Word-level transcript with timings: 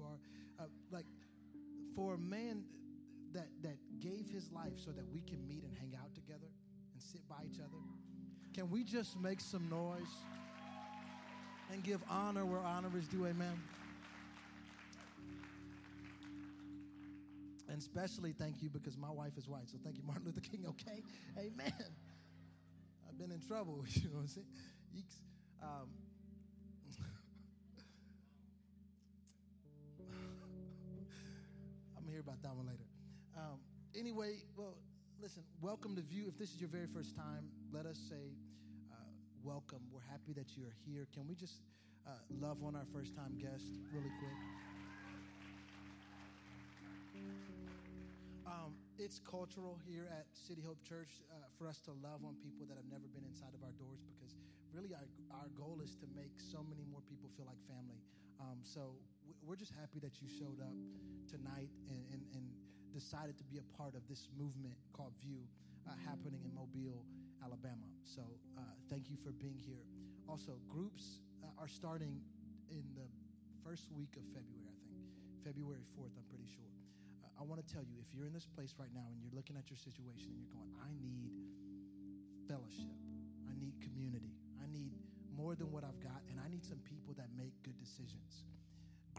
you 0.00 0.06
are. 0.06 0.64
Uh, 0.64 0.68
like 0.90 1.04
for 1.94 2.14
a 2.14 2.18
man 2.18 2.64
that 3.32 3.48
that 3.62 3.76
gave 4.00 4.26
his 4.32 4.50
life 4.52 4.72
so 4.84 4.90
that 4.90 5.04
we 5.12 5.20
can 5.20 5.46
meet 5.46 5.62
and 5.64 5.74
hang 5.78 5.94
out 5.96 6.14
together 6.14 6.48
and 6.92 7.02
sit 7.02 7.26
by 7.28 7.36
each 7.44 7.58
other. 7.60 7.78
Can 8.54 8.70
we 8.70 8.82
just 8.82 9.18
make 9.20 9.40
some 9.40 9.68
noise 9.70 10.12
and 11.72 11.82
give 11.84 12.00
honor 12.10 12.44
where 12.44 12.60
honor 12.60 12.90
is 12.98 13.06
due? 13.06 13.26
Amen. 13.26 13.56
And 17.68 17.78
especially 17.78 18.32
thank 18.32 18.60
you 18.60 18.68
because 18.68 18.96
my 18.98 19.10
wife 19.10 19.38
is 19.38 19.46
white. 19.46 19.68
So 19.70 19.78
thank 19.84 19.96
you, 19.96 20.02
Martin 20.04 20.24
Luther 20.26 20.40
King. 20.40 20.64
Okay, 20.68 21.02
Amen. 21.38 21.72
I've 23.08 23.18
been 23.18 23.30
in 23.30 23.40
trouble. 23.40 23.84
You 23.94 24.08
know 24.08 24.16
what 24.16 24.22
I'm 24.22 24.28
saying? 24.28 24.46
Um, 25.62 25.88
hear 32.20 32.28
about 32.28 32.42
that 32.42 32.52
one 32.54 32.68
later. 32.68 32.84
Um, 33.32 33.56
anyway, 33.96 34.44
well, 34.56 34.76
listen. 35.22 35.40
Welcome 35.62 35.96
to 35.96 36.02
View. 36.02 36.28
If 36.28 36.36
this 36.36 36.52
is 36.52 36.60
your 36.60 36.68
very 36.68 36.88
first 36.92 37.16
time, 37.16 37.48
let 37.72 37.86
us 37.86 37.96
say 37.96 38.36
uh, 38.92 39.08
welcome. 39.40 39.80
We're 39.88 40.04
happy 40.12 40.36
that 40.36 40.52
you're 40.52 40.76
here. 40.84 41.08
Can 41.16 41.24
we 41.24 41.32
just 41.34 41.64
uh, 42.04 42.12
love 42.44 42.60
on 42.60 42.76
our 42.76 42.84
first 42.92 43.16
time 43.16 43.40
guest 43.40 43.64
really 43.88 44.12
quick? 44.20 44.36
Um, 48.44 48.76
it's 49.00 49.16
cultural 49.24 49.80
here 49.88 50.04
at 50.12 50.28
City 50.36 50.60
Hope 50.60 50.82
Church 50.84 51.24
uh, 51.32 51.48
for 51.56 51.64
us 51.72 51.80
to 51.88 51.96
love 52.04 52.20
on 52.20 52.36
people 52.44 52.68
that 52.68 52.76
have 52.76 52.90
never 52.92 53.08
been 53.16 53.24
inside 53.24 53.56
of 53.56 53.64
our 53.64 53.72
doors 53.80 54.04
because 54.12 54.36
really 54.76 54.92
our, 54.92 55.08
our 55.40 55.48
goal 55.56 55.80
is 55.80 55.96
to 56.04 56.06
make 56.12 56.36
so 56.36 56.60
many 56.68 56.84
more 56.84 57.00
people 57.08 57.32
feel 57.32 57.48
like 57.48 57.60
family. 57.64 57.96
Um, 58.36 58.60
so 58.60 58.92
we're 59.42 59.56
just 59.56 59.72
happy 59.78 59.98
that 60.00 60.20
you 60.20 60.28
showed 60.28 60.60
up 60.60 60.76
tonight 61.30 61.70
and, 61.88 62.02
and, 62.12 62.22
and 62.34 62.44
decided 62.92 63.38
to 63.38 63.44
be 63.44 63.58
a 63.58 63.66
part 63.76 63.94
of 63.94 64.02
this 64.08 64.28
movement 64.36 64.74
called 64.92 65.12
View 65.22 65.46
uh, 65.86 65.94
happening 66.04 66.42
in 66.44 66.52
Mobile, 66.54 67.06
Alabama. 67.42 67.86
So 68.04 68.22
uh, 68.58 68.62
thank 68.90 69.08
you 69.08 69.16
for 69.22 69.30
being 69.30 69.58
here. 69.58 69.86
Also, 70.28 70.58
groups 70.68 71.22
uh, 71.42 71.62
are 71.62 71.68
starting 71.68 72.20
in 72.70 72.82
the 72.94 73.06
first 73.62 73.90
week 73.94 74.14
of 74.18 74.24
February, 74.34 74.66
I 74.66 74.78
think. 74.90 75.06
February 75.46 75.86
4th, 75.96 76.14
I'm 76.18 76.26
pretty 76.28 76.46
sure. 76.46 76.70
I 77.40 77.42
want 77.42 77.56
to 77.56 77.68
tell 77.72 77.80
you 77.80 77.96
if 78.04 78.12
you're 78.12 78.28
in 78.28 78.36
this 78.36 78.44
place 78.44 78.76
right 78.76 78.92
now 78.92 79.08
and 79.08 79.16
you're 79.16 79.32
looking 79.32 79.56
at 79.56 79.72
your 79.72 79.80
situation 79.80 80.28
and 80.28 80.36
you're 80.36 80.52
going, 80.52 80.68
I 80.76 80.92
need 81.00 81.32
fellowship, 82.44 83.00
I 83.48 83.56
need 83.56 83.80
community, 83.80 84.36
I 84.60 84.68
need 84.68 84.92
more 85.32 85.56
than 85.56 85.72
what 85.72 85.80
I've 85.80 85.96
got, 86.04 86.20
and 86.28 86.36
I 86.36 86.52
need 86.52 86.68
some 86.68 86.79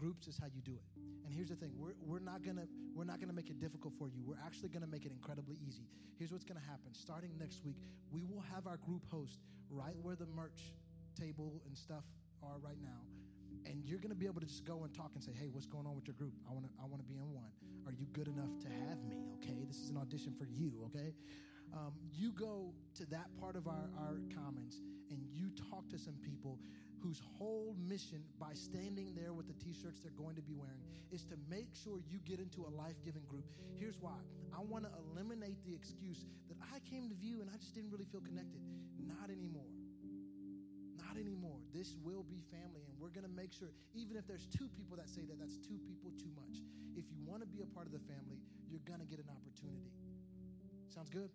Groups 0.02 0.26
is 0.26 0.36
how 0.36 0.50
you 0.50 0.60
do 0.62 0.74
it. 0.74 0.82
And 1.24 1.32
here's 1.32 1.50
the 1.50 1.54
thing: 1.54 1.70
we're, 1.78 1.94
we're 2.02 2.18
not 2.18 2.42
gonna 2.42 2.66
we're 2.92 3.04
not 3.04 3.20
gonna 3.20 3.32
make 3.32 3.50
it 3.50 3.60
difficult 3.60 3.94
for 3.96 4.08
you. 4.08 4.20
We're 4.26 4.42
actually 4.44 4.70
gonna 4.70 4.90
make 4.90 5.06
it 5.06 5.12
incredibly 5.12 5.58
easy. 5.62 5.86
Here's 6.18 6.32
what's 6.32 6.42
gonna 6.42 6.66
happen: 6.66 6.90
starting 6.90 7.30
next 7.38 7.64
week, 7.64 7.78
we 8.10 8.24
will 8.24 8.42
have 8.52 8.66
our 8.66 8.78
group 8.78 9.06
host 9.12 9.38
right 9.70 9.94
where 10.02 10.16
the 10.16 10.26
merch 10.26 10.74
table 11.14 11.62
and 11.66 11.78
stuff 11.78 12.02
are 12.42 12.58
right 12.58 12.82
now 12.82 12.98
and 13.66 13.84
you're 13.84 13.98
to 13.98 14.14
be 14.14 14.26
able 14.26 14.40
to 14.40 14.46
just 14.46 14.64
go 14.64 14.82
and 14.82 14.92
talk 14.94 15.10
and 15.14 15.22
say 15.22 15.32
hey 15.38 15.48
what's 15.52 15.66
going 15.66 15.86
on 15.86 15.94
with 15.94 16.06
your 16.06 16.14
group 16.14 16.32
i 16.48 16.52
want 16.52 16.64
to 16.64 16.70
i 16.82 16.86
want 16.86 17.00
to 17.00 17.08
be 17.08 17.16
in 17.16 17.30
one 17.32 17.52
are 17.86 17.92
you 17.92 18.06
good 18.12 18.28
enough 18.28 18.50
to 18.60 18.68
have 18.68 18.98
me 19.04 19.16
okay 19.38 19.64
this 19.66 19.78
is 19.78 19.90
an 19.90 19.96
audition 19.96 20.34
for 20.36 20.44
you 20.44 20.72
okay 20.84 21.14
um, 21.72 21.92
you 22.12 22.32
go 22.32 22.74
to 22.94 23.06
that 23.06 23.28
part 23.40 23.56
of 23.56 23.66
our, 23.66 23.88
our 23.96 24.20
commons 24.34 24.82
and 25.10 25.20
you 25.32 25.48
talk 25.70 25.88
to 25.88 25.98
some 25.98 26.14
people 26.22 26.58
whose 27.02 27.20
whole 27.38 27.74
mission 27.78 28.22
by 28.38 28.52
standing 28.54 29.14
there 29.14 29.32
with 29.32 29.46
the 29.46 29.54
t-shirts 29.64 30.00
they're 30.00 30.12
going 30.12 30.36
to 30.36 30.42
be 30.42 30.54
wearing 30.54 30.82
is 31.10 31.24
to 31.24 31.34
make 31.50 31.68
sure 31.74 31.98
you 32.08 32.18
get 32.24 32.38
into 32.38 32.64
a 32.64 32.70
life-giving 32.70 33.24
group 33.28 33.44
here's 33.78 34.00
why 34.00 34.16
i 34.56 34.60
want 34.60 34.84
to 34.84 34.90
eliminate 35.10 35.58
the 35.66 35.74
excuse 35.74 36.24
that 36.48 36.56
i 36.74 36.78
came 36.88 37.08
to 37.08 37.14
view 37.16 37.40
and 37.40 37.50
i 37.50 37.56
just 37.56 37.74
didn't 37.74 37.90
really 37.90 38.06
feel 38.10 38.20
connected 38.20 38.60
not 39.06 39.30
anymore 39.30 39.68
not 41.12 41.20
anymore. 41.20 41.60
This 41.74 41.94
will 42.02 42.24
be 42.24 42.40
family, 42.48 42.80
and 42.88 42.96
we're 42.98 43.12
going 43.12 43.28
to 43.28 43.36
make 43.36 43.52
sure, 43.52 43.68
even 43.94 44.16
if 44.16 44.26
there's 44.26 44.46
two 44.46 44.68
people 44.72 44.96
that 44.96 45.08
say 45.08 45.22
that, 45.28 45.38
that's 45.38 45.58
two 45.58 45.76
people 45.84 46.10
too 46.16 46.32
much. 46.32 46.64
If 46.96 47.04
you 47.12 47.20
want 47.26 47.42
to 47.42 47.48
be 47.48 47.60
a 47.60 47.66
part 47.66 47.86
of 47.86 47.92
the 47.92 48.00
family, 48.08 48.40
you're 48.70 48.84
going 48.88 49.00
to 49.00 49.06
get 49.06 49.18
an 49.18 49.28
opportunity. 49.28 49.92
Sounds 50.88 51.10
good? 51.10 51.28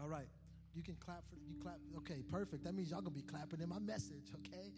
All 0.00 0.08
right. 0.08 0.28
You 0.74 0.82
can 0.82 0.96
clap 0.96 1.28
for 1.28 1.36
you 1.36 1.54
clap. 1.62 1.78
Okay, 1.98 2.22
perfect. 2.30 2.64
That 2.64 2.74
means 2.74 2.90
y'all 2.90 3.00
gonna 3.00 3.14
be 3.14 3.22
clapping 3.22 3.60
in 3.60 3.68
my 3.68 3.78
message. 3.78 4.32
Okay, 4.46 4.72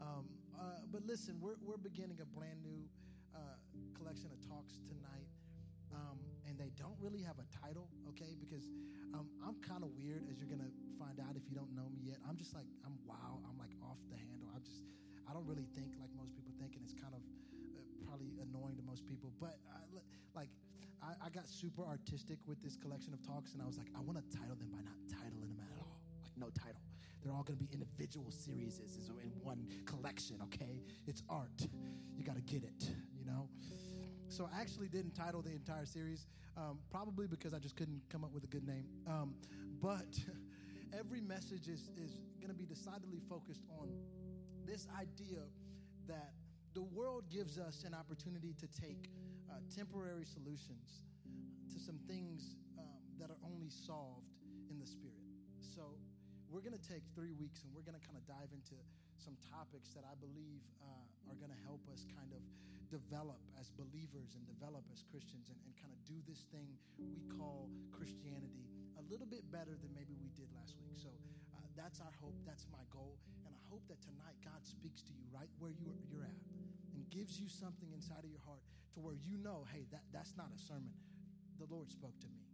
um, 0.00 0.26
uh, 0.58 0.84
but 0.92 1.02
listen, 1.06 1.36
we're 1.40 1.56
we're 1.64 1.78
beginning 1.78 2.18
a 2.20 2.26
brand 2.38 2.62
new 2.62 2.84
uh, 3.34 3.38
collection 3.96 4.30
of 4.30 4.38
talks 4.46 4.78
tonight 4.86 5.30
um, 5.94 6.18
and 6.48 6.58
they 6.58 6.70
don't 6.74 6.96
really 6.98 7.22
have 7.22 7.38
a 7.38 7.46
title, 7.62 7.88
okay? 8.12 8.34
Because 8.38 8.66
um, 9.14 9.26
I'm 9.44 9.56
kind 9.62 9.82
of 9.82 9.90
weird, 9.94 10.26
as 10.30 10.38
you're 10.38 10.50
gonna 10.50 10.72
find 10.98 11.18
out 11.22 11.38
if 11.38 11.46
you 11.48 11.54
don't 11.54 11.70
know 11.74 11.86
me 11.88 12.02
yet. 12.02 12.18
I'm 12.26 12.36
just 12.36 12.54
like 12.54 12.66
I'm 12.84 12.98
wow. 13.06 13.40
I'm 13.46 13.56
like 13.58 13.72
off 13.82 13.98
the 14.10 14.18
handle. 14.18 14.50
I 14.54 14.58
just 14.60 14.82
I 15.28 15.32
don't 15.32 15.46
really 15.46 15.66
think 15.74 15.94
like 15.98 16.10
most 16.14 16.34
people 16.34 16.52
think, 16.58 16.74
and 16.74 16.82
it's 16.84 16.96
kind 16.96 17.14
of 17.14 17.22
uh, 17.22 17.82
probably 18.06 18.34
annoying 18.42 18.76
to 18.78 18.84
most 18.84 19.06
people. 19.06 19.32
But 19.38 19.58
I, 19.70 19.80
like 20.34 20.50
I, 21.06 21.26
I 21.26 21.28
got 21.30 21.46
super 21.46 21.84
artistic 21.86 22.38
with 22.46 22.60
this 22.62 22.76
collection 22.76 23.14
of 23.14 23.24
talks, 23.24 23.52
and 23.52 23.62
I 23.62 23.66
was 23.66 23.78
like, 23.78 23.86
I 23.96 24.00
want 24.00 24.18
to 24.18 24.36
title 24.36 24.56
them 24.56 24.70
by 24.72 24.82
not 24.82 24.98
titling 25.06 25.54
them 25.54 25.62
at 25.62 25.78
all 25.78 25.98
like 26.22 26.32
no 26.36 26.50
title. 26.50 26.82
They're 27.22 27.32
all 27.32 27.42
going 27.42 27.58
to 27.58 27.64
be 27.64 27.70
individual 27.72 28.30
series 28.30 28.80
in 29.22 29.30
one 29.42 29.66
collection, 29.84 30.38
okay? 30.44 30.82
It's 31.06 31.22
art. 31.28 31.66
You 32.16 32.24
got 32.24 32.36
to 32.36 32.42
get 32.42 32.62
it, 32.62 32.90
you 33.18 33.24
know? 33.24 33.48
So 34.28 34.48
I 34.52 34.60
actually 34.60 34.88
didn't 34.88 35.14
title 35.14 35.42
the 35.42 35.52
entire 35.52 35.86
series, 35.86 36.26
um, 36.56 36.78
probably 36.90 37.26
because 37.26 37.54
I 37.54 37.58
just 37.58 37.76
couldn't 37.76 38.02
come 38.10 38.24
up 38.24 38.32
with 38.32 38.44
a 38.44 38.48
good 38.48 38.66
name. 38.66 38.86
Um, 39.06 39.34
but 39.80 40.18
every 40.98 41.20
message 41.20 41.68
is, 41.68 41.90
is 41.96 42.20
going 42.40 42.50
to 42.50 42.58
be 42.58 42.66
decidedly 42.66 43.20
focused 43.28 43.62
on 43.80 43.88
this 44.66 44.88
idea 44.98 45.42
that 46.08 46.32
the 46.74 46.82
world 46.82 47.24
gives 47.30 47.58
us 47.58 47.84
an 47.86 47.94
opportunity 47.94 48.54
to 48.60 48.66
take 48.80 49.10
uh, 49.56 49.64
temporary 49.72 50.28
solutions 50.28 51.00
to 51.72 51.80
some 51.80 51.96
things 52.04 52.60
um, 52.76 53.00
that 53.16 53.32
are 53.32 53.40
only 53.48 53.72
solved 53.72 54.36
in 54.68 54.76
the 54.76 54.84
spirit. 54.84 55.24
So 55.64 55.96
we're 56.52 56.60
going 56.60 56.76
to 56.76 56.84
take 56.84 57.00
three 57.16 57.32
weeks 57.32 57.64
and 57.64 57.72
we're 57.72 57.84
going 57.88 57.96
to 57.96 58.04
kind 58.04 58.20
of 58.20 58.24
dive 58.28 58.52
into 58.52 58.76
some 59.16 59.32
topics 59.48 59.96
that 59.96 60.04
I 60.04 60.12
believe 60.20 60.60
uh, 60.84 61.32
are 61.32 61.38
going 61.40 61.50
to 61.50 61.62
help 61.64 61.80
us 61.88 62.04
kind 62.12 62.36
of 62.36 62.44
develop 62.92 63.40
as 63.56 63.72
believers 63.80 64.36
and 64.36 64.44
develop 64.44 64.84
as 64.92 65.02
Christians 65.08 65.48
and, 65.48 65.58
and 65.64 65.72
kind 65.80 65.90
of 65.90 65.98
do 66.04 66.20
this 66.28 66.44
thing 66.52 66.68
we 67.00 67.24
call 67.40 67.72
Christianity 67.90 68.68
a 69.00 69.04
little 69.08 69.26
bit 69.26 69.42
better 69.48 69.72
than 69.72 69.90
maybe 69.96 70.12
we 70.20 70.28
did 70.36 70.52
last 70.52 70.76
week. 70.84 70.94
So 71.00 71.10
uh, 71.56 71.64
that's 71.74 71.98
our 72.04 72.12
hope. 72.20 72.36
That's 72.44 72.68
my 72.68 72.84
goal. 72.92 73.16
And 73.48 73.56
I 73.56 73.62
hope 73.72 73.82
that 73.88 73.98
tonight 74.04 74.36
God 74.44 74.60
speaks 74.62 75.00
to 75.08 75.12
you 75.16 75.24
right 75.32 75.50
where 75.58 75.72
you, 75.72 75.96
you're 76.12 76.28
at 76.28 76.36
gives 77.10 77.40
you 77.40 77.48
something 77.48 77.90
inside 77.92 78.24
of 78.24 78.30
your 78.30 78.42
heart 78.44 78.62
to 78.94 79.00
where 79.00 79.14
you 79.14 79.36
know, 79.38 79.66
hey, 79.72 79.84
that, 79.92 80.02
that's 80.12 80.34
not 80.36 80.48
a 80.54 80.58
sermon. 80.58 80.92
The 81.58 81.68
Lord 81.68 81.90
spoke 81.90 82.16
to 82.20 82.28
me. 82.28 82.44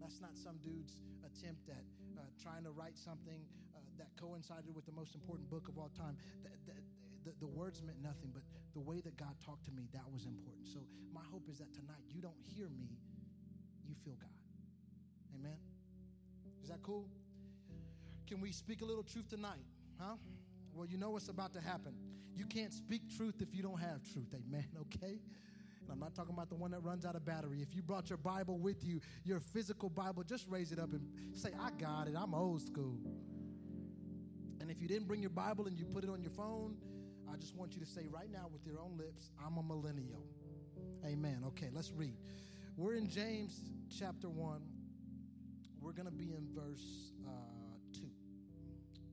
That's 0.00 0.20
not 0.20 0.36
some 0.36 0.60
dude's 0.60 1.00
attempt 1.24 1.68
at 1.68 1.84
uh, 2.16 2.28
trying 2.36 2.64
to 2.64 2.70
write 2.70 2.96
something 2.98 3.40
uh, 3.72 3.80
that 3.96 4.12
coincided 4.20 4.74
with 4.74 4.84
the 4.84 4.92
most 4.92 5.14
important 5.14 5.48
book 5.48 5.68
of 5.68 5.78
all 5.78 5.90
time. 5.96 6.16
The, 6.44 6.52
the, 6.68 6.76
the, 7.24 7.32
the, 7.40 7.46
words 7.48 7.80
meant 7.80 8.02
nothing, 8.02 8.28
but 8.32 8.42
the 8.74 8.84
way 8.84 9.00
that 9.00 9.16
God 9.16 9.32
talked 9.40 9.64
to 9.64 9.72
me, 9.72 9.88
that 9.96 10.04
was 10.12 10.26
important. 10.26 10.68
So 10.68 10.80
my 11.12 11.24
hope 11.32 11.48
is 11.48 11.58
that 11.58 11.72
tonight 11.72 12.04
you 12.12 12.20
don't 12.20 12.36
hear 12.54 12.68
me, 12.68 12.92
you 13.88 13.94
feel 14.04 14.14
God. 14.20 14.36
Amen? 15.40 15.56
Is 16.62 16.68
that 16.68 16.82
cool? 16.82 17.08
Can 18.26 18.40
we 18.40 18.52
speak 18.52 18.82
a 18.82 18.84
little 18.84 19.02
truth 19.04 19.28
tonight? 19.28 19.64
Huh? 19.98 20.16
Well, 20.74 20.86
you 20.86 20.98
know 20.98 21.10
what's 21.10 21.28
about 21.28 21.52
to 21.54 21.60
happen. 21.60 21.94
You 22.34 22.46
can't 22.46 22.72
speak 22.72 23.02
truth 23.16 23.36
if 23.40 23.54
you 23.54 23.62
don't 23.62 23.80
have 23.80 24.02
truth. 24.12 24.34
Amen, 24.34 24.66
okay? 24.80 25.18
And 25.82 25.92
I'm 25.92 26.00
not 26.00 26.14
talking 26.14 26.32
about 26.32 26.48
the 26.48 26.56
one 26.56 26.70
that 26.72 26.80
runs 26.82 27.04
out 27.04 27.14
of 27.14 27.24
battery. 27.24 27.60
If 27.62 27.74
you 27.74 27.82
brought 27.82 28.08
your 28.08 28.16
Bible 28.16 28.58
with 28.58 28.82
you, 28.82 29.00
your 29.24 29.38
physical 29.38 29.88
Bible, 29.88 30.24
just 30.24 30.46
raise 30.48 30.72
it 30.72 30.78
up 30.78 30.92
and 30.92 31.06
say, 31.32 31.50
I 31.60 31.70
got 31.78 32.08
it. 32.08 32.14
I'm 32.16 32.34
old 32.34 32.62
school. 32.62 32.98
And 34.60 34.70
if 34.70 34.80
you 34.80 34.88
didn't 34.88 35.06
bring 35.06 35.20
your 35.20 35.30
Bible 35.30 35.66
and 35.66 35.78
you 35.78 35.84
put 35.84 36.04
it 36.04 36.10
on 36.10 36.22
your 36.22 36.30
phone, 36.30 36.76
I 37.30 37.36
just 37.36 37.54
want 37.54 37.74
you 37.74 37.80
to 37.80 37.86
say 37.86 38.06
right 38.10 38.30
now 38.32 38.46
with 38.52 38.66
your 38.66 38.80
own 38.80 38.96
lips, 38.96 39.30
I'm 39.44 39.58
a 39.58 39.62
millennial. 39.62 40.24
Amen. 41.04 41.42
Okay, 41.48 41.68
let's 41.72 41.92
read. 41.92 42.16
We're 42.76 42.94
in 42.94 43.08
James 43.08 43.60
chapter 43.98 44.28
1. 44.28 44.60
We're 45.80 45.92
going 45.92 46.06
to 46.06 46.12
be 46.12 46.32
in 46.32 46.48
verse 46.54 47.12
uh, 47.26 47.30
2. 47.92 48.00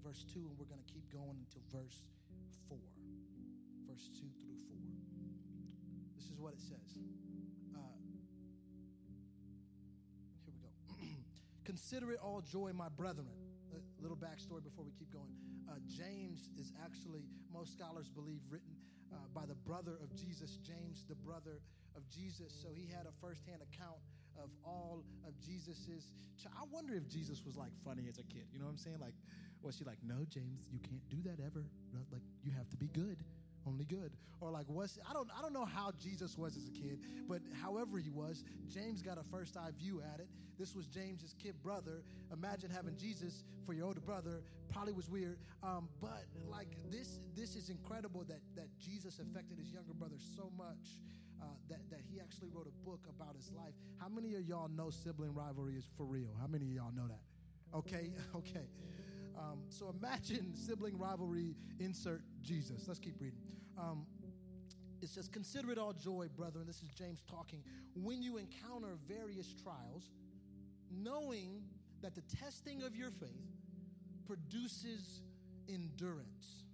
Verse 0.05 0.23
2, 0.33 0.39
and 0.39 0.57
we're 0.57 0.65
going 0.65 0.81
to 0.87 0.90
going 1.11 1.35
until 1.43 1.61
verse 1.67 2.07
4. 2.71 2.79
Verse 3.87 4.07
2 4.15 4.23
through 4.39 4.55
4. 4.71 4.79
This 6.15 6.31
is 6.31 6.39
what 6.39 6.55
it 6.55 6.63
says. 6.63 6.95
Uh, 7.75 7.99
here 10.47 10.55
we 10.55 10.63
go. 10.63 10.71
Consider 11.65 12.11
it 12.15 12.19
all 12.23 12.41
joy, 12.41 12.71
my 12.73 12.89
brethren. 12.89 13.27
A 13.71 14.01
little 14.01 14.17
backstory 14.17 14.63
before 14.63 14.83
we 14.83 14.91
keep 14.91 15.11
going. 15.11 15.31
Uh, 15.69 15.79
James 15.87 16.49
is 16.59 16.73
actually, 16.83 17.23
most 17.51 17.71
scholars 17.71 18.09
believe, 18.09 18.41
written 18.49 18.75
uh, 19.11 19.15
by 19.33 19.45
the 19.45 19.55
brother 19.55 19.99
of 20.03 20.15
Jesus, 20.15 20.57
James, 20.63 21.03
the 21.07 21.15
brother 21.15 21.59
of 21.95 22.07
Jesus. 22.09 22.51
So 22.51 22.69
he 22.75 22.87
had 22.87 23.05
a 23.05 23.13
firsthand 23.19 23.61
account 23.61 23.99
of 24.39 24.49
all 24.63 25.03
of 25.27 25.39
Jesus's. 25.39 26.11
I 26.47 26.63
wonder 26.71 26.95
if 26.95 27.07
Jesus 27.07 27.43
was 27.45 27.55
like 27.55 27.71
funny 27.83 28.07
as 28.09 28.17
a 28.17 28.23
kid. 28.23 28.47
You 28.51 28.59
know 28.59 28.65
what 28.65 28.71
I'm 28.71 28.77
saying? 28.77 28.99
Like, 28.99 29.15
was 29.63 29.75
she 29.77 29.83
like, 29.83 29.97
no, 30.03 30.25
James, 30.29 30.67
you 30.71 30.79
can't 30.79 31.07
do 31.09 31.17
that 31.29 31.43
ever. 31.43 31.65
Like, 32.11 32.21
you 32.43 32.51
have 32.51 32.69
to 32.69 32.77
be 32.77 32.87
good 32.87 33.17
only 33.67 33.85
good. 33.85 34.11
Or 34.39 34.49
like 34.49 34.65
what's 34.67 34.97
i 35.07 35.13
don't 35.13 35.29
i 35.37 35.41
don't 35.41 35.53
know 35.53 35.65
how 35.65 35.91
jesus 36.01 36.37
was 36.37 36.57
as 36.57 36.67
a 36.67 36.71
kid 36.71 36.99
but 37.27 37.41
however 37.61 37.99
he 37.99 38.09
was 38.09 38.43
james 38.73 39.01
got 39.01 39.19
a 39.19 39.23
first 39.23 39.55
eye 39.55 39.69
view 39.79 40.01
at 40.13 40.19
it. 40.19 40.27
This 40.57 40.75
was 40.75 40.87
james's 40.87 41.35
kid 41.41 41.55
brother. 41.61 42.03
Imagine 42.33 42.69
having 42.71 42.97
jesus 42.97 43.43
for 43.65 43.73
your 43.73 43.85
older 43.85 43.99
brother. 43.99 44.41
Probably 44.71 44.93
was 44.93 45.09
weird. 45.09 45.37
Um, 45.63 45.89
but 45.99 46.25
like 46.49 46.69
this 46.89 47.19
this 47.35 47.55
is 47.55 47.69
incredible 47.69 48.23
that 48.27 48.39
that 48.55 48.67
jesus 48.79 49.19
affected 49.19 49.59
his 49.59 49.71
younger 49.71 49.93
brother 49.93 50.17
so 50.35 50.51
much 50.57 50.97
uh, 51.41 51.45
that, 51.69 51.79
that 51.89 52.01
he 52.11 52.19
actually 52.19 52.49
wrote 52.53 52.67
a 52.67 52.85
book 52.85 53.01
about 53.09 53.35
his 53.35 53.51
life. 53.51 53.73
How 53.99 54.09
many 54.09 54.35
of 54.35 54.41
y'all 54.41 54.69
know 54.69 54.89
sibling 54.89 55.33
rivalry 55.33 55.75
is 55.75 55.85
for 55.97 56.05
real? 56.05 56.29
How 56.39 56.47
many 56.47 56.65
of 56.65 56.71
y'all 56.71 56.93
know 56.95 57.07
that? 57.07 57.77
Okay 57.77 58.11
okay 58.35 58.65
um, 59.37 59.59
so 59.69 59.93
imagine 59.97 60.53
sibling 60.55 60.97
rivalry, 60.97 61.55
insert 61.79 62.21
Jesus. 62.41 62.87
Let's 62.87 62.99
keep 62.99 63.19
reading. 63.19 63.39
Um, 63.77 64.05
it 65.01 65.09
says, 65.09 65.27
Consider 65.27 65.71
it 65.71 65.77
all 65.77 65.93
joy, 65.93 66.27
brethren. 66.35 66.65
This 66.67 66.81
is 66.83 66.89
James 66.89 67.23
talking. 67.29 67.63
When 67.95 68.21
you 68.21 68.37
encounter 68.37 68.97
various 69.07 69.53
trials, 69.63 70.11
knowing 70.91 71.63
that 72.01 72.15
the 72.15 72.21
testing 72.37 72.83
of 72.83 72.95
your 72.95 73.11
faith 73.11 73.29
produces 74.27 75.21
endurance. 75.69 76.65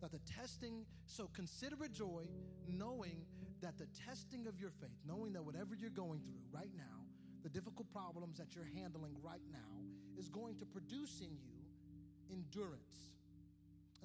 That 0.00 0.12
the 0.12 0.20
testing, 0.20 0.84
so 1.06 1.28
consider 1.34 1.76
it 1.84 1.92
joy, 1.92 2.24
knowing 2.68 3.24
that 3.60 3.76
the 3.78 3.86
testing 4.06 4.46
of 4.46 4.58
your 4.58 4.70
faith, 4.70 4.96
knowing 5.06 5.32
that 5.34 5.44
whatever 5.44 5.74
you're 5.74 5.90
going 5.90 6.20
through 6.20 6.40
right 6.50 6.70
now, 6.76 7.04
the 7.42 7.48
difficult 7.48 7.90
problems 7.92 8.38
that 8.38 8.54
you're 8.54 8.68
handling 8.74 9.14
right 9.22 9.42
now, 9.50 9.79
is 10.20 10.28
going 10.28 10.60
to 10.60 10.66
produce 10.68 11.24
in 11.24 11.32
you 11.32 11.56
endurance. 12.28 13.16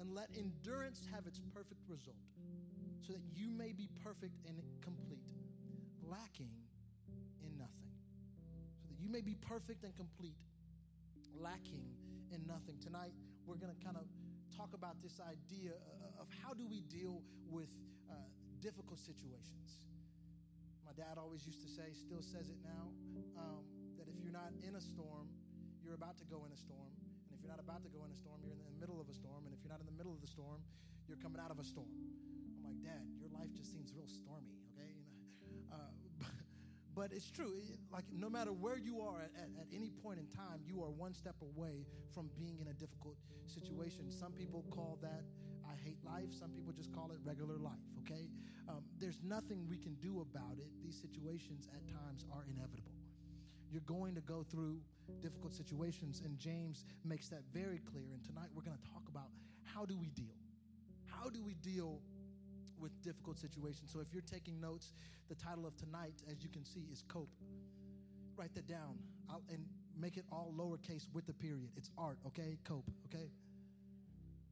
And 0.00 0.12
let 0.12 0.28
endurance 0.36 1.00
have 1.12 1.26
its 1.26 1.40
perfect 1.54 1.80
result, 1.88 2.20
so 3.06 3.12
that 3.12 3.22
you 3.32 3.48
may 3.48 3.72
be 3.72 3.88
perfect 4.04 4.36
and 4.48 4.60
complete, 4.80 5.24
lacking 6.04 6.52
in 7.44 7.56
nothing. 7.56 7.92
So 8.80 8.88
that 8.92 9.00
you 9.00 9.08
may 9.08 9.20
be 9.20 9.36
perfect 9.48 9.84
and 9.84 9.96
complete, 9.96 10.36
lacking 11.40 11.84
in 12.28 12.44
nothing. 12.44 12.76
Tonight, 12.82 13.12
we're 13.46 13.56
going 13.56 13.72
to 13.72 13.80
kind 13.84 13.96
of 13.96 14.04
talk 14.56 14.74
about 14.74 15.00
this 15.02 15.20
idea 15.20 15.72
of 16.20 16.28
how 16.44 16.52
do 16.52 16.68
we 16.68 16.80
deal 16.92 17.22
with 17.48 17.72
uh, 18.10 18.14
difficult 18.60 19.00
situations. 19.00 19.80
My 20.84 20.92
dad 20.92 21.16
always 21.16 21.46
used 21.46 21.62
to 21.64 21.68
say, 21.68 21.92
still 21.92 22.20
says 22.20 22.48
it 22.48 22.60
now, 22.64 22.92
um, 23.40 23.64
that 23.96 24.08
if 24.08 24.16
you're 24.20 24.32
not 24.32 24.52
in 24.60 24.76
a 24.76 24.80
storm, 24.80 25.28
you're 25.86 25.94
about 25.94 26.18
to 26.18 26.26
go 26.26 26.42
in 26.42 26.50
a 26.50 26.58
storm. 26.58 26.90
And 27.30 27.30
if 27.30 27.38
you're 27.38 27.54
not 27.54 27.62
about 27.62 27.86
to 27.86 27.90
go 27.94 28.02
in 28.02 28.10
a 28.10 28.18
storm, 28.18 28.42
you're 28.42 28.58
in 28.58 28.58
the 28.66 28.74
middle 28.82 28.98
of 28.98 29.06
a 29.06 29.14
storm. 29.14 29.46
And 29.46 29.54
if 29.54 29.62
you're 29.62 29.70
not 29.70 29.78
in 29.78 29.86
the 29.86 29.94
middle 29.94 30.10
of 30.10 30.18
the 30.18 30.26
storm, 30.26 30.58
you're 31.06 31.22
coming 31.22 31.38
out 31.38 31.54
of 31.54 31.62
a 31.62 31.64
storm. 31.64 31.94
I'm 32.58 32.66
like, 32.66 32.82
Dad, 32.82 33.06
your 33.22 33.30
life 33.30 33.54
just 33.54 33.70
seems 33.70 33.94
real 33.94 34.10
stormy, 34.10 34.58
okay? 34.74 34.98
You 35.46 35.54
know, 35.54 35.62
uh, 35.78 35.94
but, 36.18 36.34
but, 36.98 37.08
it's 37.14 37.30
true. 37.30 37.54
It, 37.54 37.78
like, 37.94 38.02
no 38.10 38.26
matter 38.26 38.50
where 38.50 38.74
you 38.74 38.98
are 38.98 39.22
at, 39.22 39.30
at, 39.38 39.48
at 39.62 39.68
any 39.70 39.94
point 40.02 40.18
in 40.18 40.26
time, 40.26 40.66
you 40.66 40.82
are 40.82 40.90
one 40.90 41.14
step 41.14 41.38
away 41.38 41.86
from 42.10 42.34
being 42.34 42.58
in 42.58 42.66
a 42.66 42.74
difficult 42.74 43.14
situation. 43.46 44.10
Some 44.10 44.34
people 44.34 44.66
call 44.74 44.98
that 45.06 45.22
I 45.62 45.78
hate 45.78 46.02
life. 46.02 46.34
Some 46.34 46.50
people 46.50 46.74
just 46.74 46.90
call 46.90 47.14
it 47.14 47.18
regular 47.22 47.58
life, 47.62 47.86
okay? 48.02 48.26
Um, 48.66 48.82
there's 48.98 49.22
nothing 49.22 49.66
we 49.70 49.78
can 49.78 49.94
do 50.02 50.26
about 50.26 50.58
it. 50.58 50.66
These 50.82 50.98
situations 50.98 51.70
at 51.70 51.86
times 51.86 52.26
are 52.34 52.42
inevitable. 52.50 52.90
You're 53.70 53.86
going 53.86 54.14
to 54.14 54.20
go 54.20 54.42
through 54.42 54.78
difficult 55.20 55.54
situations, 55.54 56.22
and 56.24 56.38
James 56.38 56.84
makes 57.04 57.28
that 57.28 57.42
very 57.52 57.80
clear. 57.90 58.12
And 58.12 58.24
tonight 58.24 58.48
we're 58.54 58.62
going 58.62 58.76
to 58.76 58.90
talk 58.90 59.02
about 59.08 59.28
how 59.64 59.84
do 59.84 59.96
we 59.96 60.08
deal? 60.10 60.34
How 61.06 61.28
do 61.28 61.42
we 61.42 61.54
deal 61.54 62.00
with 62.80 62.92
difficult 63.02 63.38
situations? 63.38 63.90
So 63.92 64.00
if 64.00 64.12
you're 64.12 64.22
taking 64.22 64.60
notes, 64.60 64.92
the 65.28 65.34
title 65.34 65.66
of 65.66 65.76
tonight, 65.76 66.14
as 66.30 66.42
you 66.42 66.48
can 66.48 66.64
see, 66.64 66.86
is 66.92 67.02
Cope. 67.08 67.30
Write 68.36 68.54
that 68.54 68.66
down 68.66 68.98
I'll, 69.30 69.42
and 69.50 69.64
make 69.98 70.16
it 70.16 70.24
all 70.30 70.52
lowercase 70.56 71.06
with 71.12 71.26
the 71.26 71.32
period. 71.32 71.70
It's 71.76 71.90
art, 71.96 72.18
okay? 72.26 72.58
Cope, 72.64 72.90
okay? 73.06 73.30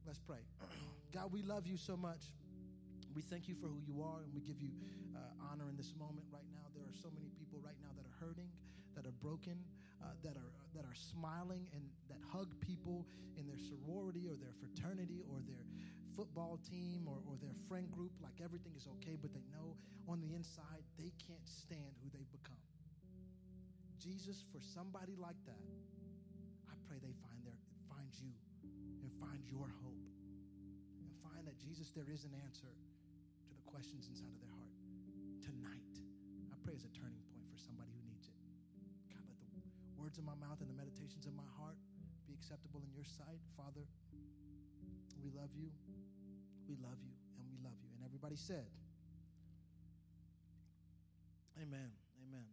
Let's 0.05 0.19
pray. 0.19 0.41
God, 1.13 1.31
we 1.31 1.41
love 1.43 1.67
you 1.67 1.77
so 1.77 1.95
much. 1.95 2.33
We 3.15 3.21
thank 3.21 3.47
you 3.47 3.55
for 3.55 3.67
who 3.67 3.79
you 3.87 4.01
are, 4.01 4.23
and 4.23 4.33
we 4.33 4.41
give 4.41 4.59
you 4.59 4.69
uh, 5.15 5.19
honor 5.51 5.69
in 5.69 5.77
this 5.77 5.93
moment 5.97 6.27
right 6.31 6.47
now. 6.51 6.67
There 6.75 6.83
are 6.83 6.97
so 7.01 7.09
many 7.15 7.29
people 7.39 7.59
right 7.63 7.77
now 7.81 7.89
that 7.95 8.03
are 8.03 8.27
hurting, 8.27 8.49
that 8.95 9.05
are 9.05 9.15
broken, 9.23 9.55
uh, 10.03 10.15
that 10.23 10.35
are 10.37 10.51
that 10.73 10.83
are 10.83 10.95
smiling 10.95 11.67
and 11.73 11.83
that 12.09 12.19
hug 12.31 12.49
people 12.59 13.05
in 13.37 13.47
their 13.47 13.59
sorority 13.59 14.27
or 14.27 14.35
their 14.35 14.53
fraternity 14.59 15.23
or 15.31 15.39
their 15.47 15.63
football 16.15 16.59
team 16.63 17.07
or, 17.07 17.19
or 17.27 17.35
their 17.43 17.55
friend 17.67 17.91
group 17.91 18.11
like 18.23 18.39
everything 18.43 18.71
is 18.75 18.87
okay 18.87 19.15
but 19.19 19.31
they 19.33 19.43
know 19.51 19.75
on 20.07 20.19
the 20.19 20.31
inside 20.35 20.83
they 20.97 21.11
can't 21.19 21.47
stand 21.47 21.91
who 22.03 22.07
they've 22.11 22.31
become. 22.31 22.59
Jesus 23.99 24.45
for 24.53 24.61
somebody 24.61 25.17
like 25.17 25.39
that 25.49 25.65
i 26.69 26.75
pray 26.85 27.01
they 27.01 27.15
find 27.25 27.41
their 27.41 27.57
find 27.89 28.13
you 28.21 28.29
and 29.01 29.09
find 29.17 29.41
your 29.49 29.65
hope 29.81 30.05
and 31.01 31.09
find 31.25 31.41
that 31.47 31.57
jesus 31.57 31.89
there 31.95 32.05
is 32.13 32.23
an 32.23 32.35
answer 32.45 32.69
to 33.49 33.51
the 33.57 33.65
questions 33.65 34.05
inside 34.05 34.29
of 34.29 34.39
their 34.45 34.53
heart 34.53 34.75
tonight. 35.41 35.93
I 36.49 36.55
pray 36.65 36.73
as 36.73 36.85
a 36.85 36.93
turning 36.97 37.21
point 37.33 37.45
for 37.49 37.57
somebody 37.57 37.93
who 37.93 38.04
words 40.05 40.21
of 40.21 40.27
my 40.29 40.37
mouth 40.37 40.61
and 40.61 40.69
the 40.69 40.77
meditations 40.77 41.25
of 41.25 41.33
my 41.33 41.49
heart 41.57 41.81
be 42.29 42.37
acceptable 42.37 42.77
in 42.85 42.93
your 42.93 43.01
sight. 43.01 43.41
Father, 43.57 43.89
we 45.17 45.33
love 45.33 45.49
you. 45.57 45.73
We 46.69 46.77
love 46.77 47.01
you 47.01 47.17
and 47.41 47.49
we 47.49 47.57
love 47.65 47.73
you. 47.81 47.89
And 47.97 48.05
everybody 48.05 48.37
said, 48.37 48.69
Amen. 51.57 51.89
Amen. 52.21 52.45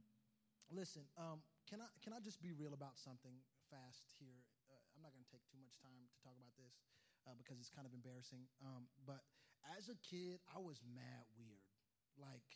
Listen, 0.73 1.05
um, 1.21 1.45
can 1.69 1.85
I 1.85 1.93
can 2.01 2.17
I 2.17 2.25
just 2.25 2.41
be 2.41 2.57
real 2.57 2.73
about 2.73 2.97
something 2.97 3.37
fast 3.69 4.17
here? 4.17 4.41
Uh, 4.73 4.81
I'm 4.97 5.05
not 5.05 5.13
going 5.13 5.21
to 5.21 5.29
take 5.29 5.45
too 5.53 5.61
much 5.61 5.77
time 5.77 5.93
to 6.09 6.17
talk 6.25 6.33
about 6.41 6.57
this 6.57 6.81
uh, 7.29 7.37
because 7.37 7.61
it's 7.61 7.69
kind 7.69 7.85
of 7.85 7.93
embarrassing. 7.93 8.49
Um, 8.65 8.89
but 9.05 9.29
as 9.77 9.93
a 9.93 9.97
kid, 10.01 10.41
I 10.49 10.57
was 10.57 10.81
mad 10.97 11.29
weird. 11.37 11.69
Like 12.17 12.49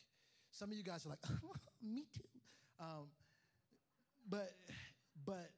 some 0.49 0.73
of 0.73 0.75
you 0.79 0.81
guys 0.81 1.05
are 1.05 1.13
like, 1.13 1.21
me 1.85 2.09
too. 2.09 2.33
Um, 2.81 3.13
but 4.29 4.51
but 5.25 5.49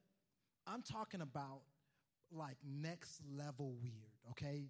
I'm 0.67 0.81
talking 0.81 1.21
about 1.21 1.61
like 2.31 2.57
next 2.63 3.21
level 3.35 3.75
weird, 3.81 4.13
okay? 4.31 4.69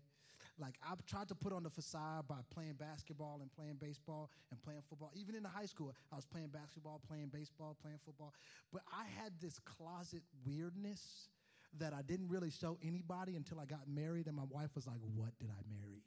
Like 0.58 0.76
I've 0.90 1.06
tried 1.06 1.28
to 1.30 1.36
put 1.36 1.54
on 1.54 1.64
the 1.64 1.70
facade 1.70 2.28
by 2.28 2.40
playing 2.54 2.74
basketball 2.74 3.40
and 3.42 3.52
playing 3.52 3.78
baseball 3.80 4.30
and 4.52 4.62
playing 4.62 4.82
football. 4.88 5.12
Even 5.14 5.36
in 5.36 5.44
the 5.44 5.50
high 5.50 5.66
school, 5.66 5.94
I 6.12 6.16
was 6.16 6.26
playing 6.26 6.48
basketball, 6.48 7.02
playing 7.08 7.28
baseball, 7.28 7.78
playing 7.82 8.00
football. 8.06 8.34
But 8.72 8.82
I 8.92 9.06
had 9.22 9.34
this 9.42 9.60
closet 9.60 10.22
weirdness 10.46 11.30
that 11.78 11.94
I 11.94 12.02
didn't 12.02 12.30
really 12.30 12.50
show 12.50 12.78
anybody 12.84 13.36
until 13.36 13.60
I 13.60 13.66
got 13.66 13.88
married, 13.88 14.28
and 14.28 14.36
my 14.36 14.46
wife 14.50 14.76
was 14.76 14.88
like, 14.88 15.00
"What 15.16 15.38
did 15.40 15.50
I 15.50 15.62
marry?" 15.70 16.04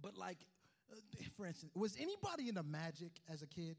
But 0.00 0.16
like, 0.16 0.38
uh, 0.92 0.96
for 1.36 1.46
instance, 1.46 1.72
was 1.74 1.96
anybody 1.98 2.48
into 2.48 2.62
magic 2.62 3.12
as 3.28 3.42
a 3.42 3.46
kid? 3.46 3.76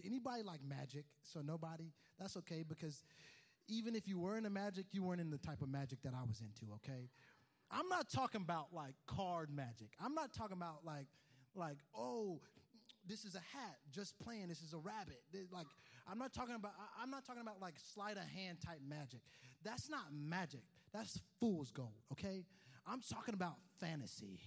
Did 0.00 0.06
anybody 0.06 0.42
like 0.42 0.60
magic? 0.62 1.04
So 1.22 1.40
nobody? 1.40 1.92
That's 2.18 2.36
okay 2.38 2.62
because 2.66 3.02
even 3.68 3.96
if 3.96 4.06
you 4.06 4.18
were 4.18 4.32
in 4.32 4.38
into 4.38 4.50
magic, 4.50 4.86
you 4.92 5.02
weren't 5.02 5.20
in 5.20 5.30
the 5.30 5.38
type 5.38 5.60
of 5.60 5.68
magic 5.68 6.02
that 6.02 6.12
I 6.14 6.24
was 6.26 6.40
into, 6.40 6.72
okay? 6.74 7.10
I'm 7.70 7.88
not 7.88 8.08
talking 8.08 8.40
about 8.40 8.68
like 8.72 8.94
card 9.06 9.50
magic. 9.50 9.88
I'm 10.02 10.14
not 10.14 10.32
talking 10.32 10.56
about 10.56 10.84
like 10.84 11.06
like 11.54 11.78
oh 11.96 12.40
this 13.06 13.24
is 13.24 13.34
a 13.34 13.38
hat 13.38 13.76
just 13.90 14.18
playing 14.18 14.48
this 14.48 14.60
is 14.60 14.72
a 14.72 14.78
rabbit 14.78 15.20
like 15.52 15.66
i'm 16.10 16.18
not 16.18 16.32
talking 16.32 16.54
about 16.54 16.72
i'm 17.02 17.10
not 17.10 17.24
talking 17.24 17.42
about 17.42 17.60
like 17.60 17.74
sleight 17.76 18.16
of 18.16 18.22
hand 18.22 18.58
type 18.64 18.80
magic 18.86 19.20
that's 19.64 19.88
not 19.88 20.04
magic 20.12 20.62
that's 20.92 21.18
fool's 21.40 21.70
gold 21.70 22.02
okay 22.12 22.44
i'm 22.86 23.00
talking 23.00 23.34
about 23.34 23.56
fantasy 23.80 24.38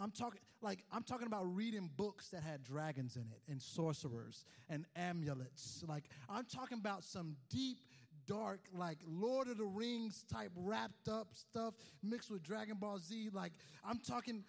I'm 0.00 0.10
talking 0.10 0.40
like 0.62 0.84
I'm 0.92 1.02
talking 1.02 1.26
about 1.26 1.54
reading 1.54 1.90
books 1.96 2.28
that 2.28 2.42
had 2.42 2.62
dragons 2.64 3.16
in 3.16 3.22
it 3.22 3.42
and 3.50 3.60
sorcerers 3.60 4.44
and 4.68 4.86
amulets. 4.96 5.84
Like 5.86 6.04
I'm 6.28 6.44
talking 6.44 6.78
about 6.78 7.04
some 7.04 7.36
deep 7.50 7.78
dark 8.26 8.60
like 8.72 8.98
Lord 9.06 9.48
of 9.48 9.58
the 9.58 9.64
Rings 9.64 10.24
type 10.32 10.52
wrapped 10.56 11.08
up 11.08 11.28
stuff 11.32 11.74
mixed 12.02 12.30
with 12.30 12.42
Dragon 12.42 12.76
Ball 12.76 12.98
Z. 12.98 13.30
Like 13.32 13.52
I'm 13.84 13.98
talking 13.98 14.44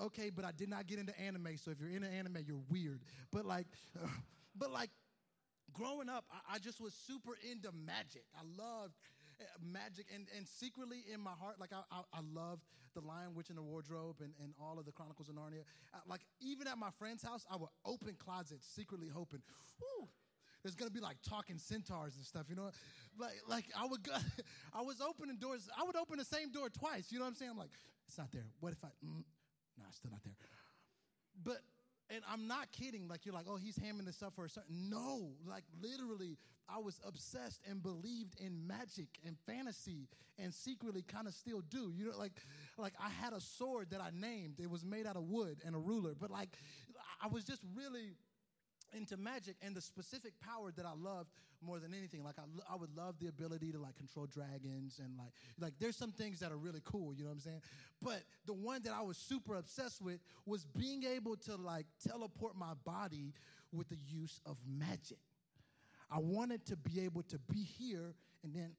okay, 0.00 0.30
but 0.30 0.44
I 0.44 0.52
did 0.52 0.68
not 0.68 0.86
get 0.86 0.98
into 0.98 1.18
anime, 1.20 1.56
so 1.56 1.70
if 1.70 1.80
you're 1.80 1.90
into 1.90 2.08
anime, 2.08 2.38
you're 2.46 2.60
weird. 2.70 3.02
But 3.30 3.44
like 3.44 3.66
but 4.56 4.70
like 4.72 4.90
growing 5.72 6.08
up, 6.08 6.24
I, 6.30 6.56
I 6.56 6.58
just 6.58 6.80
was 6.80 6.94
super 6.94 7.36
into 7.50 7.70
magic. 7.72 8.24
I 8.34 8.42
loved 8.60 8.94
magic, 9.62 10.06
and, 10.14 10.26
and 10.36 10.46
secretly 10.46 11.04
in 11.12 11.20
my 11.20 11.32
heart, 11.32 11.60
like 11.60 11.70
I, 11.72 11.82
I, 11.90 12.00
I 12.12 12.20
loved 12.32 12.64
The 12.94 13.00
Lion, 13.00 13.34
Witch, 13.34 13.48
and 13.48 13.58
the 13.58 13.62
Wardrobe 13.62 14.16
and, 14.20 14.32
and 14.42 14.52
all 14.60 14.78
of 14.78 14.86
the 14.86 14.92
Chronicles 14.92 15.28
of 15.28 15.34
Narnia. 15.34 15.62
Uh, 15.94 15.98
like 16.08 16.22
even 16.40 16.66
at 16.66 16.78
my 16.78 16.90
friend's 16.98 17.22
house, 17.22 17.46
I 17.50 17.56
would 17.56 17.70
open 17.84 18.16
closets 18.18 18.66
secretly 18.66 19.08
hoping, 19.08 19.40
whoo, 19.80 20.08
there's 20.62 20.74
gonna 20.74 20.90
be 20.90 21.00
like 21.00 21.16
talking 21.22 21.58
centaurs 21.58 22.16
and 22.16 22.24
stuff, 22.24 22.46
you 22.48 22.56
know? 22.56 22.70
Like, 23.18 23.40
like 23.48 23.64
I 23.76 23.86
would 23.86 24.02
go, 24.02 24.12
I 24.74 24.82
was 24.82 25.00
opening 25.00 25.36
doors, 25.36 25.68
I 25.78 25.84
would 25.84 25.96
open 25.96 26.18
the 26.18 26.24
same 26.24 26.50
door 26.50 26.68
twice, 26.68 27.10
you 27.10 27.18
know 27.18 27.24
what 27.24 27.30
I'm 27.30 27.36
saying? 27.36 27.52
I'm 27.52 27.58
like, 27.58 27.70
it's 28.06 28.18
not 28.18 28.32
there. 28.32 28.46
What 28.60 28.72
if 28.72 28.84
I, 28.84 28.88
mm, 29.04 29.22
no, 29.78 29.84
it's 29.88 29.98
still 29.98 30.10
not 30.10 30.22
there. 30.24 30.34
But 31.44 31.58
and 32.10 32.22
I'm 32.30 32.46
not 32.46 32.72
kidding. 32.72 33.08
Like 33.08 33.24
you're 33.26 33.34
like, 33.34 33.46
oh, 33.48 33.56
he's 33.56 33.76
hamming 33.78 34.06
this 34.06 34.22
up 34.22 34.34
for 34.34 34.44
a 34.44 34.48
certain. 34.48 34.88
No, 34.90 35.30
like 35.46 35.64
literally, 35.80 36.38
I 36.68 36.78
was 36.78 37.00
obsessed 37.06 37.60
and 37.68 37.82
believed 37.82 38.40
in 38.40 38.66
magic 38.66 39.08
and 39.26 39.36
fantasy, 39.46 40.08
and 40.38 40.52
secretly 40.52 41.02
kind 41.02 41.26
of 41.26 41.34
still 41.34 41.62
do. 41.68 41.92
You 41.94 42.06
know, 42.06 42.18
like, 42.18 42.32
like 42.76 42.92
I 43.02 43.08
had 43.08 43.32
a 43.32 43.40
sword 43.40 43.90
that 43.90 44.00
I 44.00 44.10
named. 44.12 44.60
It 44.60 44.70
was 44.70 44.84
made 44.84 45.06
out 45.06 45.16
of 45.16 45.24
wood 45.24 45.58
and 45.64 45.74
a 45.74 45.78
ruler, 45.78 46.12
but 46.18 46.30
like, 46.30 46.50
I 47.22 47.28
was 47.28 47.44
just 47.44 47.62
really 47.74 48.12
into 48.92 49.16
magic 49.16 49.56
and 49.62 49.74
the 49.74 49.80
specific 49.80 50.32
power 50.40 50.72
that 50.76 50.86
I 50.86 50.92
loved 50.96 51.30
more 51.60 51.78
than 51.78 51.92
anything. 51.92 52.22
Like 52.22 52.36
I, 52.38 52.72
I 52.72 52.76
would 52.76 52.94
love 52.96 53.16
the 53.20 53.28
ability 53.28 53.72
to 53.72 53.78
like 53.78 53.96
control 53.96 54.26
dragons 54.26 55.00
and 55.02 55.16
like 55.16 55.32
like 55.58 55.74
there's 55.78 55.96
some 55.96 56.12
things 56.12 56.40
that 56.40 56.52
are 56.52 56.56
really 56.56 56.80
cool. 56.84 57.14
You 57.14 57.24
know 57.24 57.30
what 57.30 57.34
I'm 57.34 57.40
saying? 57.40 57.62
But 58.02 58.22
the 58.46 58.54
one 58.54 58.82
that 58.84 58.92
I 58.92 59.02
was 59.02 59.16
super 59.16 59.56
obsessed 59.56 60.00
with 60.00 60.20
was 60.46 60.64
being 60.64 61.04
able 61.04 61.36
to 61.36 61.56
like 61.56 61.86
teleport 62.06 62.56
my 62.56 62.74
body 62.84 63.34
with 63.72 63.88
the 63.88 63.98
use 64.06 64.40
of 64.46 64.56
magic. 64.66 65.18
I 66.10 66.18
wanted 66.18 66.64
to 66.66 66.76
be 66.76 67.00
able 67.00 67.22
to 67.24 67.38
be 67.38 67.62
here 67.62 68.14
and 68.42 68.54
then 68.54 68.70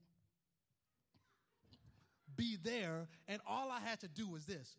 be 2.35 2.57
there, 2.63 3.07
and 3.27 3.41
all 3.45 3.69
I 3.69 3.79
had 3.81 3.99
to 3.99 4.07
do 4.07 4.27
was 4.27 4.45
this. 4.45 4.77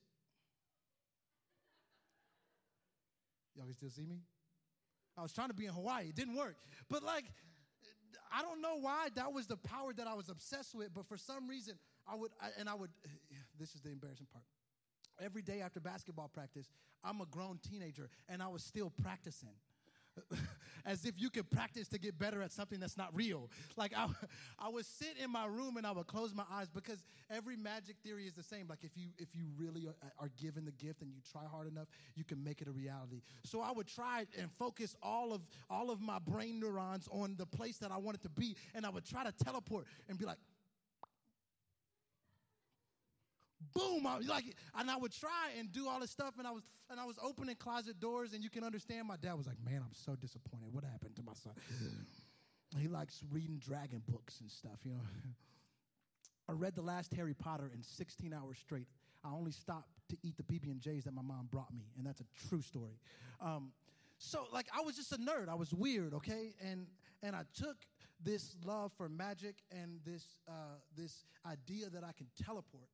Y'all 3.54 3.66
can 3.66 3.74
still 3.74 3.90
see 3.90 4.06
me? 4.06 4.20
I 5.20 5.22
was 5.22 5.32
trying 5.32 5.48
to 5.48 5.54
be 5.54 5.66
in 5.66 5.72
Hawaii. 5.72 6.08
It 6.08 6.16
didn't 6.16 6.34
work. 6.34 6.56
But 6.88 7.02
like, 7.02 7.26
I 8.32 8.40
don't 8.40 8.62
know 8.62 8.78
why 8.80 9.08
that 9.16 9.32
was 9.32 9.46
the 9.46 9.58
power 9.58 9.92
that 9.92 10.06
I 10.06 10.14
was 10.14 10.30
obsessed 10.30 10.74
with, 10.74 10.94
but 10.94 11.06
for 11.06 11.18
some 11.18 11.46
reason, 11.46 11.74
I 12.10 12.14
would, 12.14 12.30
I, 12.40 12.48
and 12.58 12.68
I 12.68 12.74
would, 12.74 12.90
this 13.58 13.74
is 13.74 13.82
the 13.82 13.90
embarrassing 13.90 14.28
part. 14.32 14.44
Every 15.20 15.42
day 15.42 15.60
after 15.60 15.78
basketball 15.78 16.28
practice, 16.28 16.70
I'm 17.04 17.20
a 17.20 17.26
grown 17.26 17.58
teenager 17.70 18.08
and 18.30 18.42
I 18.42 18.48
was 18.48 18.62
still 18.64 18.90
practicing. 19.02 19.52
as 20.84 21.04
if 21.04 21.14
you 21.20 21.30
could 21.30 21.50
practice 21.50 21.88
to 21.88 21.98
get 21.98 22.18
better 22.18 22.42
at 22.42 22.52
something 22.52 22.80
that's 22.80 22.96
not 22.96 23.14
real. 23.14 23.50
Like 23.76 23.92
I, 23.96 24.06
I 24.58 24.68
would 24.68 24.86
sit 24.86 25.16
in 25.22 25.30
my 25.30 25.46
room 25.46 25.76
and 25.76 25.86
I 25.86 25.92
would 25.92 26.06
close 26.06 26.34
my 26.34 26.44
eyes 26.52 26.68
because 26.68 27.02
every 27.30 27.56
magic 27.56 27.96
theory 28.02 28.26
is 28.26 28.34
the 28.34 28.42
same. 28.42 28.66
Like 28.68 28.80
if 28.82 28.96
you 28.96 29.08
if 29.18 29.28
you 29.34 29.44
really 29.56 29.86
are, 29.86 29.94
are 30.18 30.30
given 30.40 30.64
the 30.64 30.72
gift 30.72 31.02
and 31.02 31.10
you 31.12 31.20
try 31.30 31.42
hard 31.50 31.68
enough, 31.68 31.88
you 32.14 32.24
can 32.24 32.42
make 32.42 32.60
it 32.60 32.68
a 32.68 32.72
reality. 32.72 33.22
So 33.44 33.60
I 33.60 33.72
would 33.72 33.86
try 33.86 34.26
and 34.38 34.50
focus 34.58 34.96
all 35.02 35.32
of 35.32 35.42
all 35.68 35.90
of 35.90 36.00
my 36.00 36.18
brain 36.18 36.60
neurons 36.60 37.08
on 37.10 37.34
the 37.36 37.46
place 37.46 37.78
that 37.78 37.90
I 37.90 37.96
wanted 37.96 38.22
to 38.22 38.28
be, 38.28 38.56
and 38.74 38.86
I 38.86 38.90
would 38.90 39.04
try 39.04 39.24
to 39.24 39.32
teleport 39.32 39.86
and 40.08 40.18
be 40.18 40.24
like, 40.24 40.38
boom, 43.74 44.06
I, 44.06 44.18
like, 44.18 44.44
and 44.76 44.90
I 44.90 44.96
would 44.96 45.12
try 45.12 45.50
and 45.58 45.70
do 45.72 45.88
all 45.88 46.00
this 46.00 46.10
stuff, 46.10 46.34
and 46.38 46.46
I 46.46 46.50
was, 46.50 46.62
and 46.90 46.98
I 46.98 47.04
was 47.04 47.16
opening 47.22 47.56
closet 47.56 48.00
doors, 48.00 48.32
and 48.32 48.42
you 48.42 48.50
can 48.50 48.64
understand. 48.64 49.08
My 49.08 49.16
dad 49.16 49.34
was 49.34 49.46
like, 49.46 49.56
"Man, 49.64 49.82
I'm 49.84 49.94
so 49.94 50.16
disappointed. 50.16 50.72
What 50.72 50.84
happened 50.84 51.16
to 51.16 51.22
my 51.22 51.34
son? 51.34 51.52
he 52.78 52.86
likes 52.86 53.24
reading 53.32 53.58
dragon 53.58 54.02
books 54.08 54.40
and 54.40 54.50
stuff, 54.50 54.78
you 54.84 54.92
know." 54.92 55.00
I 56.48 56.52
read 56.52 56.74
the 56.74 56.82
last 56.82 57.14
Harry 57.14 57.34
Potter 57.34 57.70
in 57.72 57.80
16 57.80 58.32
hours 58.32 58.58
straight. 58.58 58.88
I 59.24 59.30
only 59.32 59.52
stopped 59.52 59.90
to 60.08 60.16
eat 60.24 60.36
the 60.36 60.42
PB 60.42 60.64
and 60.64 60.80
J's 60.80 61.04
that 61.04 61.14
my 61.14 61.22
mom 61.22 61.48
brought 61.50 61.72
me, 61.72 61.84
and 61.96 62.06
that's 62.06 62.20
a 62.20 62.48
true 62.48 62.60
story. 62.60 62.98
Um, 63.40 63.72
so, 64.18 64.46
like, 64.52 64.66
I 64.76 64.82
was 64.82 64.96
just 64.96 65.12
a 65.12 65.16
nerd. 65.16 65.48
I 65.48 65.54
was 65.54 65.72
weird, 65.72 66.12
okay, 66.14 66.54
and 66.60 66.86
and 67.22 67.36
I 67.36 67.42
took 67.54 67.76
this 68.22 68.56
love 68.64 68.92
for 68.96 69.08
magic 69.08 69.56
and 69.70 70.00
this 70.04 70.24
uh, 70.48 70.78
this 70.96 71.24
idea 71.46 71.88
that 71.90 72.04
I 72.04 72.12
can 72.12 72.26
teleport 72.42 72.88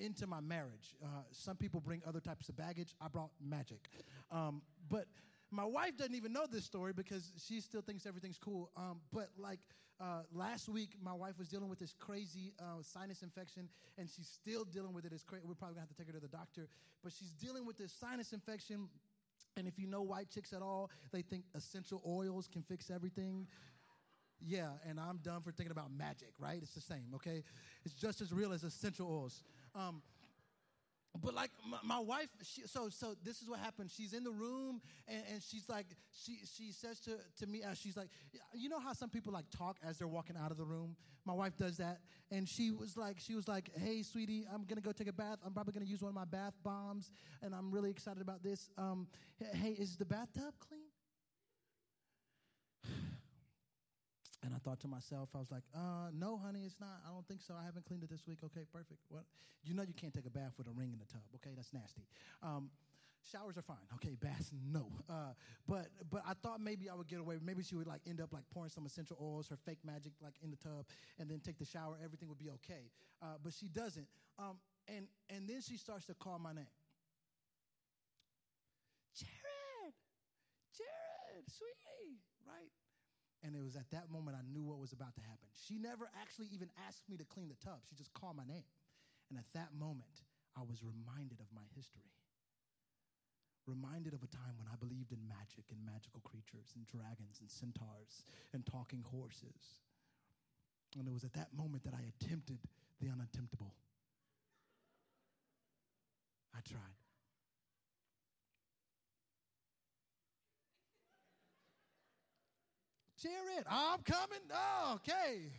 into 0.00 0.26
my 0.26 0.40
marriage. 0.40 0.96
Uh, 1.02 1.22
some 1.30 1.56
people 1.56 1.80
bring 1.80 2.02
other 2.06 2.20
types 2.20 2.48
of 2.48 2.56
baggage. 2.56 2.94
I 3.00 3.08
brought 3.08 3.30
magic. 3.40 3.88
Um, 4.32 4.62
but 4.88 5.06
my 5.50 5.64
wife 5.64 5.96
doesn't 5.96 6.14
even 6.14 6.32
know 6.32 6.46
this 6.50 6.64
story 6.64 6.92
because 6.92 7.32
she 7.46 7.60
still 7.60 7.82
thinks 7.82 8.06
everything's 8.06 8.38
cool. 8.38 8.70
Um, 8.76 9.00
but 9.12 9.28
like 9.36 9.60
uh, 10.00 10.22
last 10.32 10.68
week, 10.68 10.94
my 11.02 11.12
wife 11.12 11.38
was 11.38 11.48
dealing 11.48 11.68
with 11.68 11.78
this 11.78 11.94
crazy 11.98 12.54
uh, 12.58 12.82
sinus 12.82 13.22
infection, 13.22 13.68
and 13.98 14.08
she's 14.08 14.28
still 14.28 14.64
dealing 14.64 14.94
with 14.94 15.04
it. 15.04 15.12
It's 15.12 15.24
cra- 15.24 15.40
we're 15.44 15.54
probably 15.54 15.74
gonna 15.74 15.82
have 15.82 15.90
to 15.90 15.94
take 15.96 16.06
her 16.06 16.12
to 16.12 16.20
the 16.20 16.28
doctor, 16.28 16.68
but 17.02 17.12
she's 17.12 17.32
dealing 17.32 17.66
with 17.66 17.76
this 17.76 17.92
sinus 17.92 18.32
infection. 18.32 18.88
And 19.56 19.66
if 19.66 19.78
you 19.78 19.86
know 19.86 20.02
white 20.02 20.30
chicks 20.30 20.52
at 20.52 20.62
all, 20.62 20.90
they 21.12 21.22
think 21.22 21.44
essential 21.54 22.00
oils 22.06 22.48
can 22.50 22.62
fix 22.62 22.90
everything. 22.90 23.46
Yeah, 24.40 24.68
and 24.88 24.98
I'm 24.98 25.18
done 25.18 25.42
for 25.42 25.52
thinking 25.52 25.72
about 25.72 25.90
magic, 25.92 26.32
right? 26.38 26.58
It's 26.62 26.72
the 26.74 26.80
same, 26.80 27.12
okay? 27.16 27.42
It's 27.84 27.94
just 27.94 28.22
as 28.22 28.32
real 28.32 28.52
as 28.52 28.64
essential 28.64 29.06
oils. 29.06 29.42
Um, 29.74 30.02
but 31.22 31.34
like 31.34 31.50
my, 31.68 31.78
my 31.82 31.98
wife, 31.98 32.28
she, 32.42 32.62
so 32.66 32.88
so 32.88 33.14
this 33.24 33.42
is 33.42 33.48
what 33.48 33.58
happened. 33.58 33.90
She's 33.90 34.12
in 34.12 34.22
the 34.22 34.30
room 34.30 34.80
and, 35.08 35.22
and 35.32 35.42
she's 35.42 35.68
like, 35.68 35.86
she 36.24 36.38
she 36.56 36.72
says 36.72 37.00
to 37.00 37.16
to 37.38 37.46
me, 37.46 37.62
she's 37.74 37.96
like, 37.96 38.08
you 38.54 38.68
know 38.68 38.78
how 38.78 38.92
some 38.92 39.10
people 39.10 39.32
like 39.32 39.46
talk 39.50 39.76
as 39.86 39.98
they're 39.98 40.08
walking 40.08 40.36
out 40.36 40.50
of 40.50 40.56
the 40.56 40.64
room. 40.64 40.96
My 41.26 41.34
wife 41.34 41.56
does 41.56 41.76
that, 41.78 41.98
and 42.30 42.48
she 42.48 42.70
was 42.70 42.96
like, 42.96 43.18
she 43.18 43.34
was 43.34 43.46
like, 43.48 43.70
hey, 43.76 44.02
sweetie, 44.02 44.46
I'm 44.52 44.64
gonna 44.64 44.80
go 44.80 44.92
take 44.92 45.08
a 45.08 45.12
bath. 45.12 45.38
I'm 45.44 45.52
probably 45.52 45.72
gonna 45.72 45.84
use 45.84 46.00
one 46.00 46.10
of 46.10 46.14
my 46.14 46.24
bath 46.24 46.54
bombs, 46.62 47.10
and 47.42 47.54
I'm 47.54 47.70
really 47.70 47.90
excited 47.90 48.22
about 48.22 48.42
this. 48.42 48.70
Um, 48.78 49.06
hey, 49.54 49.70
is 49.72 49.96
the 49.96 50.06
bathtub 50.06 50.54
clean? 50.60 50.79
And 54.42 54.54
I 54.54 54.58
thought 54.58 54.80
to 54.80 54.88
myself, 54.88 55.28
I 55.34 55.38
was 55.38 55.50
like, 55.50 55.64
uh, 55.74 56.08
no, 56.14 56.38
honey, 56.38 56.62
it's 56.64 56.80
not. 56.80 57.02
I 57.06 57.12
don't 57.12 57.26
think 57.28 57.42
so. 57.42 57.54
I 57.60 57.64
haven't 57.64 57.84
cleaned 57.84 58.04
it 58.04 58.10
this 58.10 58.26
week. 58.26 58.38
Okay, 58.44 58.64
perfect. 58.72 59.00
What? 59.08 59.24
You 59.62 59.74
know 59.74 59.82
you 59.82 59.92
can't 59.92 60.14
take 60.14 60.24
a 60.24 60.30
bath 60.30 60.54
with 60.56 60.66
a 60.66 60.70
ring 60.70 60.92
in 60.92 60.98
the 60.98 61.04
tub. 61.04 61.20
Okay, 61.36 61.50
that's 61.54 61.72
nasty. 61.74 62.00
Um, 62.42 62.70
showers 63.30 63.58
are 63.58 63.62
fine. 63.62 63.84
Okay, 63.96 64.16
baths, 64.16 64.50
no. 64.72 64.86
Uh, 65.08 65.34
but 65.68 65.88
but 66.10 66.22
I 66.26 66.32
thought 66.32 66.60
maybe 66.60 66.88
I 66.88 66.94
would 66.94 67.08
get 67.08 67.20
away. 67.20 67.36
Maybe 67.44 67.62
she 67.62 67.76
would 67.76 67.86
like 67.86 68.00
end 68.08 68.20
up 68.20 68.32
like 68.32 68.44
pouring 68.52 68.70
some 68.70 68.86
essential 68.86 69.18
oils, 69.20 69.48
her 69.48 69.58
fake 69.66 69.84
magic, 69.84 70.12
like 70.22 70.34
in 70.42 70.50
the 70.50 70.56
tub, 70.56 70.86
and 71.18 71.30
then 71.30 71.40
take 71.40 71.58
the 71.58 71.66
shower. 71.66 71.98
Everything 72.02 72.28
would 72.30 72.38
be 72.38 72.48
okay. 72.50 72.88
Uh, 73.20 73.36
but 73.42 73.52
she 73.52 73.68
doesn't. 73.68 74.06
Um, 74.38 74.56
and 74.88 75.06
and 75.28 75.46
then 75.46 75.60
she 75.60 75.76
starts 75.76 76.06
to 76.06 76.14
call 76.14 76.38
my 76.38 76.54
name. 76.54 76.72
Jared, 79.12 79.94
Jared, 80.72 81.44
sweetie, 81.50 82.24
right? 82.48 82.72
And 83.40 83.56
it 83.56 83.62
was 83.64 83.74
at 83.74 83.88
that 83.96 84.12
moment 84.12 84.36
I 84.36 84.44
knew 84.52 84.60
what 84.60 84.76
was 84.78 84.92
about 84.92 85.16
to 85.16 85.24
happen. 85.24 85.48
She 85.56 85.80
never 85.80 86.12
actually 86.20 86.52
even 86.52 86.68
asked 86.86 87.08
me 87.08 87.16
to 87.16 87.24
clean 87.24 87.48
the 87.48 87.56
tub. 87.64 87.80
She 87.88 87.96
just 87.96 88.12
called 88.12 88.36
my 88.36 88.44
name. 88.44 88.68
And 89.32 89.38
at 89.38 89.48
that 89.54 89.72
moment, 89.72 90.28
I 90.52 90.60
was 90.60 90.84
reminded 90.84 91.40
of 91.40 91.48
my 91.54 91.64
history. 91.72 92.12
Reminded 93.64 94.12
of 94.12 94.20
a 94.20 94.28
time 94.28 94.60
when 94.60 94.68
I 94.68 94.76
believed 94.76 95.12
in 95.12 95.24
magic 95.24 95.72
and 95.72 95.80
magical 95.86 96.20
creatures 96.20 96.68
and 96.76 96.84
dragons 96.84 97.40
and 97.40 97.48
centaurs 97.48 98.28
and 98.52 98.66
talking 98.66 99.00
horses. 99.08 99.80
And 100.98 101.06
it 101.08 101.14
was 101.14 101.24
at 101.24 101.32
that 101.32 101.54
moment 101.56 101.84
that 101.84 101.94
I 101.94 102.04
attempted 102.12 102.58
the 103.00 103.08
unattemptable. 103.08 103.72
I 106.52 106.60
tried. 106.60 106.99
Jared, 113.20 113.66
I'm 113.68 114.00
coming. 114.00 114.40
Oh, 114.52 114.96
okay. 114.96 115.52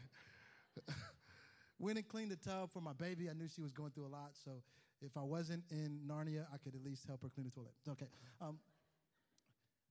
Went 1.77 1.97
and 1.97 2.07
cleaned 2.07 2.31
the 2.31 2.37
tub 2.37 2.71
for 2.71 2.81
my 2.81 2.93
baby. 2.93 3.29
I 3.29 3.33
knew 3.33 3.47
she 3.47 3.61
was 3.61 3.71
going 3.71 3.91
through 3.91 4.05
a 4.07 4.13
lot, 4.13 4.33
so 4.33 4.63
if 5.01 5.17
I 5.17 5.21
wasn't 5.21 5.63
in 5.69 6.01
Narnia, 6.07 6.45
I 6.53 6.57
could 6.57 6.73
at 6.73 6.83
least 6.83 7.05
help 7.05 7.21
her 7.21 7.29
clean 7.29 7.45
the 7.45 7.53
toilet. 7.53 7.73
Okay. 7.89 8.09
Um, 8.39 8.57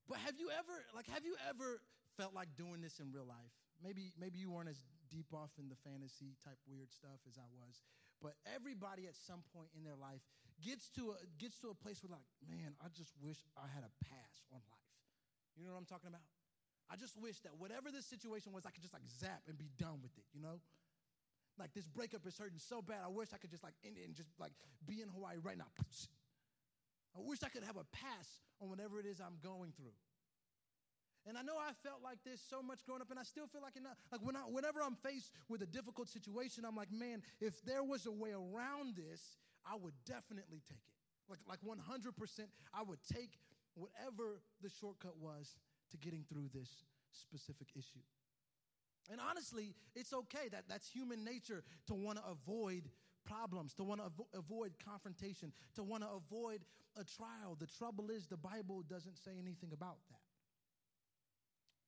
but 0.09 0.19
have 0.19 0.35
you 0.39 0.50
ever, 0.50 0.83
like, 0.95 1.07
have 1.11 1.25
you 1.25 1.35
ever 1.49 1.79
felt 2.17 2.35
like 2.35 2.49
doing 2.59 2.83
this 2.83 2.99
in 2.99 3.12
real 3.15 3.27
life? 3.27 3.55
Maybe, 3.83 4.12
maybe 4.19 4.39
you 4.39 4.50
weren't 4.50 4.69
as 4.69 4.83
deep 5.11 5.31
off 5.35 5.50
in 5.59 5.71
the 5.71 5.79
fantasy 5.87 6.35
type 6.43 6.59
weird 6.67 6.91
stuff 6.91 7.23
as 7.27 7.39
I 7.39 7.47
was, 7.55 7.83
but 8.23 8.35
everybody 8.55 9.07
at 9.07 9.15
some 9.15 9.43
point 9.55 9.71
in 9.79 9.83
their 9.83 9.99
life 9.99 10.23
gets 10.62 10.91
to 10.99 11.15
a, 11.15 11.17
gets 11.39 11.59
to 11.62 11.71
a 11.71 11.77
place 11.79 12.03
where 12.03 12.15
like, 12.15 12.27
man, 12.47 12.75
I 12.83 12.91
just 12.91 13.15
wish 13.23 13.39
I 13.59 13.67
had 13.67 13.83
a 13.83 13.93
pass 14.07 14.43
on 14.50 14.59
life. 14.59 14.95
You 15.59 15.67
know 15.67 15.75
what 15.75 15.83
I'm 15.83 15.91
talking 15.91 16.11
about? 16.11 16.27
I 16.90 16.97
just 16.97 17.14
wish 17.16 17.38
that 17.47 17.54
whatever 17.56 17.90
this 17.90 18.04
situation 18.04 18.52
was, 18.52 18.66
I 18.66 18.70
could 18.70 18.82
just 18.82 18.92
like 18.92 19.06
zap 19.06 19.47
and 19.47 19.56
be 19.56 19.70
done 19.78 20.02
with 20.02 20.11
it, 20.18 20.26
you 20.35 20.42
know? 20.42 20.59
Like 21.59 21.73
this 21.73 21.87
breakup 21.87 22.26
is 22.26 22.37
hurting 22.37 22.59
so 22.59 22.82
bad, 22.82 22.99
I 23.04 23.09
wish 23.09 23.28
I 23.32 23.38
could 23.38 23.50
just 23.50 23.62
like 23.62 23.75
end 23.85 23.97
it 23.97 24.06
and 24.06 24.14
just 24.14 24.30
like 24.40 24.52
be 24.87 25.00
in 25.00 25.09
Hawaii 25.09 25.37
right 25.42 25.59
now. 25.59 25.70
I 27.16 27.20
wish 27.23 27.42
I 27.44 27.49
could 27.49 27.64
have 27.64 27.76
a 27.76 27.87
pass 27.92 28.42
on 28.61 28.68
whatever 28.68 28.99
it 28.99 29.06
is 29.06 29.20
I'm 29.20 29.38
going 29.42 29.73
through. 29.76 29.94
And 31.28 31.37
I 31.37 31.42
know 31.42 31.59
I 31.61 31.76
felt 31.85 32.00
like 32.02 32.18
this 32.25 32.40
so 32.40 32.62
much 32.62 32.80
growing 32.87 33.02
up, 33.02 33.11
and 33.11 33.18
I 33.20 33.25
still 33.25 33.47
feel 33.47 33.61
like 33.61 33.76
it 33.76 33.82
now. 33.82 33.92
Like 34.11 34.25
when 34.25 34.37
I, 34.37 34.40
whenever 34.49 34.80
I'm 34.80 34.97
faced 34.97 35.32
with 35.49 35.61
a 35.61 35.66
difficult 35.66 36.09
situation, 36.09 36.64
I'm 36.64 36.76
like, 36.76 36.90
man, 36.90 37.20
if 37.40 37.61
there 37.62 37.85
was 37.85 38.06
a 38.06 38.11
way 38.11 38.32
around 38.32 38.97
this, 38.97 39.20
I 39.68 39.76
would 39.76 39.92
definitely 40.06 40.62
take 40.64 40.80
it. 40.80 40.97
Like, 41.28 41.40
like 41.47 41.61
100%, 41.61 41.76
I 42.73 42.82
would 42.82 42.99
take 43.12 43.37
whatever 43.75 44.40
the 44.62 44.70
shortcut 44.70 45.16
was 45.20 45.54
to 45.90 45.97
getting 45.97 46.25
through 46.28 46.49
this 46.54 46.68
specific 47.12 47.68
issue. 47.76 48.04
And 49.11 49.20
honestly, 49.20 49.75
it's 49.94 50.12
okay. 50.12 50.49
That, 50.50 50.64
that's 50.68 50.88
human 50.88 51.25
nature 51.25 51.64
to 51.87 51.94
want 51.94 52.18
to 52.18 52.25
avoid 52.30 52.88
problems, 53.26 53.75
to 53.75 53.85
want 53.85 54.00
to 54.00 54.06
avo- 54.06 54.38
avoid 54.38 54.73
confrontation, 54.85 55.52
to 55.75 55.82
want 55.82 56.02
to 56.02 56.09
avoid 56.11 56.61
a 56.97 57.04
trial. 57.04 57.56
The 57.59 57.66
trouble 57.66 58.11
is, 58.11 58.26
the 58.26 58.37
Bible 58.37 58.82
doesn't 58.88 59.16
say 59.18 59.32
anything 59.40 59.73
about 59.73 59.99
that. 60.11 60.20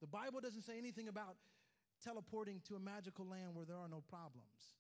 The 0.01 0.09
Bible 0.09 0.41
doesn't 0.41 0.63
say 0.63 0.79
anything 0.79 1.09
about 1.09 1.37
teleporting 2.03 2.61
to 2.69 2.75
a 2.75 2.81
magical 2.81 3.27
land 3.27 3.55
where 3.55 3.65
there 3.65 3.77
are 3.77 3.89
no 3.89 4.03
problems. 4.11 4.75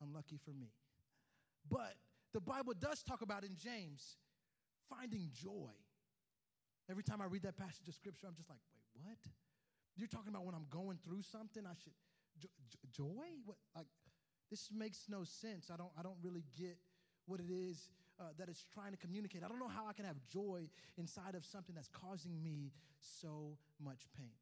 Unlucky 0.00 0.38
for 0.44 0.52
me. 0.52 0.68
But 1.68 1.94
the 2.32 2.40
Bible 2.40 2.74
does 2.78 3.02
talk 3.02 3.22
about 3.22 3.42
in 3.42 3.56
James 3.56 4.16
finding 4.88 5.30
joy. 5.32 5.74
Every 6.90 7.02
time 7.02 7.20
I 7.20 7.26
read 7.26 7.42
that 7.42 7.56
passage 7.56 7.86
of 7.88 7.94
scripture, 7.94 8.26
I'm 8.26 8.34
just 8.34 8.48
like, 8.48 8.60
wait, 8.72 9.04
what? 9.04 9.18
You're 9.96 10.08
talking 10.08 10.30
about 10.30 10.44
when 10.44 10.54
I'm 10.54 10.66
going 10.70 10.98
through 11.04 11.22
something, 11.22 11.66
I 11.66 11.74
should 11.82 11.92
jo- 12.38 12.48
joy? 12.90 13.26
What 13.44 13.56
like 13.76 13.86
this 14.50 14.70
makes 14.72 15.04
no 15.08 15.24
sense. 15.24 15.70
I 15.72 15.76
don't 15.76 15.90
I 15.98 16.02
don't 16.02 16.18
really 16.22 16.44
get 16.56 16.78
what 17.26 17.40
it 17.40 17.52
is 17.52 17.90
uh, 18.18 18.32
that 18.38 18.48
it's 18.48 18.64
trying 18.74 18.92
to 18.92 18.96
communicate. 18.96 19.42
I 19.44 19.48
don't 19.48 19.58
know 19.58 19.68
how 19.68 19.86
I 19.86 19.92
can 19.92 20.04
have 20.04 20.16
joy 20.32 20.68
inside 20.96 21.34
of 21.34 21.44
something 21.44 21.74
that's 21.74 21.88
causing 21.88 22.42
me 22.42 22.72
so 22.98 23.58
much 23.82 24.08
pain. 24.16 24.32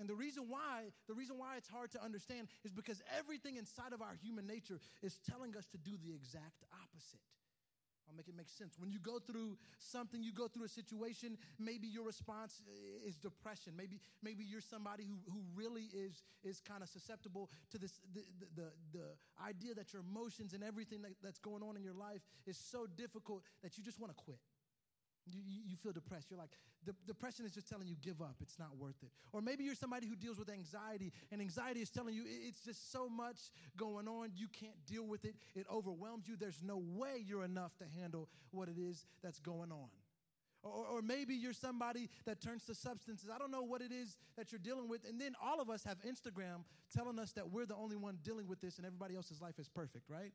And 0.00 0.08
the 0.08 0.14
reason 0.14 0.44
why, 0.48 0.90
the 1.06 1.14
reason 1.14 1.38
why 1.38 1.56
it's 1.58 1.68
hard 1.68 1.92
to 1.92 2.02
understand 2.02 2.48
is 2.64 2.72
because 2.72 3.02
everything 3.18 3.56
inside 3.56 3.92
of 3.92 4.00
our 4.02 4.16
human 4.20 4.46
nature 4.46 4.80
is 5.02 5.18
telling 5.30 5.54
us 5.56 5.66
to 5.66 5.78
do 5.78 5.92
the 6.02 6.12
exact 6.14 6.64
opposite. 6.72 7.20
I'll 8.08 8.16
make 8.16 8.28
it 8.28 8.36
make 8.36 8.48
sense. 8.48 8.74
When 8.78 8.90
you 8.90 8.98
go 8.98 9.18
through 9.18 9.56
something, 9.78 10.22
you 10.22 10.32
go 10.32 10.48
through 10.48 10.64
a 10.64 10.68
situation, 10.68 11.38
maybe 11.58 11.86
your 11.86 12.04
response 12.04 12.60
is 13.06 13.16
depression. 13.16 13.74
Maybe, 13.76 14.00
maybe 14.22 14.44
you're 14.44 14.60
somebody 14.60 15.04
who, 15.04 15.18
who 15.32 15.42
really 15.54 15.88
is, 15.94 16.22
is 16.44 16.60
kind 16.60 16.82
of 16.82 16.88
susceptible 16.88 17.50
to 17.70 17.78
this, 17.78 17.92
the, 18.14 18.22
the, 18.54 18.70
the, 18.92 19.04
idea 19.42 19.74
that 19.74 19.92
your 19.92 20.02
emotions 20.02 20.52
and 20.52 20.62
everything 20.62 21.02
that, 21.02 21.10
that's 21.22 21.38
going 21.38 21.62
on 21.62 21.76
in 21.76 21.82
your 21.82 21.94
life 21.94 22.20
is 22.46 22.56
so 22.56 22.86
difficult 22.86 23.42
that 23.62 23.76
you 23.76 23.82
just 23.82 23.98
want 23.98 24.16
to 24.16 24.22
quit. 24.22 24.38
You, 25.30 25.40
you, 25.68 25.76
feel 25.76 25.92
depressed. 25.92 26.30
You're 26.30 26.38
like, 26.38 26.50
the, 26.84 26.94
depression 27.06 27.46
is 27.46 27.52
just 27.52 27.68
telling 27.68 27.86
you, 27.86 27.94
give 28.02 28.20
up. 28.20 28.34
It's 28.40 28.58
not 28.58 28.76
worth 28.76 28.96
it. 29.02 29.10
Or 29.32 29.40
maybe 29.40 29.62
you're 29.62 29.76
somebody 29.76 30.08
who 30.08 30.16
deals 30.16 30.36
with 30.36 30.50
anxiety, 30.50 31.12
and 31.30 31.40
anxiety 31.40 31.80
is 31.80 31.90
telling 31.90 32.14
you, 32.14 32.24
it's 32.26 32.64
just 32.64 32.90
so 32.90 33.08
much 33.08 33.38
going 33.76 34.08
on. 34.08 34.30
You 34.34 34.48
can't 34.48 34.84
deal 34.84 35.06
with 35.06 35.24
it. 35.24 35.36
It 35.54 35.66
overwhelms 35.72 36.26
you. 36.26 36.36
There's 36.36 36.60
no 36.62 36.82
way 36.84 37.22
you're 37.24 37.44
enough 37.44 37.76
to 37.78 37.84
handle 38.00 38.28
what 38.50 38.68
it 38.68 38.78
is 38.78 39.06
that's 39.22 39.38
going 39.38 39.70
on. 39.70 39.88
Or, 40.64 40.86
or 40.86 41.02
maybe 41.02 41.34
you're 41.34 41.52
somebody 41.52 42.08
that 42.24 42.40
turns 42.40 42.64
to 42.66 42.74
substances. 42.74 43.28
I 43.32 43.38
don't 43.38 43.50
know 43.50 43.62
what 43.62 43.82
it 43.82 43.92
is 43.92 44.16
that 44.36 44.52
you're 44.52 44.60
dealing 44.60 44.88
with. 44.88 45.04
And 45.08 45.20
then 45.20 45.34
all 45.42 45.60
of 45.60 45.70
us 45.70 45.84
have 45.84 45.98
Instagram 46.02 46.64
telling 46.94 47.18
us 47.18 47.32
that 47.32 47.50
we're 47.50 47.66
the 47.66 47.74
only 47.74 47.96
one 47.96 48.18
dealing 48.22 48.46
with 48.46 48.60
this 48.60 48.78
and 48.78 48.86
everybody 48.86 49.16
else's 49.16 49.40
life 49.40 49.58
is 49.58 49.68
perfect, 49.68 50.08
right? 50.08 50.32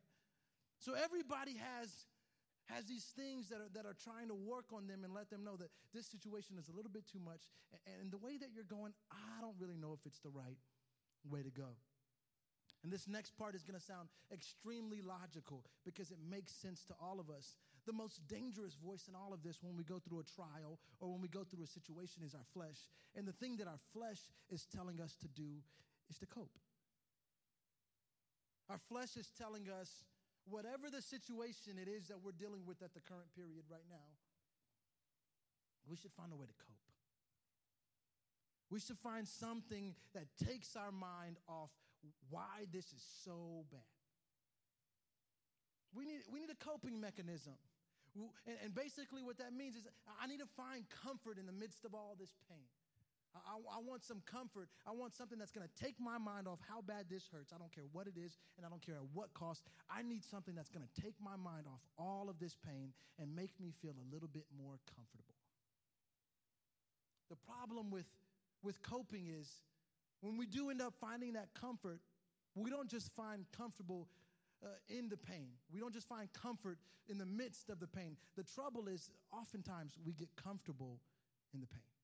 So 0.80 0.94
everybody 0.94 1.56
has 1.80 1.90
has 2.68 2.86
these 2.86 3.08
things 3.16 3.48
that 3.50 3.64
are, 3.64 3.72
that 3.74 3.86
are 3.88 3.96
trying 3.96 4.28
to 4.28 4.36
work 4.36 4.76
on 4.76 4.88
them 4.88 5.04
and 5.04 5.14
let 5.14 5.30
them 5.30 5.44
know 5.44 5.56
that 5.56 5.72
this 5.94 6.08
situation 6.08 6.60
is 6.60 6.68
a 6.68 6.76
little 6.76 6.92
bit 6.92 7.08
too 7.08 7.20
much. 7.24 7.48
And, 7.88 8.12
the 8.12 8.20
way 8.20 8.38
that 8.38 8.52
you're 8.52 8.68
going, 8.68 8.92
I 9.12 9.40
don't 9.40 9.56
really 9.60 9.78
know 9.78 9.96
if 9.96 10.06
it's 10.06 10.20
the 10.20 10.32
right 10.32 10.60
way 11.24 11.44
to 11.44 11.50
go. 11.50 11.80
And 12.84 12.92
this 12.92 13.08
next 13.08 13.36
part 13.38 13.56
is 13.56 13.64
going 13.64 13.80
to 13.80 13.84
sound 13.84 14.10
extremely 14.32 15.02
logical 15.02 15.66
because 15.84 16.12
it 16.12 16.20
makes 16.30 16.52
sense 16.54 16.84
to 16.86 16.94
all 17.02 17.20
of 17.20 17.30
us. 17.30 17.58
The 17.86 17.94
most 17.94 18.20
dangerous 18.28 18.76
voice 18.76 19.08
in 19.08 19.16
all 19.16 19.34
of 19.34 19.44
this 19.44 19.64
when 19.64 19.76
we 19.76 19.84
go 19.84 20.00
through 20.00 20.20
a 20.20 20.28
trial 20.28 20.78
or 21.00 21.12
when 21.12 21.22
we 21.22 21.28
go 21.28 21.44
through 21.44 21.64
a 21.64 21.68
situation 21.68 22.22
is 22.24 22.36
our 22.36 22.46
flesh. 22.54 22.92
And 23.16 23.26
the 23.26 23.34
thing 23.34 23.58
that 23.58 23.68
our 23.68 23.80
flesh 23.94 24.20
is 24.50 24.68
telling 24.68 25.00
us 25.00 25.16
to 25.22 25.28
do 25.28 25.64
is 26.10 26.18
to 26.20 26.28
cope. 26.28 26.52
Our 28.70 28.80
flesh 28.90 29.16
is 29.16 29.32
telling 29.38 29.70
us 29.70 30.04
whatever 30.50 30.90
the 30.90 31.02
situation 31.02 31.76
it 31.82 31.88
is 31.88 32.08
that 32.08 32.24
we're 32.24 32.36
dealing 32.36 32.66
with 32.66 32.82
at 32.82 32.94
the 32.94 33.02
current 33.02 33.28
period 33.36 33.64
right 33.70 33.86
now, 33.90 34.10
we 35.88 35.96
should 35.96 36.12
find 36.12 36.32
a 36.32 36.36
way 36.36 36.46
to 36.46 36.58
cope. 36.60 36.78
We 38.70 38.80
should 38.80 39.00
find 39.00 39.28
something 39.28 39.96
that 40.14 40.28
takes 40.44 40.76
our 40.76 40.92
mind 40.92 41.38
off 41.48 41.72
why 42.30 42.68
this 42.72 42.86
is 42.92 43.04
so 43.24 43.66
bad. 43.72 43.80
We 45.96 46.06
need, 46.06 46.28
we 46.32 46.40
need 46.40 46.52
a 46.52 46.64
coping 46.64 47.00
mechanism. 47.00 47.56
And, 48.46 48.58
and 48.64 48.76
basically, 48.76 49.24
what 49.24 49.38
that 49.38 49.54
means 49.54 49.76
is 49.76 49.88
I 50.22 50.28
need 50.28 50.40
to 50.40 50.52
find 50.58 50.84
comfort 51.04 51.38
in 51.38 51.46
the 51.46 51.56
midst 51.56 51.86
of 51.86 51.94
all 51.94 52.16
this 52.20 52.34
pain. 52.50 52.68
I, 53.46 53.78
I, 53.78 53.80
want 53.80 54.04
some 54.04 54.22
comfort. 54.26 54.70
I 54.88 54.92
want 54.92 55.16
something 55.16 55.38
that's 55.38 55.52
going 55.52 55.68
to 55.68 55.84
take 55.84 55.96
my 56.00 56.18
mind 56.18 56.48
off 56.48 56.60
how 56.68 56.82
bad 56.82 57.06
this 57.10 57.28
hurts. 57.32 57.52
I 57.54 57.58
don't 57.58 57.72
care 57.74 57.86
what 57.92 58.08
it 58.08 58.14
is, 58.18 58.38
and 58.58 58.66
I 58.66 58.70
don't 58.70 58.82
care 58.82 58.96
at 58.96 59.08
what 59.14 59.34
cost. 59.34 59.64
I 59.90 60.02
need 60.02 60.24
something 60.24 60.56
that's 60.56 60.70
going 60.70 60.86
to 60.86 61.02
take 61.02 61.16
my 61.22 61.36
mind 61.36 61.66
off 61.68 61.82
all 61.98 62.30
of 62.30 62.40
this 62.40 62.56
pain 62.56 62.94
and 63.20 63.36
make 63.36 63.52
me 63.60 63.74
feel 63.82 63.94
a 63.94 64.08
little 64.14 64.30
bit 64.30 64.46
more 64.58 64.80
comfortable. 64.96 65.36
The 67.30 67.36
problem 67.36 67.92
with, 67.92 68.08
with 68.64 68.82
coping 68.82 69.28
is 69.28 69.50
when 70.22 70.38
we 70.38 70.46
do 70.46 70.70
end 70.70 70.82
up 70.82 70.94
finding 71.00 71.34
that 71.34 71.50
comfort, 71.54 72.00
we 72.56 72.70
don't 72.70 72.90
just 72.90 73.12
find 73.16 73.46
comfortable 73.56 74.08
uh, 74.64 74.70
in 74.90 75.10
the 75.10 75.18
pain. 75.18 75.50
We 75.72 75.80
don't 75.80 75.94
just 75.94 76.08
find 76.08 76.30
comfort 76.34 76.80
in 77.10 77.18
the 77.18 77.26
midst 77.26 77.70
of 77.70 77.80
the 77.80 77.88
pain. 77.88 78.18
The 78.36 78.44
trouble 78.44 78.88
is, 78.88 79.10
oftentimes, 79.32 79.94
we 80.06 80.14
get 80.14 80.30
comfortable 80.36 81.00
in 81.54 81.62
the 81.62 81.68
pain. 81.68 81.97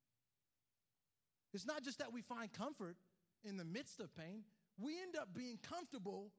It's 1.53 1.65
not 1.65 1.83
just 1.83 1.99
that 1.99 2.11
we 2.11 2.21
find 2.21 2.51
comfort 2.51 2.97
in 3.43 3.57
the 3.57 3.65
midst 3.65 3.99
of 3.99 4.15
pain, 4.15 4.43
we 4.77 4.93
end 5.01 5.15
up 5.15 5.29
being 5.35 5.59
comfortable 5.69 6.31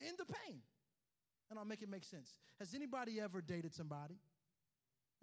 in 0.00 0.14
the 0.18 0.24
pain. 0.24 0.60
And 1.50 1.58
I'll 1.58 1.64
make 1.64 1.82
it 1.82 1.88
make 1.88 2.04
sense. 2.04 2.34
Has 2.58 2.74
anybody 2.74 3.20
ever 3.20 3.40
dated 3.40 3.74
somebody? 3.74 4.16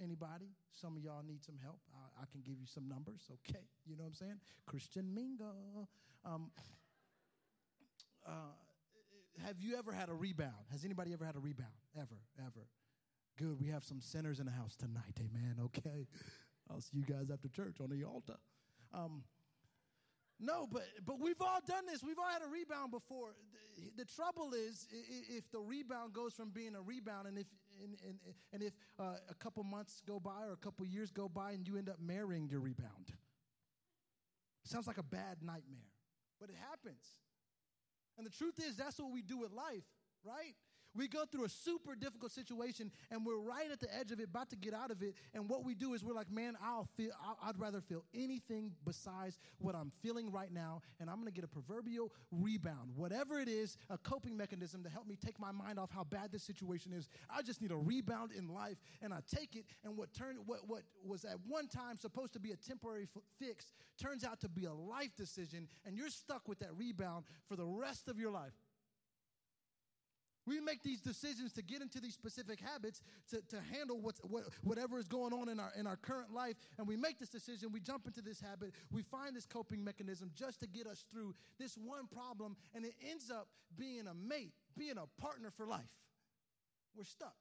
Anybody? 0.02 0.50
Some 0.74 0.98
of 0.98 1.04
y'all 1.04 1.24
need 1.26 1.44
some 1.44 1.58
help. 1.62 1.80
I, 1.94 2.24
I, 2.24 2.26
can 2.32 2.42
give 2.42 2.60
you 2.60 2.66
some 2.66 2.88
numbers. 2.88 3.30
Okay. 3.32 3.64
You 3.86 3.96
know 3.96 4.04
what 4.04 4.10
I'm 4.10 4.16
saying? 4.16 4.40
Christian 4.66 5.14
Mingle. 5.14 5.88
Um, 6.26 6.52
uh, 8.26 8.32
have 9.46 9.60
you 9.60 9.78
ever 9.78 9.92
had 9.92 10.10
a 10.10 10.14
rebound? 10.14 10.66
Has 10.72 10.84
anybody 10.84 11.14
ever 11.14 11.26
had 11.26 11.36
a 11.36 11.40
rebound? 11.40 11.70
Ever, 11.96 12.20
ever. 12.40 12.68
Good. 13.38 13.60
We 13.60 13.68
have 13.68 13.84
some 13.84 14.02
sinners 14.02 14.40
in 14.40 14.46
the 14.46 14.52
house 14.52 14.76
tonight. 14.76 15.20
Amen. 15.20 15.58
Okay. 15.66 16.08
I'll 16.70 16.82
see 16.82 16.98
you 16.98 17.04
guys 17.04 17.30
after 17.32 17.48
church 17.48 17.78
on 17.82 17.90
the 17.90 18.04
altar. 18.04 18.38
Um, 18.96 19.24
no, 20.40 20.68
but 20.72 20.84
but 21.06 21.20
we've 21.20 21.42
all 21.42 21.60
done 21.66 21.86
this. 21.86 22.04
We've 22.04 22.20
all 22.20 22.30
had 22.32 22.42
a 22.42 22.48
rebound 22.48 22.92
before. 22.92 23.36
The, 23.78 24.04
the 24.04 24.06
trouble 24.06 24.54
is 24.54 24.88
if 24.92 25.50
the 25.52 25.60
rebound 25.60 26.14
goes 26.14 26.34
from 26.34 26.50
being 26.50 26.76
a 26.76 26.82
rebound, 26.82 27.28
and 27.28 27.38
if 27.38 27.48
and, 27.82 27.96
and, 28.08 28.20
and 28.54 28.64
if 28.64 28.74
uh, 29.00 29.16
a 29.30 29.36
couple 29.36 29.64
months 29.64 30.02
go 30.06 30.20
by 30.20 30.46
or 30.46 30.54
a 30.54 30.58
couple 30.58 30.86
years 30.86 31.12
go 31.12 31.30
by, 31.30 31.52
and 31.52 31.68
you 31.68 31.78
end 31.78 31.90
up 31.90 32.00
marrying 32.00 32.50
your 32.50 32.60
rebound. 32.60 33.12
Sounds 34.64 34.88
like 34.88 34.98
a 34.98 35.04
bad 35.04 35.38
nightmare, 35.42 35.92
but 36.40 36.50
it 36.50 36.56
happens. 36.70 37.04
And 38.18 38.26
the 38.26 38.32
truth 38.32 38.60
is, 38.60 38.78
that's 38.78 38.98
what 39.00 39.12
we 39.12 39.22
do 39.22 39.38
with 39.38 39.52
life, 39.52 39.84
right? 40.24 40.56
We 40.96 41.08
go 41.08 41.26
through 41.26 41.46
a 41.46 41.50
super 41.50 41.96
difficult 41.96 42.32
situation 42.32 42.92
and 43.12 43.26
we're 43.26 43.38
right 43.38 43.70
at 43.72 43.80
the 43.80 43.94
edge 43.94 44.12
of 44.12 44.20
it, 44.20 44.28
about 44.30 44.50
to 44.52 44.56
get 44.56 44.74
out 44.74 44.92
of 44.92 45.02
it. 45.02 45.16
And 45.34 45.50
what 45.50 45.64
we 45.64 45.76
do 45.76 45.94
is 45.94 46.04
we're 46.04 46.14
like, 46.14 46.32
man, 46.32 46.58
I'll 46.64 46.88
feel, 46.96 47.12
I'd 47.44 47.60
rather 47.60 47.82
feel 47.82 48.04
anything 48.14 48.72
besides 48.86 49.40
what 49.60 49.76
I'm 49.76 49.92
feeling 50.02 50.32
right 50.32 50.52
now. 50.52 50.82
And 51.00 51.10
I'm 51.10 51.18
going 51.18 51.28
to 51.28 51.34
get 51.34 51.44
a 51.44 51.48
proverbial 51.48 52.12
rebound, 52.32 52.92
whatever 52.96 53.40
it 53.40 53.48
is, 53.48 53.78
a 53.90 53.98
coping 53.98 54.38
mechanism 54.38 54.84
to 54.84 54.90
help 54.90 55.08
me 55.08 55.16
take 55.16 55.40
my 55.40 55.52
mind 55.52 55.80
off 55.80 55.92
how 55.92 56.04
bad 56.04 56.32
this 56.32 56.44
situation 56.44 56.94
is. 56.94 57.10
I 57.30 57.42
just 57.42 57.62
need 57.62 57.72
a 57.72 57.78
rebound 57.78 58.32
in 58.32 58.48
life. 58.48 58.78
And 59.02 59.14
I 59.14 59.20
take 59.34 59.56
it. 59.56 59.66
And 59.84 59.98
what 59.98 60.14
turned, 60.14 60.40
what, 60.46 60.68
what 60.68 60.84
was 61.06 61.26
at 61.26 61.38
one 61.48 61.68
time 61.68 61.98
supposed 61.98 62.34
to 62.34 62.40
be 62.40 62.52
a 62.52 62.56
temporary 62.56 63.08
f- 63.16 63.22
fix 63.40 63.74
turns 64.02 64.24
out 64.24 64.40
to 64.42 64.50
be 64.50 64.66
a 64.66 64.74
life 64.74 65.16
decision. 65.18 65.68
And 65.86 65.98
you're 65.98 66.10
stuck 66.10 66.48
with 66.48 66.60
that 66.60 66.76
rebound 66.76 67.26
for 67.48 67.56
the 67.56 67.66
rest 67.66 68.08
of 68.08 68.20
your 68.20 68.32
life. 68.32 68.54
We 70.46 70.60
make 70.60 70.84
these 70.84 71.02
decisions 71.02 71.54
to 71.54 71.64
get 71.64 71.82
into 71.82 72.00
these 72.00 72.14
specific 72.14 72.60
habits 72.60 73.02
to, 73.32 73.42
to 73.50 73.58
handle 73.74 74.00
what's, 74.00 74.20
what, 74.20 74.44
whatever 74.64 75.00
is 75.00 75.08
going 75.08 75.34
on 75.34 75.50
in 75.50 75.60
our, 75.60 75.72
in 75.78 75.88
our 75.88 75.96
current 75.96 76.32
life. 76.32 76.56
And 76.78 76.88
we 76.88 76.96
make 76.96 77.20
this 77.20 77.30
decision, 77.30 77.72
we 77.72 77.80
jump 77.80 78.06
into 78.06 78.22
this 78.22 78.40
habit, 78.40 78.72
we 78.92 79.02
find 79.02 79.36
this 79.36 79.46
coping 79.46 79.84
mechanism 79.84 80.32
just 80.36 80.60
to 80.60 80.68
get 80.68 80.86
us 80.86 81.04
through 81.12 81.34
this 81.60 81.76
one 81.76 82.08
problem, 82.08 82.56
and 82.76 82.86
it 82.86 82.94
ends 83.10 83.32
up 83.32 83.48
being 83.78 84.08
a 84.08 84.14
mate, 84.14 84.54
being 84.78 84.98
a 84.98 85.22
partner 85.22 85.52
for 85.56 85.66
life. 85.66 85.82
We're 86.96 87.04
stuck. 87.04 87.36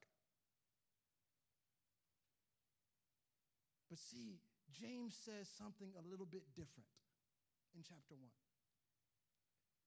But 3.91 3.99
see, 3.99 4.41
James 4.73 5.15
says 5.25 5.49
something 5.57 5.93
a 5.95 6.11
little 6.11 6.27
bit 6.27 6.43
different 6.57 6.89
in 7.77 7.83
chapter 7.83 8.15
1. 8.19 8.44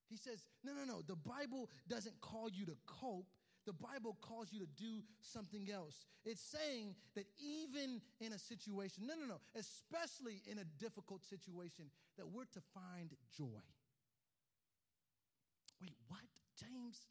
He 0.09 0.17
says, 0.17 0.43
no, 0.63 0.71
no, 0.73 0.85
no, 0.85 1.01
the 1.01 1.15
Bible 1.15 1.69
doesn't 1.87 2.19
call 2.21 2.49
you 2.49 2.65
to 2.65 2.77
cope. 2.85 3.27
The 3.65 3.73
Bible 3.73 4.17
calls 4.21 4.47
you 4.53 4.59
to 4.59 4.65
do 4.65 5.03
something 5.19 5.69
else. 5.69 6.05
It's 6.23 6.41
saying 6.41 6.95
that 7.15 7.25
even 7.37 8.01
in 8.21 8.31
a 8.31 8.39
situation, 8.39 9.03
no, 9.05 9.13
no, 9.15 9.25
no, 9.27 9.41
especially 9.55 10.41
in 10.49 10.59
a 10.59 10.63
difficult 10.79 11.25
situation, 11.25 11.91
that 12.17 12.27
we're 12.27 12.45
to 12.45 12.61
find 12.73 13.11
joy. 13.37 13.65
Wait, 15.81 15.91
what, 16.07 16.23
James? 16.55 17.07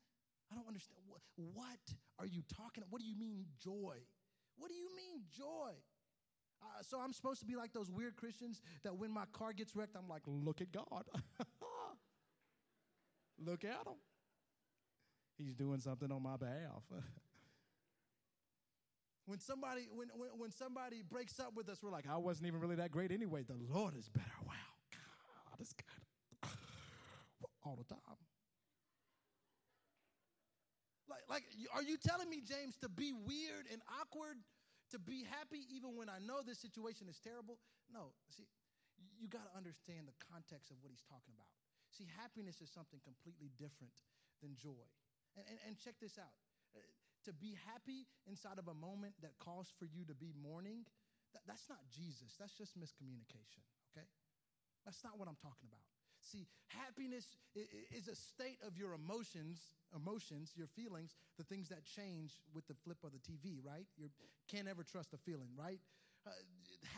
I 0.51 0.55
don't 0.55 0.67
understand. 0.67 1.01
What, 1.07 1.21
what 1.37 1.83
are 2.19 2.27
you 2.27 2.43
talking? 2.57 2.85
What 2.89 3.03
do 3.03 3.07
you 3.07 3.19
mean 3.19 3.45
joy? 3.63 3.97
What 4.57 4.69
do 4.69 4.75
you 4.75 4.89
mean 4.97 5.25
joy? 5.37 5.73
Uh, 6.63 6.83
so 6.83 7.01
I'm 7.01 7.13
supposed 7.13 7.41
to 7.41 7.47
be 7.47 7.57
like 7.57 7.73
those 7.73 7.91
weird 7.91 8.17
Christians 8.17 8.63
that 8.83 8.97
when 8.97 9.11
my 9.11 9.25
car 9.33 9.53
gets 9.53 9.77
wrecked, 9.77 9.97
I'm 9.97 10.09
like, 10.09 10.23
look 10.27 10.61
at 10.61 10.73
God. 10.73 11.05
look 13.45 13.65
at 13.65 13.87
him. 13.87 13.99
He's 15.39 15.55
doing 15.55 15.81
something 15.81 16.11
on 16.11 16.23
my 16.23 16.37
behalf. 16.37 16.83
when 19.27 19.41
somebody 19.41 19.89
when, 19.93 20.09
when, 20.17 20.31
when 20.39 20.51
somebody 20.51 21.03
breaks 21.03 21.39
up 21.39 21.53
with 21.55 21.69
us, 21.69 21.83
we're 21.83 21.91
like, 21.91 22.07
I 22.09 22.17
wasn't 22.17 22.47
even 22.47 22.61
really 22.61 22.77
that 22.77 22.91
great 22.91 23.11
anyway. 23.11 23.43
The 23.43 23.59
Lord 23.73 23.95
is 23.97 24.09
better. 24.09 24.27
Wow, 24.47 24.55
God 24.93 25.61
is 25.61 25.75
good 25.75 26.49
all 27.65 27.77
the 27.77 27.85
time. 27.85 28.01
Like, 31.09 31.23
like, 31.29 31.45
are 31.75 31.83
you 31.83 31.97
telling 31.97 32.29
me, 32.31 32.43
James, 32.43 32.77
to 32.83 32.89
be 32.89 33.13
weird 33.13 33.67
and 33.71 33.81
awkward, 34.01 34.39
to 34.91 34.99
be 34.99 35.25
happy 35.25 35.67
even 35.75 35.97
when 35.97 36.09
I 36.09 36.19
know 36.19 36.43
this 36.45 36.59
situation 36.59 37.09
is 37.09 37.19
terrible? 37.23 37.59
No. 37.93 38.13
See, 38.31 38.47
you 39.19 39.29
got 39.29 39.47
to 39.51 39.53
understand 39.57 40.09
the 40.09 40.17
context 40.33 40.71
of 40.71 40.77
what 40.83 40.91
he's 40.91 41.05
talking 41.07 41.35
about. 41.35 41.56
See, 41.97 42.05
happiness 42.21 42.61
is 42.61 42.69
something 42.69 43.01
completely 43.01 43.49
different 43.57 43.97
than 44.45 44.53
joy. 44.53 44.85
And, 45.33 45.45
and, 45.49 45.59
and 45.65 45.73
check 45.81 45.97
this 45.97 46.21
out 46.21 46.37
uh, 46.77 46.85
to 47.25 47.33
be 47.33 47.57
happy 47.73 48.05
inside 48.29 48.61
of 48.61 48.69
a 48.69 48.77
moment 48.77 49.17
that 49.25 49.33
calls 49.41 49.73
for 49.81 49.89
you 49.89 50.05
to 50.05 50.15
be 50.15 50.37
mourning, 50.37 50.85
that, 51.33 51.43
that's 51.49 51.65
not 51.73 51.81
Jesus. 51.89 52.37
That's 52.37 52.53
just 52.53 52.77
miscommunication, 52.77 53.65
okay? 53.93 54.05
That's 54.85 55.01
not 55.01 55.17
what 55.17 55.27
I'm 55.27 55.41
talking 55.41 55.67
about. 55.67 55.83
See, 56.21 56.47
happiness 56.69 57.27
is 57.55 58.09
a 58.09 58.17
state 58.17 58.59
of 58.67 58.77
your 58.77 58.95
emotions, 58.95 59.73
emotions, 59.95 60.53
your 60.57 60.67
feelings, 60.67 61.15
the 61.39 61.45
things 61.45 61.69
that 61.69 61.85
change 61.85 62.41
with 62.55 62.67
the 62.67 62.75
flip 62.75 62.99
of 63.05 63.13
the 63.13 63.23
TV, 63.23 63.61
right? 63.63 63.87
You 63.97 64.09
can't 64.49 64.67
ever 64.67 64.83
trust 64.83 65.13
a 65.13 65.19
feeling, 65.19 65.51
right? 65.57 65.79
Uh, 66.27 66.31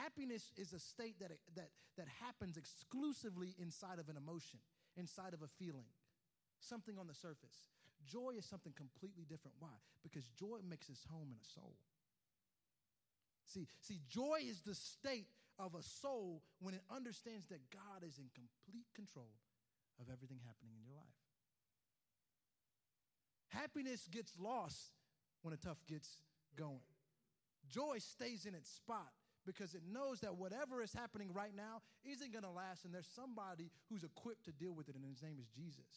happiness 0.01 0.53
is 0.57 0.73
a 0.73 0.79
state 0.79 1.21
that, 1.21 1.33
that, 1.57 1.69
that 1.97 2.07
happens 2.25 2.57
exclusively 2.57 3.55
inside 3.61 3.99
of 3.99 4.09
an 4.09 4.17
emotion, 4.17 4.61
inside 4.99 5.35
of 5.35 5.43
a 5.43 5.49
feeling, 5.59 5.87
something 6.61 6.99
on 6.99 7.07
the 7.07 7.15
surface. 7.15 7.71
Joy 8.07 8.35
is 8.37 8.45
something 8.45 8.73
completely 8.75 9.25
different. 9.25 9.57
Why? 9.59 9.75
Because 10.03 10.25
joy 10.39 10.59
makes 10.69 10.89
its 10.89 11.05
home 11.11 11.29
in 11.31 11.39
a 11.39 11.49
soul. 11.55 11.77
See, 13.47 13.67
see, 13.81 14.01
joy 14.09 14.45
is 14.45 14.61
the 14.61 14.75
state 14.75 15.29
of 15.59 15.75
a 15.75 15.83
soul 15.83 16.43
when 16.61 16.75
it 16.75 16.83
understands 16.91 17.47
that 17.47 17.71
God 17.71 18.07
is 18.07 18.19
in 18.19 18.27
complete 18.35 18.87
control 18.95 19.33
of 20.01 20.07
everything 20.13 20.39
happening 20.47 20.75
in 20.77 20.83
your 20.85 20.95
life. 20.95 21.19
Happiness 23.49 24.07
gets 24.11 24.33
lost 24.39 24.93
when 25.43 25.55
a 25.55 25.57
tough 25.57 25.79
gets 25.89 26.19
going. 26.57 26.85
Joy 27.69 27.99
stays 27.99 28.47
in 28.47 28.55
its 28.55 28.71
spot 28.71 29.13
because 29.49 29.75
it 29.75 29.81
knows 29.91 30.21
that 30.21 30.37
whatever 30.37 30.83
is 30.83 30.93
happening 30.93 31.33
right 31.33 31.57
now 31.57 31.81
isn't 32.05 32.33
going 32.33 32.45
to 32.45 32.51
last, 32.51 32.85
and 32.85 32.93
there's 32.93 33.09
somebody 33.17 33.71
who's 33.89 34.05
equipped 34.05 34.45
to 34.45 34.53
deal 34.53 34.73
with 34.73 34.91
it, 34.91 34.95
and 34.95 35.05
his 35.05 35.23
name 35.23 35.39
is 35.41 35.49
Jesus. 35.49 35.89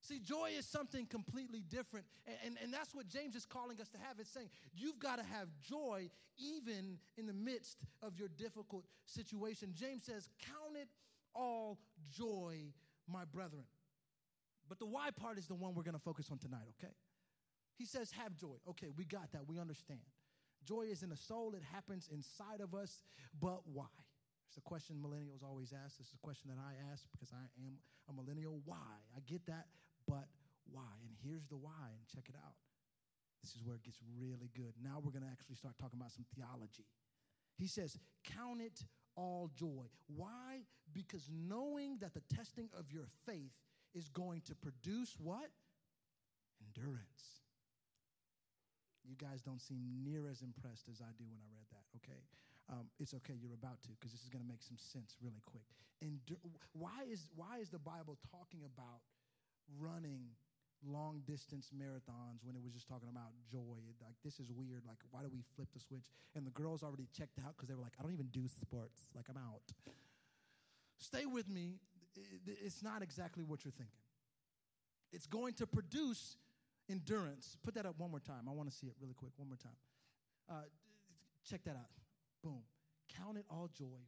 See, 0.00 0.20
joy 0.20 0.50
is 0.56 0.64
something 0.64 1.04
completely 1.06 1.64
different. 1.68 2.06
And, 2.26 2.36
and, 2.46 2.58
and, 2.62 2.72
that's 2.72 2.94
what 2.94 3.08
James 3.08 3.34
is 3.34 3.44
calling 3.44 3.80
us 3.80 3.88
to 3.88 3.98
have. 3.98 4.20
It's 4.20 4.30
saying 4.30 4.48
you've 4.72 5.00
got 5.00 5.16
to 5.16 5.24
have 5.24 5.48
joy 5.60 6.08
even 6.38 6.98
in 7.16 7.26
the 7.26 7.32
midst 7.32 7.78
of 8.00 8.16
your 8.16 8.28
difficult 8.28 8.84
situation. 9.04 9.74
James 9.74 10.04
says, 10.04 10.30
Count 10.46 10.80
it 10.80 10.88
all 11.34 11.80
joy, 12.08 12.72
my 13.08 13.24
brethren. 13.24 13.64
But 14.68 14.78
the 14.78 14.86
why 14.86 15.10
part 15.10 15.36
is 15.36 15.46
the 15.46 15.56
one 15.56 15.74
we're 15.74 15.82
going 15.82 15.94
to 15.94 16.00
focus 16.00 16.28
on 16.30 16.38
tonight, 16.38 16.68
okay? 16.78 16.94
He 17.76 17.84
says, 17.84 18.12
Have 18.12 18.36
joy. 18.36 18.56
Okay, 18.70 18.88
we 18.96 19.04
got 19.04 19.32
that. 19.32 19.48
We 19.48 19.58
understand. 19.58 20.00
Joy 20.68 20.92
is 20.92 21.02
in 21.02 21.08
the 21.08 21.16
soul, 21.16 21.54
it 21.56 21.64
happens 21.64 22.10
inside 22.12 22.60
of 22.60 22.74
us, 22.74 23.00
but 23.40 23.64
why? 23.64 23.88
It's 24.48 24.58
a 24.58 24.60
question 24.60 25.00
millennials 25.00 25.40
always 25.42 25.72
ask. 25.72 25.96
This 25.96 26.08
is 26.08 26.14
a 26.14 26.24
question 26.24 26.52
that 26.52 26.60
I 26.60 26.76
ask 26.92 27.08
because 27.12 27.32
I 27.32 27.40
am 27.56 27.80
a 28.08 28.12
millennial. 28.12 28.60
Why? 28.64 29.00
I 29.16 29.20
get 29.24 29.46
that, 29.46 29.72
but 30.06 30.28
why? 30.70 30.92
And 31.08 31.16
here's 31.24 31.46
the 31.48 31.56
why, 31.56 31.88
and 31.96 32.04
check 32.12 32.28
it 32.28 32.36
out. 32.36 32.52
This 33.42 33.54
is 33.56 33.64
where 33.64 33.76
it 33.76 33.84
gets 33.84 33.96
really 34.20 34.50
good. 34.54 34.74
Now 34.82 35.00
we're 35.00 35.12
going 35.12 35.24
to 35.24 35.32
actually 35.32 35.56
start 35.56 35.74
talking 35.80 35.98
about 35.98 36.12
some 36.12 36.26
theology. 36.36 36.84
He 37.56 37.66
says, 37.66 37.96
Count 38.36 38.60
it 38.60 38.84
all 39.16 39.50
joy. 39.56 39.88
Why? 40.06 40.64
Because 40.92 41.28
knowing 41.32 41.98
that 42.00 42.12
the 42.12 42.22
testing 42.34 42.68
of 42.76 42.92
your 42.92 43.06
faith 43.26 43.56
is 43.94 44.08
going 44.08 44.42
to 44.46 44.54
produce 44.54 45.16
what? 45.18 45.48
Endurance. 46.60 47.37
You 49.08 49.16
guys 49.16 49.40
don't 49.40 49.60
seem 49.60 49.80
near 50.04 50.28
as 50.28 50.44
impressed 50.44 50.86
as 50.92 51.00
I 51.00 51.08
do 51.16 51.24
when 51.24 51.40
I 51.40 51.48
read 51.48 51.64
that, 51.72 51.88
okay? 52.04 52.20
Um, 52.68 52.92
it's 53.00 53.16
okay, 53.24 53.32
you're 53.40 53.56
about 53.56 53.80
to, 53.88 53.96
because 53.96 54.12
this 54.12 54.20
is 54.20 54.28
going 54.28 54.44
to 54.44 54.50
make 54.50 54.60
some 54.60 54.76
sense 54.76 55.16
really 55.24 55.40
quick. 55.48 55.64
And 56.04 56.20
why 56.76 57.08
is 57.10 57.32
why 57.34 57.58
is 57.58 57.72
the 57.72 57.80
Bible 57.80 58.20
talking 58.30 58.60
about 58.68 59.00
running 59.80 60.36
long 60.86 61.22
distance 61.26 61.70
marathons 61.74 62.44
when 62.44 62.54
it 62.54 62.62
was 62.62 62.72
just 62.72 62.86
talking 62.86 63.08
about 63.08 63.34
joy. 63.50 63.82
Like, 64.00 64.14
this 64.24 64.38
is 64.38 64.50
weird. 64.50 64.82
Like, 64.86 64.98
why 65.10 65.22
do 65.22 65.28
we 65.32 65.42
flip 65.56 65.68
the 65.74 65.80
switch? 65.80 66.06
And 66.34 66.46
the 66.46 66.50
girls 66.50 66.82
already 66.82 67.08
checked 67.16 67.38
out 67.44 67.56
because 67.56 67.68
they 67.68 67.74
were 67.74 67.82
like, 67.82 67.94
I 67.98 68.02
don't 68.02 68.12
even 68.12 68.30
do 68.30 68.46
sports. 68.46 69.10
Like, 69.14 69.26
I'm 69.28 69.36
out. 69.36 69.62
Stay 70.98 71.26
with 71.26 71.48
me. 71.48 71.78
It's 72.46 72.82
not 72.82 73.02
exactly 73.02 73.44
what 73.44 73.64
you're 73.64 73.72
thinking. 73.72 74.02
It's 75.12 75.26
going 75.26 75.54
to 75.54 75.66
produce 75.66 76.36
endurance. 76.90 77.56
Put 77.62 77.74
that 77.74 77.86
up 77.86 77.98
one 77.98 78.10
more 78.10 78.20
time. 78.20 78.48
I 78.48 78.52
want 78.52 78.70
to 78.70 78.76
see 78.76 78.86
it 78.86 78.94
really 79.00 79.14
quick. 79.14 79.32
One 79.36 79.48
more 79.48 79.56
time. 79.56 79.76
Uh, 80.48 80.66
check 81.48 81.64
that 81.64 81.76
out. 81.76 81.92
Boom. 82.42 82.62
Count 83.16 83.36
it 83.36 83.44
all 83.50 83.68
joy 83.76 84.00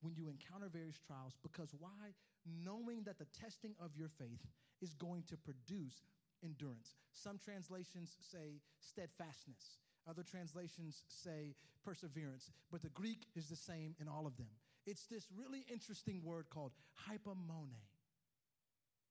when 0.00 0.14
you 0.14 0.28
encounter 0.28 0.68
various 0.68 0.98
trials 0.98 1.34
because 1.42 1.74
why? 1.78 2.14
Knowing 2.44 3.02
that 3.04 3.18
the 3.18 3.26
testing 3.38 3.74
of 3.80 3.90
your 3.96 4.08
faith 4.08 4.44
is 4.82 4.94
going 4.94 5.22
to 5.28 5.36
produce 5.36 6.04
endurance. 6.44 6.94
Some 7.12 7.38
translations 7.38 8.16
say 8.20 8.60
steadfastness. 8.80 9.78
Other 10.08 10.22
translations 10.22 11.04
say 11.08 11.54
perseverance, 11.84 12.50
but 12.70 12.82
the 12.82 12.90
Greek 12.90 13.26
is 13.34 13.48
the 13.48 13.56
same 13.56 13.94
in 14.00 14.08
all 14.08 14.26
of 14.26 14.36
them. 14.36 14.48
It's 14.86 15.06
this 15.06 15.26
really 15.34 15.64
interesting 15.72 16.20
word 16.22 16.46
called 16.50 16.72
hypomone. 17.08 17.72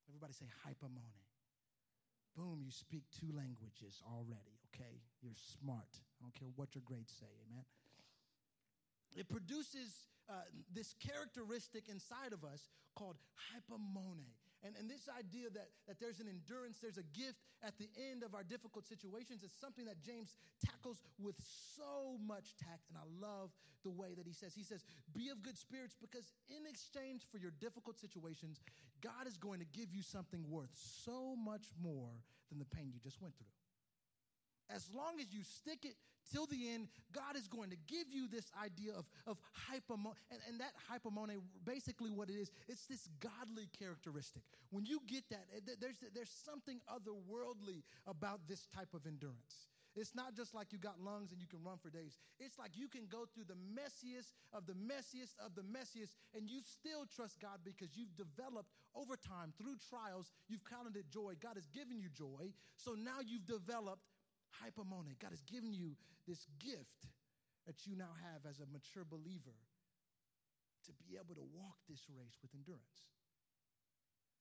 Everybody 0.08 0.34
say 0.34 0.46
hypomone. 0.68 1.23
Boom, 2.36 2.62
you 2.66 2.72
speak 2.72 3.04
two 3.12 3.32
languages 3.32 4.02
already, 4.10 4.58
okay? 4.74 5.02
You're 5.22 5.38
smart. 5.38 5.90
I 5.94 6.24
don't 6.24 6.34
care 6.34 6.50
what 6.56 6.74
your 6.74 6.82
grades 6.86 7.14
say, 7.14 7.30
amen? 7.46 7.64
It 9.16 9.30
produces 9.30 10.10
uh, 10.28 10.34
this 10.74 10.96
characteristic 11.00 11.90
inside 11.90 12.34
of 12.34 12.44
us 12.44 12.70
called 12.96 13.18
hypomone. 13.54 14.34
And, 14.64 14.76
and 14.80 14.90
this 14.90 15.12
idea 15.12 15.52
that, 15.52 15.68
that 15.88 16.00
there's 16.00 16.20
an 16.20 16.28
endurance, 16.32 16.80
there's 16.80 16.98
a 16.98 17.08
gift 17.12 17.44
at 17.62 17.78
the 17.78 17.90
end 18.12 18.24
of 18.24 18.34
our 18.34 18.44
difficult 18.44 18.88
situations 18.88 19.44
is 19.44 19.52
something 19.52 19.86
that 19.86 20.00
James 20.00 20.36
tackles 20.64 21.04
with 21.20 21.36
so 21.76 22.16
much 22.24 22.56
tact. 22.56 22.88
And 22.88 22.98
I 22.98 23.06
love 23.20 23.52
the 23.84 23.92
way 23.92 24.16
that 24.16 24.26
he 24.26 24.32
says, 24.32 24.56
he 24.56 24.64
says, 24.64 24.86
be 25.12 25.28
of 25.30 25.44
good 25.44 25.58
spirits 25.58 25.98
because 26.00 26.32
in 26.48 26.64
exchange 26.64 27.28
for 27.30 27.38
your 27.38 27.52
difficult 27.60 28.00
situations, 28.00 28.64
God 29.04 29.28
is 29.28 29.36
going 29.36 29.60
to 29.60 29.68
give 29.68 29.92
you 29.92 30.02
something 30.02 30.48
worth 30.48 30.72
so 30.74 31.36
much 31.36 31.68
more 31.82 32.16
than 32.50 32.60
the 32.60 32.70
pain 32.72 32.88
you 32.88 33.00
just 33.04 33.22
went 33.22 33.36
through 33.36 33.52
as 34.70 34.88
long 34.96 35.20
as 35.20 35.34
you 35.34 35.44
stick 35.44 35.84
it 35.84 35.96
till 36.32 36.46
the 36.46 36.70
end, 36.70 36.88
God 37.12 37.36
is 37.36 37.48
going 37.48 37.70
to 37.70 37.78
give 37.88 38.08
you 38.12 38.28
this 38.28 38.52
idea 38.62 38.94
of, 38.94 39.06
of 39.28 39.38
hypomone. 39.70 40.16
And, 40.32 40.40
and 40.48 40.60
that 40.60 40.74
hypomone, 40.90 41.42
basically 41.66 42.12
what 42.12 42.30
it 42.30 42.36
is, 42.36 42.52
it's 42.68 42.86
this 42.86 43.08
godly 43.20 43.68
characteristic. 43.78 44.44
When 44.72 44.86
you 44.86 45.00
get 45.08 45.30
that, 45.30 45.46
eh, 45.56 45.74
there's, 45.80 45.98
there's 46.14 46.34
something 46.46 46.80
otherworldly 46.90 47.84
about 48.08 48.42
this 48.48 48.68
type 48.74 48.94
of 48.94 49.06
endurance. 49.06 49.68
It's 49.96 50.16
not 50.16 50.36
just 50.36 50.56
like 50.56 50.74
you 50.74 50.80
got 50.80 50.98
lungs 51.00 51.32
and 51.32 51.40
you 51.40 51.46
can 51.46 51.62
run 51.62 51.78
for 51.78 51.90
days. 51.90 52.18
It's 52.40 52.58
like 52.58 52.72
you 52.74 52.88
can 52.88 53.06
go 53.06 53.26
through 53.30 53.46
the 53.46 53.60
messiest 53.78 54.34
of 54.52 54.66
the 54.66 54.74
messiest 54.74 55.38
of 55.38 55.54
the 55.54 55.62
messiest 55.62 56.18
and 56.34 56.50
you 56.50 56.62
still 56.66 57.06
trust 57.06 57.40
God 57.40 57.62
because 57.64 57.94
you've 57.94 58.16
developed 58.18 58.74
over 58.96 59.16
time 59.16 59.54
through 59.58 59.78
trials, 59.90 60.32
you've 60.50 60.66
counted 60.66 60.98
it 60.98 61.06
joy. 61.14 61.34
God 61.40 61.62
has 61.62 61.70
given 61.70 62.02
you 62.02 62.10
joy. 62.10 62.54
So 62.76 62.98
now 62.98 63.22
you've 63.22 63.46
developed 63.46 64.02
hypomone. 64.62 65.18
God 65.20 65.32
has 65.32 65.42
given 65.42 65.74
you 65.74 65.96
this 66.28 66.46
gift 66.60 67.08
that 67.66 67.88
you 67.88 67.96
now 67.96 68.12
have 68.32 68.46
as 68.50 68.60
a 68.60 68.68
mature 68.72 69.06
believer 69.08 69.56
to 70.86 70.92
be 71.08 71.16
able 71.16 71.36
to 71.36 71.46
walk 71.56 71.80
this 71.88 72.06
race 72.12 72.36
with 72.42 72.52
endurance. 72.54 73.08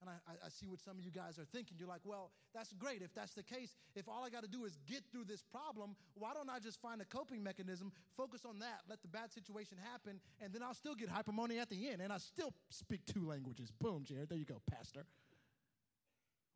And 0.03 0.11
I, 0.11 0.18
I, 0.44 0.48
see 0.48 0.66
what 0.66 0.81
some 0.81 0.98
of 0.98 1.05
you 1.05 1.12
guys 1.12 1.38
are 1.38 1.46
thinking. 1.55 1.77
You're 1.79 1.88
like, 1.88 2.01
well, 2.03 2.33
that's 2.53 2.72
great. 2.72 3.03
If 3.03 3.14
that's 3.14 3.35
the 3.35 3.44
case, 3.44 3.77
if 3.94 4.09
all 4.09 4.25
I 4.25 4.31
got 4.31 4.42
to 4.42 4.48
do 4.48 4.64
is 4.64 4.77
get 4.85 5.05
through 5.12 5.27
this 5.27 5.44
problem, 5.44 5.94
why 6.14 6.35
don't 6.35 6.51
I 6.51 6.59
just 6.59 6.83
find 6.83 7.01
a 7.01 7.05
coping 7.05 7.40
mechanism, 7.40 7.92
focus 8.16 8.40
on 8.44 8.59
that, 8.59 8.81
let 8.90 9.01
the 9.03 9.07
bad 9.07 9.31
situation 9.31 9.79
happen, 9.92 10.18
and 10.42 10.53
then 10.53 10.61
I'll 10.61 10.75
still 10.75 10.96
get 10.96 11.09
hypomone 11.09 11.57
at 11.57 11.70
the 11.70 11.88
end, 11.88 12.03
and 12.03 12.12
I 12.12 12.18
still 12.18 12.53
speak 12.68 13.07
two 13.07 13.25
languages. 13.25 13.70
Boom, 13.81 14.03
Jared. 14.03 14.29
There 14.29 14.38
you 14.38 14.44
go, 14.44 14.61
Pastor. 14.68 15.07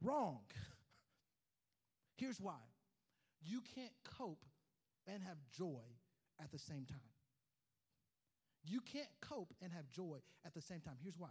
Wrong. 0.03 0.41
Here's 2.17 2.41
why 2.41 2.59
you 3.47 3.63
can't 3.75 3.93
cope 4.19 4.45
and 5.07 5.23
have 5.23 5.37
joy 5.57 5.83
at 6.43 6.51
the 6.51 6.59
same 6.59 6.85
time. 6.85 6.99
You 8.69 8.81
can't 8.81 9.09
cope 9.21 9.55
and 9.63 9.73
have 9.73 9.89
joy 9.91 10.19
at 10.45 10.55
the 10.55 10.61
same 10.61 10.81
time. 10.81 10.95
Here's 11.01 11.19
why. 11.19 11.31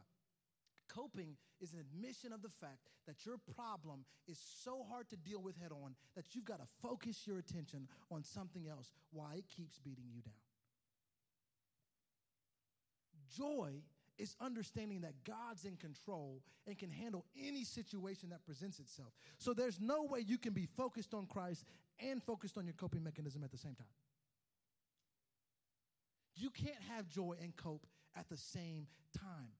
Coping 0.87 1.35
is 1.59 1.73
an 1.73 1.79
admission 1.79 2.31
of 2.31 2.41
the 2.41 2.49
fact 2.61 2.79
that 3.07 3.25
your 3.25 3.37
problem 3.55 4.05
is 4.27 4.39
so 4.63 4.85
hard 4.89 5.09
to 5.09 5.17
deal 5.17 5.41
with 5.41 5.59
head 5.59 5.71
on 5.71 5.95
that 6.15 6.33
you've 6.33 6.45
got 6.45 6.59
to 6.59 6.67
focus 6.81 7.25
your 7.25 7.37
attention 7.37 7.87
on 8.11 8.23
something 8.23 8.67
else 8.67 8.91
while 9.11 9.31
it 9.35 9.45
keeps 9.49 9.77
beating 9.79 10.05
you 10.13 10.21
down. 10.21 10.33
Joy 13.35 13.81
is 14.17 14.35
understanding 14.39 15.01
that 15.01 15.13
God's 15.25 15.65
in 15.65 15.75
control 15.75 16.41
and 16.67 16.77
can 16.77 16.89
handle 16.89 17.25
any 17.37 17.63
situation 17.63 18.29
that 18.29 18.45
presents 18.45 18.79
itself. 18.79 19.11
So 19.37 19.53
there's 19.53 19.79
no 19.81 20.03
way 20.03 20.21
you 20.21 20.37
can 20.37 20.53
be 20.53 20.67
focused 20.77 21.13
on 21.13 21.25
Christ 21.25 21.65
and 21.99 22.21
focused 22.21 22.57
on 22.57 22.65
your 22.65 22.73
coping 22.73 23.03
mechanism 23.03 23.43
at 23.43 23.51
the 23.51 23.57
same 23.57 23.75
time. 23.75 23.87
You 26.35 26.49
can't 26.49 26.81
have 26.95 27.07
joy 27.07 27.35
and 27.41 27.55
cope 27.55 27.85
at 28.17 28.27
the 28.29 28.37
same 28.37 28.87
time. 29.17 29.53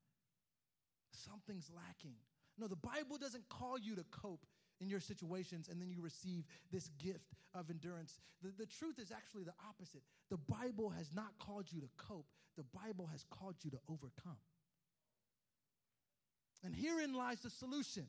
Something's 1.12 1.70
lacking. 1.74 2.16
No, 2.58 2.68
the 2.68 2.76
Bible 2.76 3.18
doesn't 3.18 3.48
call 3.50 3.78
you 3.78 3.96
to 3.96 4.04
cope 4.12 4.46
in 4.82 4.90
your 4.90 5.00
situations 5.00 5.70
and 5.70 5.82
then 5.82 5.90
you 5.90 6.02
receive 6.02 6.46
this 6.72 6.90
gift 7.02 7.34
of 7.54 7.70
endurance. 7.70 8.20
The, 8.42 8.52
the 8.58 8.66
truth 8.66 9.00
is 9.00 9.12
actually 9.12 9.44
the 9.44 9.54
opposite. 9.68 10.02
The 10.30 10.38
Bible 10.38 10.90
has 10.90 11.12
not 11.14 11.38
called 11.40 11.72
you 11.72 11.80
to 11.82 11.90
cope, 11.98 12.28
the 12.58 12.66
Bible 12.74 13.08
has 13.12 13.24
called 13.30 13.56
you 13.64 13.72
to 13.72 13.80
overcome. 13.90 14.38
And 16.64 16.76
herein 16.76 17.14
lies 17.14 17.42
the 17.42 17.50
solution. 17.50 18.08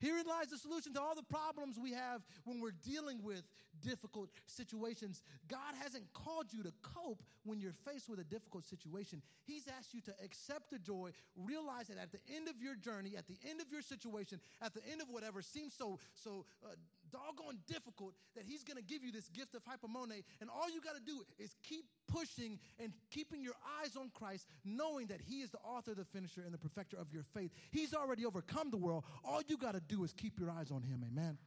Herein 0.00 0.26
lies 0.26 0.48
the 0.48 0.58
solution 0.58 0.94
to 0.94 1.00
all 1.00 1.14
the 1.14 1.22
problems 1.22 1.78
we 1.78 1.92
have 1.92 2.22
when 2.44 2.60
we're 2.60 2.76
dealing 2.84 3.22
with 3.22 3.42
difficult 3.82 4.30
situations. 4.46 5.22
God 5.48 5.74
hasn't 5.82 6.04
called 6.12 6.52
you 6.52 6.62
to 6.62 6.72
cope 6.82 7.22
when 7.44 7.60
you're 7.60 7.74
faced 7.84 8.08
with 8.08 8.18
a 8.18 8.24
difficult 8.24 8.66
situation. 8.66 9.22
He's 9.44 9.66
asked 9.78 9.94
you 9.94 10.00
to 10.02 10.12
accept 10.24 10.70
the 10.70 10.78
joy, 10.78 11.10
realize 11.36 11.88
that 11.88 11.98
at 11.98 12.12
the 12.12 12.20
end 12.34 12.48
of 12.48 12.60
your 12.60 12.74
journey, 12.74 13.14
at 13.16 13.26
the 13.26 13.38
end 13.48 13.60
of 13.60 13.70
your 13.70 13.82
situation, 13.82 14.40
at 14.62 14.74
the 14.74 14.80
end 14.90 15.00
of 15.00 15.08
whatever 15.08 15.42
seems 15.42 15.74
so 15.74 15.98
so 16.14 16.44
uh, 16.64 16.74
doggone 17.10 17.58
difficult, 17.66 18.14
that 18.34 18.44
He's 18.46 18.64
going 18.64 18.76
to 18.76 18.82
give 18.82 19.04
you 19.04 19.12
this 19.12 19.28
gift 19.28 19.54
of 19.54 19.62
hypomone, 19.64 20.22
and 20.40 20.50
all 20.50 20.70
you 20.70 20.80
got 20.80 20.94
to 20.94 21.02
do 21.02 21.22
is 21.38 21.54
keep 21.62 21.84
pushing 22.06 22.58
and 22.78 22.92
keeping 23.10 23.42
your 23.42 23.54
eyes 23.82 23.96
on 23.96 24.10
Christ, 24.14 24.46
knowing 24.64 25.06
that 25.08 25.20
He 25.20 25.40
is 25.40 25.50
the 25.50 25.58
author, 25.58 25.94
the 25.94 26.04
finisher, 26.04 26.42
and 26.42 26.52
the 26.52 26.58
perfecter 26.58 26.96
of 26.96 27.12
your 27.12 27.22
faith. 27.22 27.50
He's 27.70 27.94
already 27.94 28.24
overcome 28.24 28.70
the 28.70 28.76
world. 28.76 29.04
All 29.24 29.40
you 29.46 29.56
got 29.56 29.74
to 29.74 29.80
do 29.80 30.04
is 30.04 30.12
keep 30.12 30.38
your 30.38 30.50
eyes 30.50 30.70
on 30.70 30.82
Him. 30.82 31.04
Amen. 31.06 31.38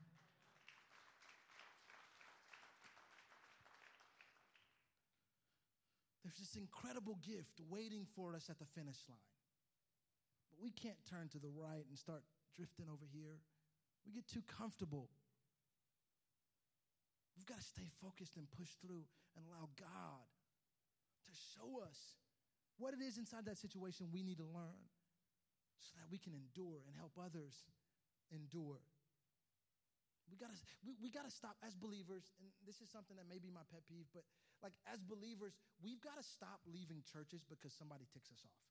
There's 6.24 6.38
this 6.38 6.56
incredible 6.56 7.18
gift 7.28 7.60
waiting 7.70 8.08
for 8.16 8.36
us 8.36 8.50
at 8.50 8.58
the 8.58 8.66
finish 8.74 8.96
line. 9.10 9.20
But 10.52 10.64
we 10.64 10.72
can't 10.72 10.96
turn 11.10 11.28
to 11.30 11.40
the 11.40 11.50
right 11.50 11.84
and 11.90 11.98
start 11.98 12.24
drifting 12.56 12.86
over 12.88 13.06
here. 13.12 13.40
We 14.06 14.14
get 14.14 14.28
too 14.28 14.44
comfortable. 14.58 15.10
We've 17.36 17.48
got 17.48 17.60
to 17.60 17.68
stay 17.68 17.88
focused 18.04 18.38
and 18.38 18.46
push 18.52 18.70
through 18.84 19.04
and 19.36 19.42
allow 19.48 19.72
God 19.80 20.28
to 21.26 21.34
show 21.56 21.82
us 21.82 22.00
what 22.78 22.94
it 22.94 23.02
is 23.02 23.18
inside 23.18 23.46
that 23.46 23.58
situation 23.58 24.10
we 24.12 24.24
need 24.24 24.38
to 24.38 24.50
learn 24.50 24.82
so 25.80 25.96
that 25.98 26.10
we 26.12 26.18
can 26.18 26.34
endure 26.34 26.82
and 26.86 26.94
help 26.98 27.16
others 27.18 27.54
endure. 28.30 28.82
We 30.30 30.38
gotta, 30.40 30.56
we, 30.86 30.96
we 31.02 31.10
gotta 31.12 31.32
stop 31.32 31.60
as 31.66 31.76
believers, 31.76 32.32
and 32.40 32.48
this 32.64 32.80
is 32.80 32.88
something 32.88 33.18
that 33.20 33.28
may 33.28 33.40
be 33.42 33.52
my 33.52 33.68
pet 33.68 33.84
peeve, 33.90 34.08
but 34.16 34.24
like 34.62 34.78
as 34.86 35.02
believers, 35.02 35.58
we've 35.82 36.02
got 36.02 36.18
to 36.22 36.26
stop 36.26 36.62
leaving 36.70 37.02
churches 37.02 37.42
because 37.42 37.74
somebody 37.74 38.06
ticks 38.14 38.30
us 38.30 38.46
off. 38.46 38.66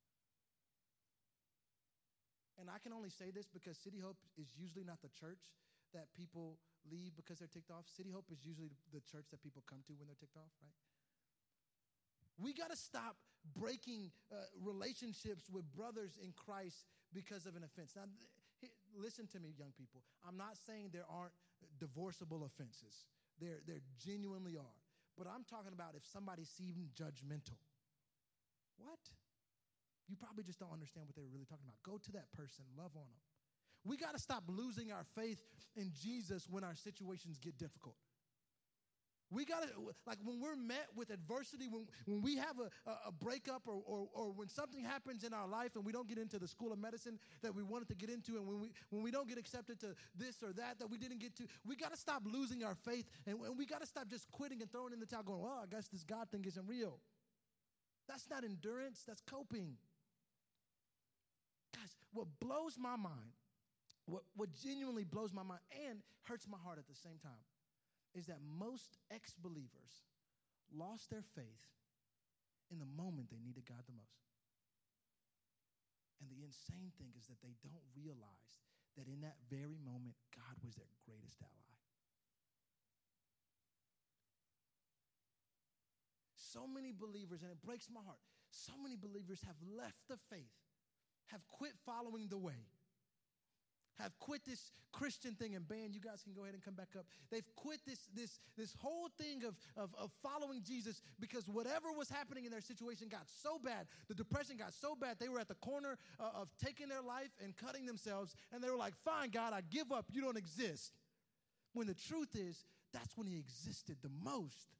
And 2.62 2.70
I 2.70 2.78
can 2.78 2.94
only 2.94 3.10
say 3.10 3.34
this 3.34 3.50
because 3.50 3.74
City 3.78 3.98
Hope 3.98 4.18
is 4.38 4.54
usually 4.54 4.86
not 4.86 5.02
the 5.02 5.10
church 5.10 5.42
that 5.90 6.12
people 6.14 6.62
leave 6.88 7.16
because 7.16 7.38
they're 7.38 7.50
ticked 7.50 7.70
off. 7.70 7.84
City 7.88 8.10
Hope 8.10 8.30
is 8.32 8.44
usually 8.44 8.70
the 8.92 9.00
church 9.04 9.26
that 9.30 9.42
people 9.42 9.62
come 9.68 9.80
to 9.86 9.92
when 9.98 10.06
they're 10.06 10.18
ticked 10.18 10.36
off, 10.36 10.52
right? 10.62 10.76
We 12.40 12.54
got 12.54 12.70
to 12.70 12.78
stop 12.78 13.16
breaking 13.52 14.12
uh, 14.32 14.48
relationships 14.64 15.48
with 15.52 15.68
brothers 15.76 16.16
in 16.22 16.32
Christ 16.32 16.88
because 17.12 17.44
of 17.44 17.56
an 17.56 17.64
offense. 17.64 17.92
Now, 17.96 18.08
th- 18.60 18.72
listen 18.96 19.28
to 19.36 19.40
me, 19.40 19.52
young 19.58 19.76
people. 19.76 20.00
I'm 20.24 20.36
not 20.36 20.56
saying 20.56 20.90
there 20.92 21.08
aren't 21.08 21.36
divorceable 21.76 22.48
offenses. 22.48 23.04
There, 23.40 23.60
there 23.68 23.84
genuinely 24.00 24.56
are. 24.56 24.78
But 25.18 25.28
I'm 25.28 25.44
talking 25.44 25.72
about 25.72 25.92
if 25.96 26.04
somebody 26.08 26.44
seemed 26.48 26.96
judgmental. 26.96 27.60
What? 28.80 29.00
You 30.08 30.16
probably 30.16 30.44
just 30.44 30.58
don't 30.58 30.72
understand 30.72 31.06
what 31.06 31.14
they 31.14 31.22
were 31.22 31.32
really 31.32 31.48
talking 31.48 31.68
about. 31.68 31.76
Go 31.84 32.00
to 32.00 32.10
that 32.16 32.32
person, 32.32 32.64
love 32.72 32.96
on 32.96 33.04
them. 33.04 33.24
We 33.84 33.96
got 33.96 34.12
to 34.14 34.20
stop 34.20 34.44
losing 34.46 34.92
our 34.92 35.04
faith 35.14 35.42
in 35.76 35.92
Jesus 36.02 36.46
when 36.48 36.64
our 36.64 36.74
situations 36.74 37.38
get 37.38 37.56
difficult. 37.58 37.96
We 39.32 39.44
got 39.44 39.62
to, 39.62 39.68
like, 40.08 40.18
when 40.24 40.40
we're 40.40 40.56
met 40.56 40.88
with 40.96 41.10
adversity, 41.10 41.68
when, 41.68 41.86
when 42.04 42.20
we 42.20 42.36
have 42.36 42.56
a, 42.58 42.90
a, 43.06 43.12
breakup 43.12 43.62
or, 43.68 43.80
or, 43.86 44.08
or, 44.12 44.32
when 44.32 44.48
something 44.48 44.82
happens 44.82 45.22
in 45.22 45.32
our 45.32 45.46
life 45.46 45.76
and 45.76 45.84
we 45.84 45.92
don't 45.92 46.08
get 46.08 46.18
into 46.18 46.40
the 46.40 46.48
school 46.48 46.72
of 46.72 46.80
medicine 46.80 47.16
that 47.42 47.54
we 47.54 47.62
wanted 47.62 47.86
to 47.88 47.94
get 47.94 48.10
into, 48.10 48.36
and 48.38 48.46
when 48.46 48.60
we, 48.60 48.72
when 48.90 49.04
we 49.04 49.12
don't 49.12 49.28
get 49.28 49.38
accepted 49.38 49.78
to 49.80 49.94
this 50.16 50.42
or 50.42 50.52
that 50.54 50.80
that 50.80 50.90
we 50.90 50.98
didn't 50.98 51.20
get 51.20 51.36
to, 51.36 51.44
we 51.64 51.76
got 51.76 51.92
to 51.92 51.96
stop 51.96 52.22
losing 52.26 52.64
our 52.64 52.74
faith 52.74 53.06
and, 53.24 53.38
and 53.46 53.56
we 53.56 53.66
got 53.66 53.80
to 53.80 53.86
stop 53.86 54.08
just 54.08 54.28
quitting 54.32 54.60
and 54.62 54.72
throwing 54.72 54.92
in 54.92 54.98
the 54.98 55.06
towel 55.06 55.22
going, 55.22 55.40
well, 55.40 55.60
I 55.62 55.66
guess 55.72 55.86
this 55.86 56.02
God 56.02 56.28
thing 56.32 56.44
isn't 56.44 56.66
real. 56.66 56.98
That's 58.08 58.28
not 58.28 58.42
endurance, 58.42 59.04
that's 59.06 59.22
coping. 59.22 59.76
Guys, 61.72 61.94
what 62.12 62.26
blows 62.40 62.76
my 62.76 62.96
mind, 62.96 63.30
what, 64.10 64.26
what 64.34 64.50
genuinely 64.52 65.04
blows 65.04 65.32
my 65.32 65.42
mind 65.46 65.62
and 65.86 66.02
hurts 66.26 66.46
my 66.50 66.58
heart 66.58 66.78
at 66.78 66.88
the 66.90 66.98
same 66.98 67.22
time 67.22 67.46
is 68.14 68.26
that 68.26 68.42
most 68.42 68.98
ex 69.14 69.34
believers 69.38 70.02
lost 70.74 71.10
their 71.10 71.22
faith 71.34 71.64
in 72.70 72.78
the 72.78 72.90
moment 72.98 73.30
they 73.30 73.38
needed 73.38 73.62
God 73.66 73.82
the 73.86 73.94
most. 73.94 74.26
And 76.18 76.26
the 76.26 76.42
insane 76.42 76.90
thing 76.98 77.14
is 77.14 77.30
that 77.30 77.38
they 77.40 77.54
don't 77.62 77.86
realize 77.94 78.58
that 78.98 79.06
in 79.06 79.22
that 79.22 79.38
very 79.48 79.78
moment, 79.78 80.18
God 80.34 80.58
was 80.62 80.74
their 80.74 80.90
greatest 81.06 81.38
ally. 81.40 81.70
So 86.34 86.66
many 86.66 86.90
believers, 86.90 87.46
and 87.46 87.50
it 87.50 87.62
breaks 87.62 87.86
my 87.86 88.02
heart, 88.02 88.18
so 88.50 88.74
many 88.82 88.98
believers 88.98 89.38
have 89.46 89.56
left 89.62 90.02
the 90.10 90.18
faith, 90.28 90.50
have 91.30 91.46
quit 91.46 91.78
following 91.86 92.26
the 92.26 92.38
way 92.38 92.66
have 93.98 94.18
quit 94.18 94.44
this 94.44 94.70
Christian 94.92 95.34
thing, 95.34 95.54
and 95.54 95.66
band, 95.66 95.94
you 95.94 96.00
guys 96.00 96.22
can 96.22 96.32
go 96.32 96.42
ahead 96.42 96.54
and 96.54 96.62
come 96.62 96.74
back 96.74 96.88
up. 96.98 97.06
They've 97.30 97.46
quit 97.56 97.80
this, 97.86 97.98
this, 98.14 98.38
this 98.56 98.74
whole 98.80 99.08
thing 99.18 99.44
of, 99.44 99.56
of, 99.76 99.94
of 99.98 100.10
following 100.22 100.62
Jesus 100.62 101.02
because 101.18 101.48
whatever 101.48 101.88
was 101.96 102.08
happening 102.08 102.44
in 102.44 102.50
their 102.50 102.60
situation 102.60 103.08
got 103.08 103.26
so 103.42 103.58
bad, 103.58 103.86
the 104.08 104.14
depression 104.14 104.56
got 104.56 104.72
so 104.72 104.94
bad, 104.94 105.16
they 105.18 105.28
were 105.28 105.40
at 105.40 105.48
the 105.48 105.54
corner 105.56 105.98
uh, 106.18 106.40
of 106.40 106.48
taking 106.64 106.88
their 106.88 107.02
life 107.02 107.30
and 107.42 107.56
cutting 107.56 107.86
themselves, 107.86 108.34
and 108.52 108.62
they 108.62 108.70
were 108.70 108.76
like, 108.76 108.94
Fine, 109.04 109.30
God, 109.30 109.52
I 109.52 109.60
give 109.70 109.92
up. 109.92 110.06
You 110.10 110.22
don't 110.22 110.38
exist. 110.38 110.92
When 111.72 111.86
the 111.86 111.94
truth 111.94 112.34
is, 112.34 112.64
that's 112.92 113.16
when 113.16 113.26
He 113.26 113.38
existed 113.38 113.96
the 114.02 114.10
most. 114.24 114.74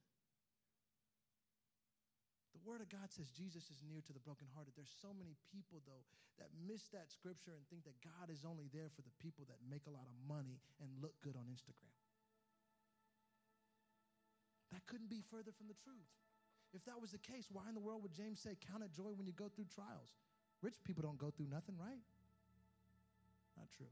The 2.61 2.69
Word 2.69 2.85
of 2.85 2.93
God 2.93 3.09
says 3.09 3.33
Jesus 3.33 3.73
is 3.73 3.81
near 3.89 4.05
to 4.05 4.13
the 4.13 4.21
brokenhearted. 4.21 4.77
There's 4.77 4.93
so 5.01 5.17
many 5.17 5.33
people, 5.49 5.81
though, 5.89 6.05
that 6.37 6.53
miss 6.61 6.93
that 6.93 7.09
scripture 7.09 7.57
and 7.57 7.65
think 7.73 7.89
that 7.89 7.97
God 8.05 8.29
is 8.29 8.45
only 8.45 8.69
there 8.69 8.93
for 8.93 9.01
the 9.01 9.17
people 9.17 9.49
that 9.49 9.57
make 9.65 9.89
a 9.89 9.95
lot 9.97 10.05
of 10.05 10.17
money 10.29 10.61
and 10.77 10.93
look 11.01 11.17
good 11.25 11.41
on 11.41 11.49
Instagram. 11.49 11.97
That 14.77 14.85
couldn't 14.85 15.09
be 15.09 15.25
further 15.33 15.57
from 15.57 15.73
the 15.73 15.79
truth. 15.81 16.13
If 16.77 16.85
that 16.85 17.01
was 17.01 17.17
the 17.17 17.23
case, 17.25 17.49
why 17.49 17.65
in 17.67 17.75
the 17.75 17.81
world 17.81 18.05
would 18.05 18.13
James 18.13 18.45
say, 18.45 18.61
Count 18.69 18.85
it 18.85 18.93
joy 18.93 19.17
when 19.17 19.25
you 19.25 19.33
go 19.33 19.49
through 19.49 19.73
trials? 19.73 20.13
Rich 20.61 20.85
people 20.85 21.01
don't 21.01 21.19
go 21.19 21.33
through 21.33 21.49
nothing, 21.49 21.81
right? 21.81 22.05
Not 23.57 23.73
true. 23.73 23.89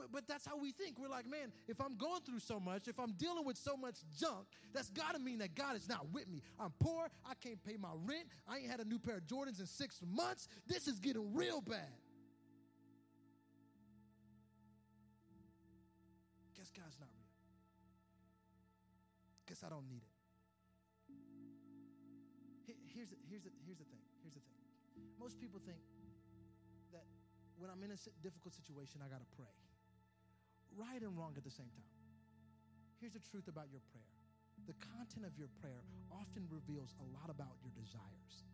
But, 0.00 0.12
but 0.12 0.26
that's 0.26 0.46
how 0.46 0.56
we 0.56 0.72
think. 0.72 0.98
We're 0.98 1.10
like, 1.10 1.28
man, 1.28 1.52
if 1.68 1.78
I'm 1.78 1.96
going 1.98 2.22
through 2.22 2.38
so 2.38 2.58
much, 2.58 2.88
if 2.88 2.98
I'm 2.98 3.12
dealing 3.12 3.44
with 3.44 3.58
so 3.58 3.76
much 3.76 3.96
junk, 4.18 4.46
that's 4.72 4.88
got 4.88 5.12
to 5.14 5.18
mean 5.20 5.38
that 5.38 5.54
God 5.54 5.76
is 5.76 5.88
not 5.88 6.10
with 6.10 6.26
me. 6.26 6.40
I'm 6.58 6.72
poor. 6.80 7.08
I 7.28 7.34
can't 7.34 7.62
pay 7.62 7.76
my 7.76 7.90
rent. 8.06 8.24
I 8.48 8.58
ain't 8.58 8.70
had 8.70 8.80
a 8.80 8.84
new 8.84 8.98
pair 8.98 9.18
of 9.18 9.24
Jordans 9.24 9.60
in 9.60 9.66
six 9.66 10.00
months. 10.10 10.48
This 10.66 10.88
is 10.88 10.98
getting 10.98 11.34
real 11.34 11.60
bad. 11.60 11.92
Guess 16.56 16.70
God's 16.74 16.96
not 16.98 17.10
real. 17.12 17.28
Guess 19.48 19.62
I 19.66 19.68
don't 19.68 19.86
need 19.86 20.00
it. 20.00 20.08
Here's 22.94 23.10
the, 23.10 23.16
here's, 23.28 23.42
the, 23.42 23.50
here's 23.66 23.78
the 23.78 23.84
thing. 23.84 24.00
Here's 24.22 24.34
the 24.34 24.40
thing. 24.40 24.56
Most 25.18 25.38
people 25.38 25.60
think 25.64 25.80
that 26.92 27.04
when 27.58 27.68
I'm 27.68 27.82
in 27.82 27.90
a 27.90 27.98
difficult 28.22 28.54
situation, 28.54 29.00
I 29.04 29.08
got 29.08 29.20
to 29.20 29.26
pray 29.36 29.52
right 30.76 31.00
and 31.00 31.16
wrong 31.16 31.34
at 31.36 31.44
the 31.44 31.50
same 31.50 31.70
time. 31.74 31.90
Here's 33.00 33.12
the 33.12 33.24
truth 33.32 33.48
about 33.48 33.72
your 33.72 33.80
prayer 33.92 34.10
the 34.66 34.76
content 34.96 35.24
of 35.24 35.32
your 35.38 35.48
prayer 35.60 35.82
often 36.12 36.44
reveals 36.50 36.94
a 37.00 37.06
lot 37.16 37.30
about 37.32 37.56
your 37.64 37.72
desires. 37.72 38.44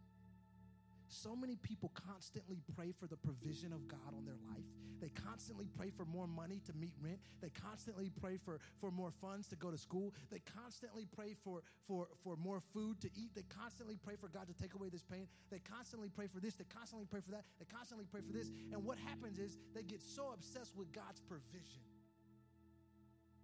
So 1.08 1.34
many 1.34 1.56
people 1.56 1.90
constantly 1.94 2.60
pray 2.74 2.92
for 2.92 3.06
the 3.06 3.16
provision 3.16 3.72
of 3.72 3.86
God 3.88 4.14
on 4.16 4.24
their 4.24 4.38
life. 4.50 4.66
They 5.00 5.08
constantly 5.08 5.68
pray 5.76 5.90
for 5.90 6.04
more 6.04 6.26
money 6.26 6.60
to 6.66 6.72
meet 6.74 6.92
rent. 7.00 7.18
They 7.40 7.50
constantly 7.50 8.10
pray 8.20 8.38
for, 8.44 8.58
for 8.80 8.90
more 8.90 9.12
funds 9.20 9.46
to 9.48 9.56
go 9.56 9.70
to 9.70 9.78
school. 9.78 10.14
They 10.30 10.40
constantly 10.56 11.06
pray 11.06 11.34
for, 11.44 11.62
for, 11.86 12.08
for 12.24 12.36
more 12.36 12.60
food 12.72 13.00
to 13.02 13.10
eat. 13.14 13.34
They 13.34 13.44
constantly 13.48 13.96
pray 14.02 14.16
for 14.20 14.28
God 14.28 14.46
to 14.48 14.54
take 14.54 14.74
away 14.74 14.88
this 14.88 15.02
pain. 15.02 15.26
They 15.50 15.60
constantly 15.60 16.08
pray 16.08 16.26
for 16.26 16.40
this. 16.40 16.54
They 16.54 16.64
constantly 16.64 17.06
pray 17.10 17.20
for 17.20 17.30
that. 17.32 17.44
They 17.58 17.66
constantly 17.66 18.06
pray 18.10 18.20
for 18.26 18.32
this. 18.32 18.50
And 18.72 18.84
what 18.84 18.98
happens 18.98 19.38
is 19.38 19.56
they 19.74 19.82
get 19.82 20.02
so 20.02 20.32
obsessed 20.34 20.76
with 20.76 20.92
God's 20.92 21.20
provision 21.20 21.82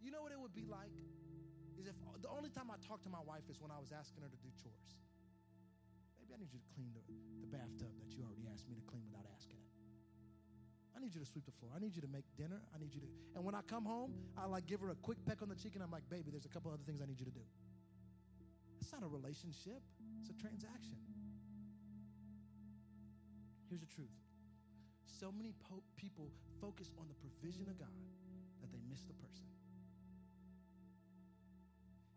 you 0.02 0.10
know 0.10 0.20
what 0.20 0.34
it 0.34 0.40
would 0.40 0.54
be 0.54 0.66
like? 0.66 0.92
Is 1.78 1.86
if 1.86 1.96
the 2.20 2.28
only 2.28 2.50
time 2.50 2.68
I 2.68 2.76
talk 2.86 3.02
to 3.06 3.10
my 3.10 3.22
wife 3.24 3.46
is 3.48 3.58
when 3.62 3.70
I 3.70 3.78
was 3.78 3.90
asking 3.90 4.22
her 4.22 4.30
to 4.30 4.40
do 4.42 4.50
chores. 4.58 4.92
Maybe 6.20 6.34
I 6.34 6.38
need 6.38 6.52
you 6.52 6.60
to 6.60 6.68
clean 6.74 6.92
the, 6.92 7.02
the 7.42 7.48
bathtub 7.48 7.90
that 8.02 8.10
you 8.12 8.22
already 8.22 8.46
asked 8.50 8.68
me 8.68 8.76
to 8.76 8.84
clean 8.86 9.02
without 9.08 9.26
asking 9.34 9.58
it. 9.58 9.72
I 10.94 11.00
need 11.00 11.14
you 11.14 11.22
to 11.22 11.26
sweep 11.26 11.46
the 11.46 11.56
floor. 11.56 11.72
I 11.74 11.80
need 11.80 11.96
you 11.96 12.02
to 12.02 12.12
make 12.12 12.28
dinner. 12.36 12.60
I 12.70 12.78
need 12.78 12.94
you 12.94 13.00
to. 13.00 13.10
And 13.34 13.42
when 13.42 13.56
I 13.56 13.62
come 13.66 13.82
home, 13.86 14.12
I 14.36 14.46
like 14.46 14.66
give 14.66 14.84
her 14.84 14.90
a 14.90 14.98
quick 15.00 15.18
peck 15.24 15.40
on 15.42 15.48
the 15.48 15.56
cheek 15.56 15.74
and 15.74 15.82
I'm 15.82 15.90
like, 15.90 16.06
baby, 16.10 16.30
there's 16.30 16.46
a 16.46 16.52
couple 16.52 16.70
other 16.70 16.84
things 16.84 17.00
I 17.00 17.06
need 17.06 17.18
you 17.18 17.26
to 17.26 17.34
do. 17.34 17.46
It's 18.78 18.92
not 18.92 19.02
a 19.02 19.10
relationship, 19.10 19.80
it's 20.20 20.30
a 20.30 20.36
transaction. 20.36 20.98
Here's 23.70 23.80
the 23.80 23.88
truth 23.88 24.12
so 25.22 25.30
many 25.30 25.54
po- 25.70 25.86
people 25.94 26.26
focus 26.60 26.90
on 26.98 27.06
the 27.06 27.14
provision 27.14 27.70
of 27.70 27.78
God 27.78 27.94
that 28.60 28.72
they 28.72 28.82
miss 28.90 29.02
the 29.06 29.14
person. 29.14 29.46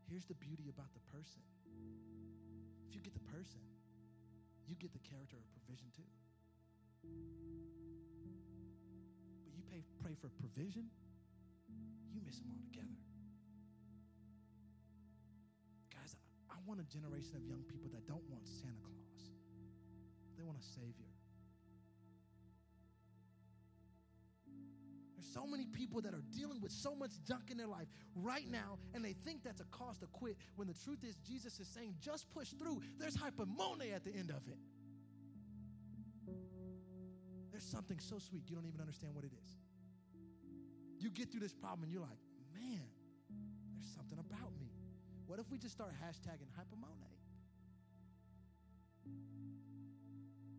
Here's 0.10 0.26
the 0.26 0.36
beauty 0.36 0.70
about 0.70 0.94
the 0.94 1.02
person. 1.10 1.42
If 2.88 2.96
you 2.96 3.02
get 3.02 3.14
the 3.14 3.26
person, 3.34 3.62
you 4.68 4.76
get 4.76 4.94
the 4.94 5.02
character 5.02 5.38
of 5.38 5.46
provision 5.54 5.90
too. 5.96 6.06
But 9.44 9.54
you 9.58 9.64
pay, 9.70 9.82
pray 10.02 10.14
for 10.14 10.30
provision, 10.38 10.90
you 12.14 12.22
miss 12.26 12.38
them 12.40 12.54
altogether. 12.54 12.98
Guys, 15.90 16.14
I, 16.14 16.54
I 16.54 16.58
want 16.66 16.80
a 16.80 16.88
generation 16.90 17.36
of 17.36 17.44
young 17.46 17.66
people 17.66 17.90
that 17.94 18.06
don't 18.06 18.24
want 18.30 18.46
Santa 18.46 18.82
Claus, 18.86 19.34
they 20.38 20.44
want 20.44 20.58
a 20.58 20.64
Savior. 20.64 21.15
So 25.34 25.46
many 25.46 25.66
people 25.66 26.02
that 26.02 26.14
are 26.14 26.24
dealing 26.32 26.62
with 26.62 26.72
so 26.72 26.96
much 26.96 27.12
junk 27.28 27.50
in 27.52 27.58
their 27.58 27.68
life 27.68 27.88
right 28.16 28.50
now, 28.50 28.78
and 28.94 29.04
they 29.04 29.14
think 29.14 29.44
that's 29.44 29.62
a 29.62 29.66
cause 29.66 29.98
to 30.00 30.08
quit, 30.08 30.38
when 30.56 30.68
the 30.68 30.74
truth 30.74 31.04
is, 31.04 31.16
Jesus 31.28 31.60
is 31.60 31.68
saying, 31.68 31.96
just 32.00 32.30
push 32.32 32.50
through. 32.50 32.82
There's 32.98 33.16
hypomone 33.16 33.94
at 33.94 34.04
the 34.04 34.14
end 34.14 34.30
of 34.30 34.48
it. 34.48 34.58
There's 37.52 37.64
something 37.64 38.00
so 38.00 38.20
sweet, 38.20 38.50
you 38.50 38.56
don't 38.56 38.66
even 38.66 38.82
understand 38.82 39.16
what 39.16 39.24
it 39.24 39.32
is. 39.32 39.58
You 41.00 41.10
get 41.10 41.32
through 41.32 41.42
this 41.42 41.54
problem, 41.54 41.84
and 41.84 41.92
you're 41.92 42.02
like, 42.02 42.20
man, 42.54 42.82
there's 43.76 43.94
something 43.94 44.20
about 44.20 44.52
me. 44.60 44.72
What 45.26 45.40
if 45.40 45.50
we 45.50 45.58
just 45.58 45.74
start 45.74 45.92
hashtagging 45.92 46.52
hypomone? 46.58 47.16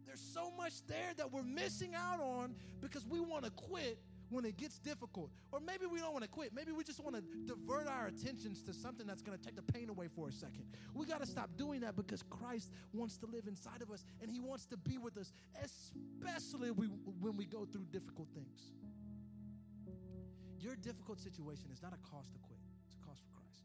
There's 0.07 0.21
so 0.21 0.51
much 0.57 0.87
there 0.87 1.13
that 1.19 1.31
we're 1.31 1.43
missing 1.43 1.95
out 1.95 2.21
on 2.21 2.55
because 2.81 3.05
we 3.07 3.21
want 3.21 3.45
to 3.45 3.51
quit 3.51 3.99
when 4.31 4.45
it 4.45 4.57
gets 4.57 4.79
difficult. 4.79 5.31
Or 5.53 5.61
maybe 5.61 5.87
we 5.87 6.01
don't 6.01 6.13
want 6.13 6.25
to 6.25 6.31
quit. 6.31 6.53
Maybe 6.55 6.73
we 6.73 6.85
just 6.85 7.03
want 7.03 7.17
to 7.17 7.23
divert 7.47 7.87
our 7.87 8.07
attentions 8.07 8.63
to 8.63 8.75
something 8.75 9.07
that's 9.07 9.23
going 9.23 9.39
to 9.39 9.45
take 9.45 9.57
the 9.57 9.63
pain 9.63 9.89
away 9.89 10.09
for 10.09 10.29
a 10.29 10.33
second. 10.33 10.65
We 10.95 11.07
got 11.07 11.21
to 11.21 11.27
stop 11.27 11.51
doing 11.57 11.81
that 11.81 11.97
because 11.97 12.23
Christ 12.23 12.73
wants 12.93 13.17
to 13.19 13.27
live 13.27 13.47
inside 13.47 13.83
of 13.83 13.91
us 13.91 14.05
and 14.21 14.31
he 14.31 14.41
wants 14.41 14.67
to 14.67 14.77
be 14.77 14.99
with 14.99 15.17
us, 15.17 15.33
especially 15.63 16.71
when 16.71 17.37
we 17.37 17.47
go 17.47 17.65
through 17.65 17.87
difficult 17.93 18.29
things. 18.35 18.73
Your 20.59 20.75
difficult 20.75 21.21
situation 21.21 21.67
is 21.73 21.83
not 21.83 21.93
a 21.93 22.11
cause 22.11 22.29
to 22.33 22.39
quit, 22.39 22.59
it's 22.87 22.97
a 22.97 23.07
cause 23.07 23.19
for 23.21 23.31
Christ. 23.39 23.63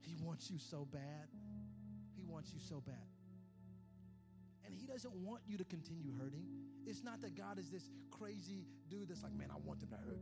He 0.00 0.16
wants 0.24 0.50
you 0.50 0.58
so 0.58 0.86
bad. 0.90 1.28
He 2.16 2.22
wants 2.24 2.52
you 2.54 2.60
so 2.60 2.80
bad. 2.80 2.94
And 4.64 4.74
he 4.74 4.86
doesn't 4.86 5.14
want 5.14 5.42
you 5.46 5.58
to 5.58 5.64
continue 5.64 6.12
hurting. 6.18 6.46
It's 6.86 7.02
not 7.02 7.20
that 7.22 7.34
God 7.36 7.58
is 7.58 7.70
this 7.70 7.90
crazy 8.10 8.66
dude 8.88 9.08
that's 9.08 9.22
like, 9.22 9.34
man, 9.34 9.48
I 9.50 9.56
want 9.64 9.80
them 9.80 9.90
to 9.90 9.96
hurt. 9.96 10.20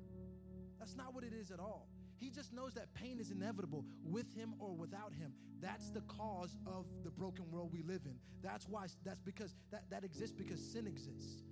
That's 0.78 0.96
not 0.96 1.14
what 1.14 1.24
it 1.24 1.32
is 1.32 1.50
at 1.50 1.60
all. 1.60 1.88
He 2.18 2.30
just 2.30 2.52
knows 2.52 2.74
that 2.74 2.94
pain 2.94 3.18
is 3.18 3.30
inevitable 3.30 3.84
with 4.04 4.32
him 4.34 4.54
or 4.60 4.72
without 4.74 5.12
him. 5.12 5.32
That's 5.60 5.90
the 5.90 6.02
cause 6.02 6.56
of 6.66 6.86
the 7.02 7.10
broken 7.10 7.50
world 7.50 7.70
we 7.72 7.82
live 7.82 8.02
in. 8.04 8.14
That's 8.42 8.68
why, 8.68 8.86
that's 9.04 9.20
because 9.20 9.54
that, 9.70 9.90
that 9.90 10.04
exists 10.04 10.34
because 10.36 10.60
sin 10.60 10.86
exists. 10.86 11.42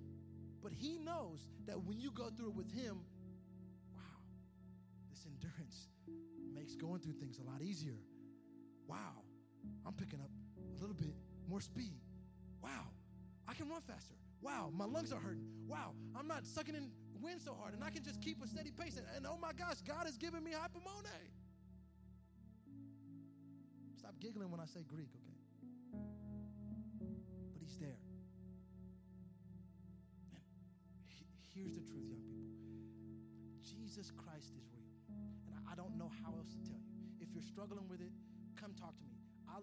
But 0.62 0.72
he 0.72 0.98
knows 0.98 1.48
that 1.66 1.80
when 1.80 1.98
you 2.00 2.10
go 2.10 2.28
through 2.30 2.48
it 2.50 2.54
with 2.54 2.70
him, 2.72 3.00
wow, 3.94 4.20
this 5.10 5.26
endurance 5.26 5.88
makes 6.54 6.76
going 6.76 7.00
through 7.00 7.14
things 7.14 7.38
a 7.38 7.42
lot 7.42 7.62
easier. 7.62 7.98
Wow, 8.86 9.24
I'm 9.86 9.94
picking 9.94 10.20
up 10.20 10.30
a 10.58 10.80
little 10.80 10.94
bit 10.96 11.14
more 11.48 11.60
speed. 11.60 12.00
Wow, 12.62 12.86
I 13.48 13.54
can 13.54 13.68
run 13.68 13.80
faster. 13.80 14.14
Wow, 14.40 14.72
my 14.74 14.86
lungs 14.86 15.12
are 15.12 15.20
hurting. 15.20 15.46
Wow, 15.66 15.92
I'm 16.18 16.26
not 16.26 16.46
sucking 16.46 16.74
in 16.74 16.90
wind 17.20 17.40
so 17.44 17.54
hard 17.54 17.74
and 17.74 17.84
I 17.84 17.90
can 17.90 18.02
just 18.02 18.20
keep 18.20 18.42
a 18.42 18.48
steady 18.48 18.70
pace. 18.72 18.96
And, 18.96 19.06
and 19.16 19.26
oh 19.26 19.38
my 19.40 19.52
gosh, 19.52 19.80
God 19.86 20.04
has 20.04 20.16
given 20.16 20.42
me 20.42 20.52
hypomone. 20.52 21.04
Stop 23.96 24.14
giggling 24.18 24.50
when 24.50 24.60
I 24.60 24.66
say 24.66 24.80
Greek, 24.88 25.12
okay? 25.12 25.36
But 27.52 27.60
He's 27.60 27.76
there. 27.76 28.00
And 30.32 30.40
he, 31.06 31.28
here's 31.54 31.76
the 31.76 31.84
truth, 31.84 32.08
young 32.08 32.24
people 32.24 32.48
Jesus 33.62 34.10
Christ 34.10 34.56
is 34.56 34.64
real. 34.72 34.90
And 35.46 35.52
I, 35.54 35.72
I, 35.72 35.74
don't 35.76 35.94
know 35.98 36.10
how 36.24 36.32
else 36.34 36.50
to 36.56 36.62
tell 36.64 36.80
you. 36.80 36.96
If 37.20 37.28
you're 37.34 37.44
struggling 37.44 37.86
with 37.88 38.00
it, 38.00 38.10
come 38.56 38.72
talk 38.74 38.96
to 38.96 39.06
me. 39.06 39.20
I'll, 39.46 39.62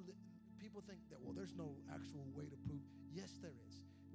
people 0.62 0.84
think 0.86 1.00
that, 1.10 1.18
well, 1.20 1.34
there's 1.34 1.56
no 1.58 1.76
actual 1.92 2.30
way 2.38 2.46
to 2.46 2.58
prove. 2.68 2.86
Yes, 3.12 3.36
there 3.42 3.52
is. 3.52 3.67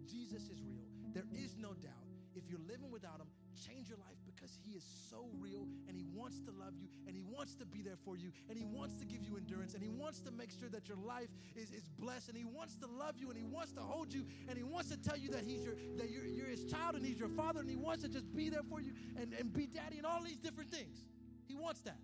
Jesus 0.06 0.48
is 0.48 0.62
real. 0.62 0.84
There 1.12 1.28
is 1.32 1.56
no 1.56 1.74
doubt. 1.74 2.08
If 2.34 2.48
you're 2.48 2.64
living 2.66 2.90
without 2.90 3.20
him, 3.20 3.28
change 3.52 3.88
your 3.88 3.98
life 3.98 4.16
because 4.24 4.56
he 4.64 4.72
is 4.72 4.84
so 5.10 5.28
real 5.38 5.68
and 5.86 5.96
he 5.96 6.04
wants 6.04 6.40
to 6.40 6.50
love 6.50 6.74
you 6.80 6.88
and 7.06 7.14
he 7.14 7.22
wants 7.22 7.54
to 7.56 7.66
be 7.66 7.82
there 7.82 7.98
for 8.04 8.16
you 8.16 8.32
and 8.48 8.56
he 8.56 8.64
wants 8.64 8.96
to 8.96 9.04
give 9.04 9.22
you 9.22 9.36
endurance 9.36 9.74
and 9.74 9.82
he 9.82 9.90
wants 9.90 10.20
to 10.20 10.30
make 10.30 10.50
sure 10.50 10.68
that 10.70 10.88
your 10.88 10.96
life 10.96 11.28
is, 11.54 11.70
is 11.70 11.88
blessed 11.98 12.28
and 12.28 12.36
he 12.38 12.44
wants 12.44 12.76
to 12.76 12.86
love 12.86 13.16
you 13.18 13.28
and 13.28 13.36
he 13.36 13.44
wants 13.44 13.72
to 13.72 13.80
hold 13.80 14.12
you 14.12 14.24
and 14.48 14.56
he 14.56 14.64
wants 14.64 14.88
to 14.88 14.96
tell 14.96 15.16
you 15.16 15.28
that 15.30 15.42
he's 15.44 15.64
your 15.64 15.74
that 15.96 16.10
you're, 16.10 16.24
you're 16.24 16.48
his 16.48 16.64
child 16.64 16.96
and 16.96 17.04
he's 17.04 17.18
your 17.18 17.28
father 17.28 17.60
and 17.60 17.68
he 17.68 17.76
wants 17.76 18.02
to 18.02 18.08
just 18.08 18.34
be 18.34 18.48
there 18.48 18.62
for 18.68 18.80
you 18.80 18.92
and, 19.20 19.34
and 19.38 19.52
be 19.52 19.66
daddy 19.66 19.98
and 19.98 20.06
all 20.06 20.22
these 20.22 20.38
different 20.38 20.70
things. 20.70 21.04
He 21.46 21.54
wants 21.54 21.82
that. 21.82 21.98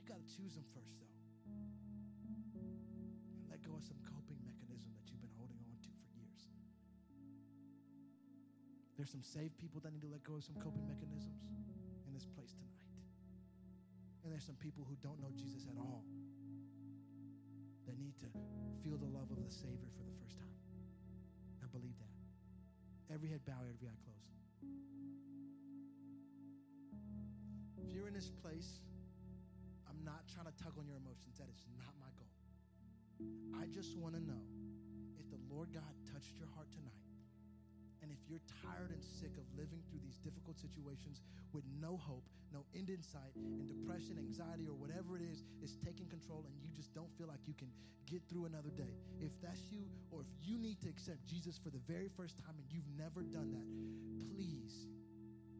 You 0.00 0.08
got 0.08 0.18
to 0.18 0.36
choose 0.36 0.54
him 0.54 0.64
first 0.72 0.94
though. 1.00 1.06
And 3.34 3.50
let 3.50 3.62
go 3.62 3.74
of 3.76 3.82
some 3.82 3.98
There's 8.98 9.14
some 9.14 9.22
saved 9.22 9.54
people 9.62 9.78
that 9.86 9.94
need 9.94 10.02
to 10.02 10.10
let 10.10 10.26
go 10.26 10.34
of 10.34 10.42
some 10.42 10.58
coping 10.58 10.82
mechanisms 10.82 11.46
in 12.02 12.10
this 12.10 12.26
place 12.26 12.50
tonight. 12.50 12.82
And 14.26 14.34
there's 14.34 14.42
some 14.42 14.58
people 14.58 14.82
who 14.82 14.98
don't 14.98 15.22
know 15.22 15.30
Jesus 15.38 15.70
at 15.70 15.78
all 15.78 16.02
that 17.86 17.94
need 17.94 18.18
to 18.18 18.28
feel 18.82 18.98
the 18.98 19.06
love 19.06 19.30
of 19.30 19.38
the 19.38 19.54
Savior 19.54 19.86
for 19.94 20.02
the 20.02 20.18
first 20.18 20.34
time. 20.42 20.58
I 21.62 21.70
believe 21.70 21.94
that. 22.02 23.14
Every 23.14 23.30
head 23.30 23.46
bowed, 23.46 23.70
every 23.70 23.86
eye 23.86 24.02
closed. 24.02 24.34
If 27.78 27.94
you're 27.94 28.10
in 28.10 28.18
this 28.18 28.34
place, 28.42 28.82
I'm 29.86 30.02
not 30.02 30.26
trying 30.26 30.50
to 30.50 30.56
tug 30.58 30.74
on 30.74 30.90
your 30.90 30.98
emotions. 30.98 31.38
That 31.38 31.46
is 31.54 31.62
not 31.78 31.94
my 32.02 32.10
goal. 32.18 32.34
I 33.62 33.70
just 33.70 33.94
want 33.94 34.18
to 34.18 34.22
know 34.26 34.42
if 35.22 35.30
the 35.30 35.38
Lord 35.46 35.70
God 35.70 35.94
touched 36.10 36.34
your 36.34 36.50
heart 36.58 36.66
tonight 36.74 37.07
And 38.02 38.14
if 38.14 38.18
you're 38.30 38.42
tired 38.62 38.94
and 38.94 39.02
sick 39.02 39.34
of 39.34 39.44
living 39.58 39.82
through 39.90 40.00
these 40.02 40.18
difficult 40.22 40.58
situations 40.58 41.20
with 41.50 41.64
no 41.82 41.98
hope, 41.98 42.22
no 42.54 42.64
end 42.74 42.88
in 42.90 43.02
sight, 43.02 43.34
and 43.34 43.66
depression, 43.66 44.16
anxiety, 44.18 44.70
or 44.70 44.78
whatever 44.78 45.18
it 45.18 45.24
is 45.26 45.42
is 45.62 45.76
taking 45.82 46.06
control, 46.06 46.46
and 46.46 46.54
you 46.62 46.70
just 46.70 46.94
don't 46.94 47.10
feel 47.18 47.26
like 47.26 47.42
you 47.44 47.54
can 47.58 47.68
get 48.06 48.22
through 48.30 48.46
another 48.46 48.70
day, 48.72 48.88
if 49.20 49.34
that's 49.42 49.60
you, 49.68 49.84
or 50.10 50.22
if 50.22 50.30
you 50.40 50.56
need 50.56 50.80
to 50.80 50.88
accept 50.88 51.20
Jesus 51.26 51.58
for 51.58 51.68
the 51.68 51.82
very 51.84 52.08
first 52.16 52.38
time 52.40 52.56
and 52.56 52.64
you've 52.72 52.88
never 52.96 53.20
done 53.20 53.52
that, 53.52 53.66
please, 54.32 54.88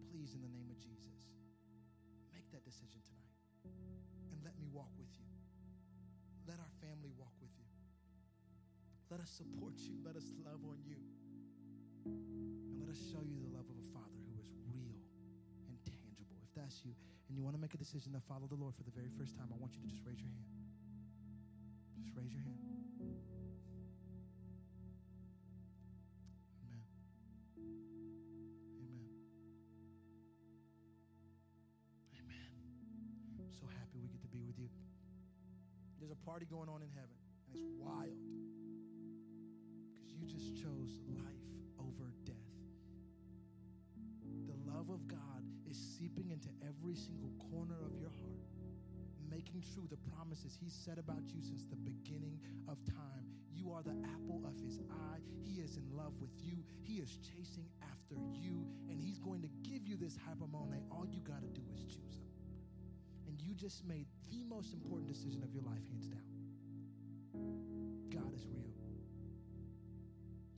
please, 0.08 0.32
in 0.32 0.40
the 0.40 0.48
name 0.48 0.70
of 0.70 0.78
Jesus, 0.80 1.16
make 2.32 2.46
that 2.54 2.64
decision 2.64 3.02
tonight 3.04 3.28
and 4.32 4.40
let 4.46 4.56
me 4.56 4.64
walk 4.72 4.88
with 4.96 5.10
you. 5.18 5.26
Let 6.46 6.56
our 6.62 6.72
family 6.80 7.12
walk 7.18 7.34
with 7.42 7.52
you. 7.58 7.68
Let 9.10 9.20
us 9.20 9.28
support 9.28 9.74
you. 9.76 10.00
Let 10.04 10.16
us 10.16 10.24
love 10.44 10.60
on 10.64 10.80
you. 10.86 10.96
And 12.04 12.78
let 12.78 12.88
us 12.88 12.98
show 13.10 13.22
you 13.24 13.38
the 13.42 13.50
love 13.56 13.66
of 13.66 13.76
a 13.78 13.86
Father 13.94 14.18
who 14.28 14.34
is 14.38 14.50
real 14.70 14.98
and 15.68 15.76
tangible. 15.86 16.38
If 16.44 16.52
that's 16.54 16.84
you 16.84 16.92
and 17.28 17.36
you 17.36 17.42
want 17.42 17.56
to 17.56 17.60
make 17.62 17.74
a 17.74 17.80
decision 17.80 18.12
to 18.12 18.20
follow 18.28 18.46
the 18.46 18.56
Lord 18.56 18.74
for 18.74 18.84
the 18.84 18.94
very 18.94 19.10
first 19.18 19.36
time, 19.36 19.48
I 19.52 19.56
want 19.58 19.74
you 19.74 19.82
to 19.82 19.88
just 19.88 20.04
raise 20.06 20.20
your 20.20 20.30
hand. 20.30 20.48
Just 22.00 22.14
raise 22.16 22.32
your 22.32 22.42
hand. 22.42 22.60
Amen. 26.64 26.84
Amen. 28.84 29.10
Amen. 32.16 32.50
I'm 33.38 33.52
so 33.52 33.66
happy 33.66 33.98
we 34.00 34.08
get 34.08 34.22
to 34.22 34.28
be 34.28 34.42
with 34.46 34.58
you. 34.58 34.68
There's 35.98 36.12
a 36.12 36.20
party 36.24 36.46
going 36.46 36.68
on 36.68 36.82
in 36.82 36.90
heaven, 36.94 37.16
and 37.46 37.56
it's 37.58 37.66
wild 37.76 38.16
because 39.92 40.08
you 40.14 40.24
just 40.26 40.54
chose 40.62 41.00
life 41.18 41.37
love 44.88 45.00
of 45.00 45.08
God 45.08 45.42
is 45.68 45.76
seeping 45.76 46.30
into 46.30 46.48
every 46.64 46.94
single 46.94 47.30
corner 47.50 47.76
of 47.84 47.94
your 48.00 48.10
heart, 48.24 48.48
making 49.30 49.62
true 49.74 49.86
the 49.90 49.98
promises 50.14 50.56
He 50.58 50.70
said 50.70 50.98
about 50.98 51.22
you 51.26 51.42
since 51.42 51.64
the 51.68 51.76
beginning 51.76 52.40
of 52.68 52.78
time. 52.86 53.28
You 53.52 53.72
are 53.72 53.82
the 53.82 53.96
apple 54.16 54.40
of 54.46 54.56
His 54.56 54.80
eye. 54.88 55.20
He 55.44 55.60
is 55.60 55.76
in 55.76 55.84
love 55.96 56.12
with 56.20 56.30
you, 56.40 56.64
He 56.82 57.00
is 57.00 57.18
chasing 57.20 57.68
after 57.82 58.16
you, 58.32 58.64
and 58.88 59.00
He's 59.00 59.18
going 59.18 59.42
to 59.42 59.48
give 59.68 59.86
you 59.86 59.96
this 59.96 60.16
hypomone. 60.16 60.80
All 60.90 61.06
you 61.06 61.20
got 61.20 61.42
to 61.42 61.48
do 61.48 61.62
is 61.74 61.84
choose 61.84 62.16
Him. 62.16 62.32
And 63.26 63.40
you 63.40 63.54
just 63.54 63.84
made 63.84 64.06
the 64.30 64.42
most 64.44 64.72
important 64.72 65.08
decision 65.08 65.42
of 65.42 65.52
your 65.52 65.62
life, 65.64 65.84
hands 65.90 66.08
down. 66.08 66.24
God 68.08 68.32
is 68.32 68.46
real. 68.48 68.72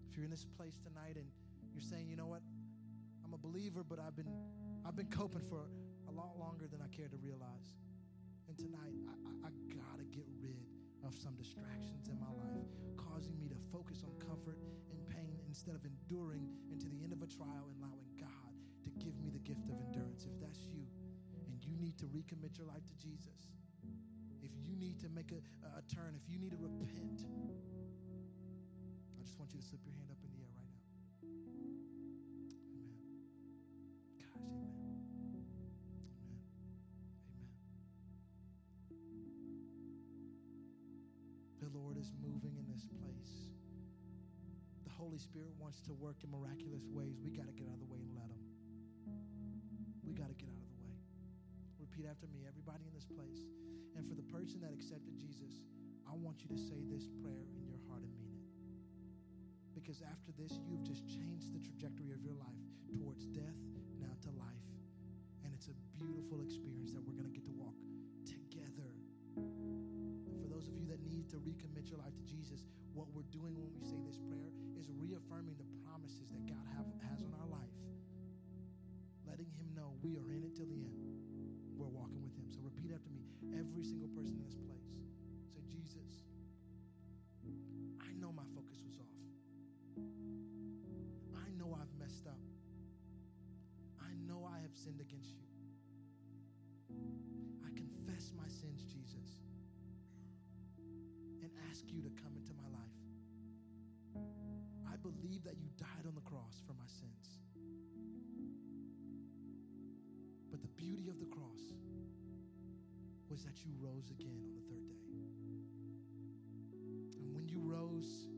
If 0.08 0.16
you're 0.16 0.24
in 0.24 0.30
this 0.30 0.46
place 0.56 0.78
tonight 0.84 1.16
and 1.16 1.26
you're 1.74 1.82
saying, 1.82 2.06
you 2.08 2.16
know 2.16 2.26
what, 2.26 2.42
believer, 3.40 3.82
but 3.82 3.98
I've 3.98 4.16
been 4.16 4.30
I've 4.86 4.96
been 4.96 5.10
coping 5.10 5.42
for 5.48 5.68
a 6.08 6.12
lot 6.12 6.38
longer 6.38 6.66
than 6.66 6.80
I 6.80 6.88
care 6.88 7.08
to 7.08 7.16
realize. 7.16 7.76
And 8.48 8.56
tonight, 8.58 8.96
I, 9.06 9.14
I, 9.14 9.48
I 9.48 9.50
gotta 9.70 10.04
get 10.10 10.26
rid 10.40 10.66
of 11.04 11.14
some 11.14 11.34
distractions 11.36 12.08
in 12.08 12.18
my 12.18 12.32
life, 12.34 12.66
causing 12.96 13.38
me 13.38 13.48
to 13.48 13.56
focus 13.72 14.02
on 14.04 14.12
comfort 14.20 14.58
and 14.90 14.98
pain 15.08 15.38
instead 15.48 15.74
of 15.74 15.84
enduring 15.84 16.48
into 16.72 16.88
the 16.88 17.00
end 17.02 17.12
of 17.12 17.22
a 17.22 17.28
trial 17.30 17.70
and 17.70 17.76
allowing 17.80 18.10
God 18.18 18.52
to 18.84 18.90
give 18.98 19.16
me 19.20 19.30
the 19.30 19.40
gift 19.40 19.68
of 19.68 19.76
endurance. 19.80 20.26
If 20.26 20.36
that's 20.40 20.60
you, 20.66 20.84
and 21.46 21.56
you 21.64 21.76
need 21.78 21.96
to 21.98 22.06
recommit 22.10 22.58
your 22.58 22.66
life 22.66 22.84
to 22.88 22.96
Jesus, 22.96 23.48
if 24.42 24.50
you 24.56 24.76
need 24.76 24.98
to 25.00 25.08
make 25.08 25.32
a, 25.32 25.40
a 25.78 25.82
turn, 25.88 26.16
if 26.16 26.24
you 26.28 26.38
need 26.38 26.50
to 26.50 26.60
repent, 26.60 27.24
I 29.16 29.22
just 29.22 29.38
want 29.38 29.52
you 29.52 29.60
to 29.60 29.66
slip 29.66 29.80
your 29.84 29.94
hand 29.94 30.10
up 30.10 30.18
in 30.24 30.30
the 30.32 30.40
air 30.42 30.52
right 30.56 30.68
now. 30.72 30.84
Amen. 34.36 34.70
Amen. 35.34 35.74
Amen. 36.14 36.40
The 41.60 41.68
Lord 41.76 41.96
is 41.96 42.12
moving 42.22 42.56
in 42.56 42.66
this 42.70 42.84
place. 42.84 43.50
The 44.84 44.90
Holy 44.90 45.18
Spirit 45.18 45.52
wants 45.58 45.80
to 45.88 45.92
work 45.94 46.16
in 46.24 46.30
miraculous 46.30 46.86
ways. 46.92 47.20
We 47.22 47.30
got 47.30 47.46
to 47.46 47.52
get 47.52 47.68
out 47.68 47.74
of 47.74 47.80
the 47.80 47.90
way 47.92 48.00
and 48.00 48.12
let 48.16 48.30
Him. 48.30 48.44
We 50.04 50.12
got 50.12 50.28
to 50.28 50.38
get 50.38 50.48
out 50.48 50.56
of 50.60 50.68
the 50.72 50.80
way. 50.84 50.96
Repeat 51.80 52.06
after 52.08 52.26
me, 52.32 52.46
everybody 52.48 52.84
in 52.86 52.92
this 52.94 53.06
place. 53.06 53.44
And 53.96 54.06
for 54.08 54.14
the 54.14 54.26
person 54.32 54.60
that 54.62 54.72
accepted 54.72 55.18
Jesus, 55.18 55.60
I 56.08 56.14
want 56.14 56.42
you 56.42 56.48
to 56.48 56.58
say 56.58 56.82
this 56.88 57.06
prayer 57.22 57.46
in 57.56 57.66
your 57.66 57.78
heart 57.88 58.02
and 58.02 58.12
mean 58.18 58.34
it. 58.34 58.48
Because 59.74 60.02
after 60.02 60.32
this, 60.34 60.58
you've 60.66 60.82
just 60.82 61.06
changed 61.08 61.52
the 61.54 61.60
trajectory 61.60 62.12
of 62.12 62.22
your 62.22 62.34
life 62.34 62.62
towards 62.90 63.26
death, 63.30 63.58
to 64.22 64.30
life. 64.36 64.68
And 65.44 65.52
it's 65.56 65.68
a 65.68 65.76
beautiful 65.96 66.40
experience 66.44 66.92
that 66.92 67.00
we're 67.00 67.16
going 67.16 67.28
to 67.28 67.34
get 67.34 67.44
to 67.48 67.56
walk 67.56 67.76
together. 68.28 68.92
And 69.36 70.36
for 70.36 70.48
those 70.48 70.68
of 70.68 70.76
you 70.76 70.84
that 70.92 71.00
need 71.08 71.28
to 71.32 71.38
recommit 71.40 71.88
your 71.88 71.98
life 71.98 72.12
to 72.16 72.24
Jesus, 72.28 72.64
what 72.92 73.08
we're 73.14 73.28
doing 73.32 73.56
when 73.56 73.70
we 73.72 73.80
say 73.86 73.96
this 74.04 74.18
prayer 74.18 74.52
is 74.76 74.90
reaffirming 74.92 75.56
the 75.56 75.68
promises 75.86 76.28
that 76.34 76.44
God 76.44 76.64
have, 76.76 76.84
has 77.08 77.24
on 77.24 77.32
our 77.38 77.48
life, 77.48 77.76
letting 79.24 79.48
Him 79.56 79.72
know 79.72 79.96
we 80.02 80.18
are 80.20 80.28
in 80.28 80.44
it 80.44 80.52
till 80.56 80.68
the 80.68 80.80
end. 80.84 81.00
We're 81.78 81.88
walking 81.88 82.20
with 82.20 82.36
Him. 82.36 82.50
So 82.52 82.60
repeat 82.60 82.92
after 82.92 83.08
me. 83.08 83.24
Every 83.56 83.84
single 83.84 84.08
person 84.12 84.36
in 84.36 84.44
this 84.44 84.60
place, 84.60 84.90
say, 85.48 85.64
Jesus, 85.64 86.28
I 88.04 88.12
know 88.20 88.32
my 88.32 88.44
focus 88.52 88.79
sinned 94.80 95.00
against 95.00 95.36
you. 95.36 95.44
I 97.60 97.68
confess 97.76 98.32
my 98.34 98.48
sins, 98.48 98.82
Jesus, 98.88 99.44
and 101.42 101.50
ask 101.68 101.84
you 101.92 102.00
to 102.00 102.08
come 102.22 102.32
into 102.34 102.54
my 102.56 102.68
life. 102.72 102.96
I 104.88 104.96
believe 104.96 105.44
that 105.44 105.60
you 105.60 105.68
died 105.76 106.06
on 106.08 106.14
the 106.14 106.22
cross 106.22 106.62
for 106.66 106.72
my 106.72 106.88
sins. 106.88 107.44
But 110.50 110.62
the 110.62 110.72
beauty 110.80 111.10
of 111.10 111.20
the 111.20 111.26
cross 111.26 111.60
was 113.28 113.44
that 113.44 113.60
you 113.62 113.72
rose 113.78 114.10
again 114.10 114.40
on 114.40 114.54
the 114.56 114.64
third 114.64 114.88
day. 114.88 115.04
And 117.20 117.34
when 117.34 117.46
you 117.48 117.60
rose, 117.60 118.28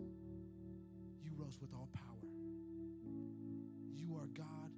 you 1.23 1.31
rose 1.37 1.61
with 1.61 1.73
all 1.73 1.89
power. 1.95 2.27
You 3.95 4.17
are 4.17 4.27
God, 4.35 4.73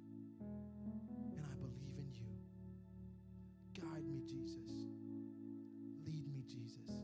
Jesus. 4.27 4.87
Lead 6.05 6.27
me, 6.33 6.43
Jesus. 6.47 7.01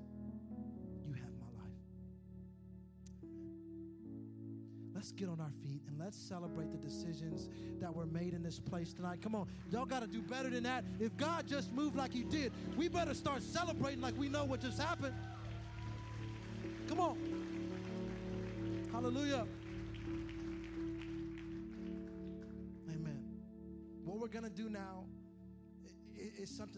You 1.05 1.13
have 1.13 1.33
my 1.39 1.47
life. 1.57 1.77
Amen. 3.23 4.93
Let's 4.93 5.11
get 5.11 5.29
on 5.29 5.39
our 5.39 5.51
feet 5.63 5.81
and 5.87 5.99
let's 5.99 6.17
celebrate 6.17 6.71
the 6.71 6.77
decisions 6.77 7.49
that 7.79 7.93
were 7.93 8.05
made 8.05 8.33
in 8.33 8.43
this 8.43 8.59
place 8.59 8.93
tonight. 8.93 9.21
Come 9.21 9.35
on, 9.35 9.47
y'all 9.71 9.85
got 9.85 10.01
to 10.01 10.07
do 10.07 10.21
better 10.21 10.49
than 10.49 10.63
that. 10.63 10.83
If 10.99 11.15
God 11.17 11.47
just 11.47 11.71
moved 11.73 11.95
like 11.95 12.13
He 12.13 12.23
did, 12.23 12.51
we 12.77 12.87
better 12.87 13.13
start 13.13 13.41
celebrating 13.41 14.01
like 14.01 14.17
we 14.17 14.29
know 14.29 14.45
what 14.45 14.61
just 14.61 14.79
happened. 14.79 15.15
Come 16.87 16.99
on. 16.99 17.17
Hallelujah. 18.91 19.47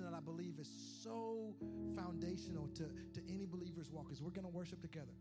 Something 0.03 0.11
that 0.11 0.17
I 0.17 0.19
believe 0.19 0.59
is 0.59 0.69
so 1.03 1.53
foundational 1.95 2.67
to, 2.75 2.83
to 3.13 3.21
any 3.33 3.45
believer's 3.45 3.89
walk 3.89 4.11
is 4.11 4.21
we're 4.21 4.31
going 4.31 4.45
to 4.45 4.51
worship 4.51 4.81
together 4.81 5.13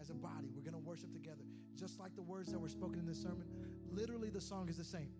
as 0.00 0.10
a 0.10 0.14
body. 0.14 0.48
We're 0.54 0.62
going 0.62 0.80
to 0.80 0.88
worship 0.88 1.12
together. 1.12 1.44
Just 1.76 1.98
like 1.98 2.14
the 2.14 2.22
words 2.22 2.50
that 2.52 2.58
were 2.58 2.68
spoken 2.68 2.98
in 2.98 3.06
this 3.06 3.20
sermon, 3.20 3.46
literally 3.90 4.30
the 4.30 4.40
song 4.40 4.68
is 4.68 4.76
the 4.76 4.84
same. 4.84 5.10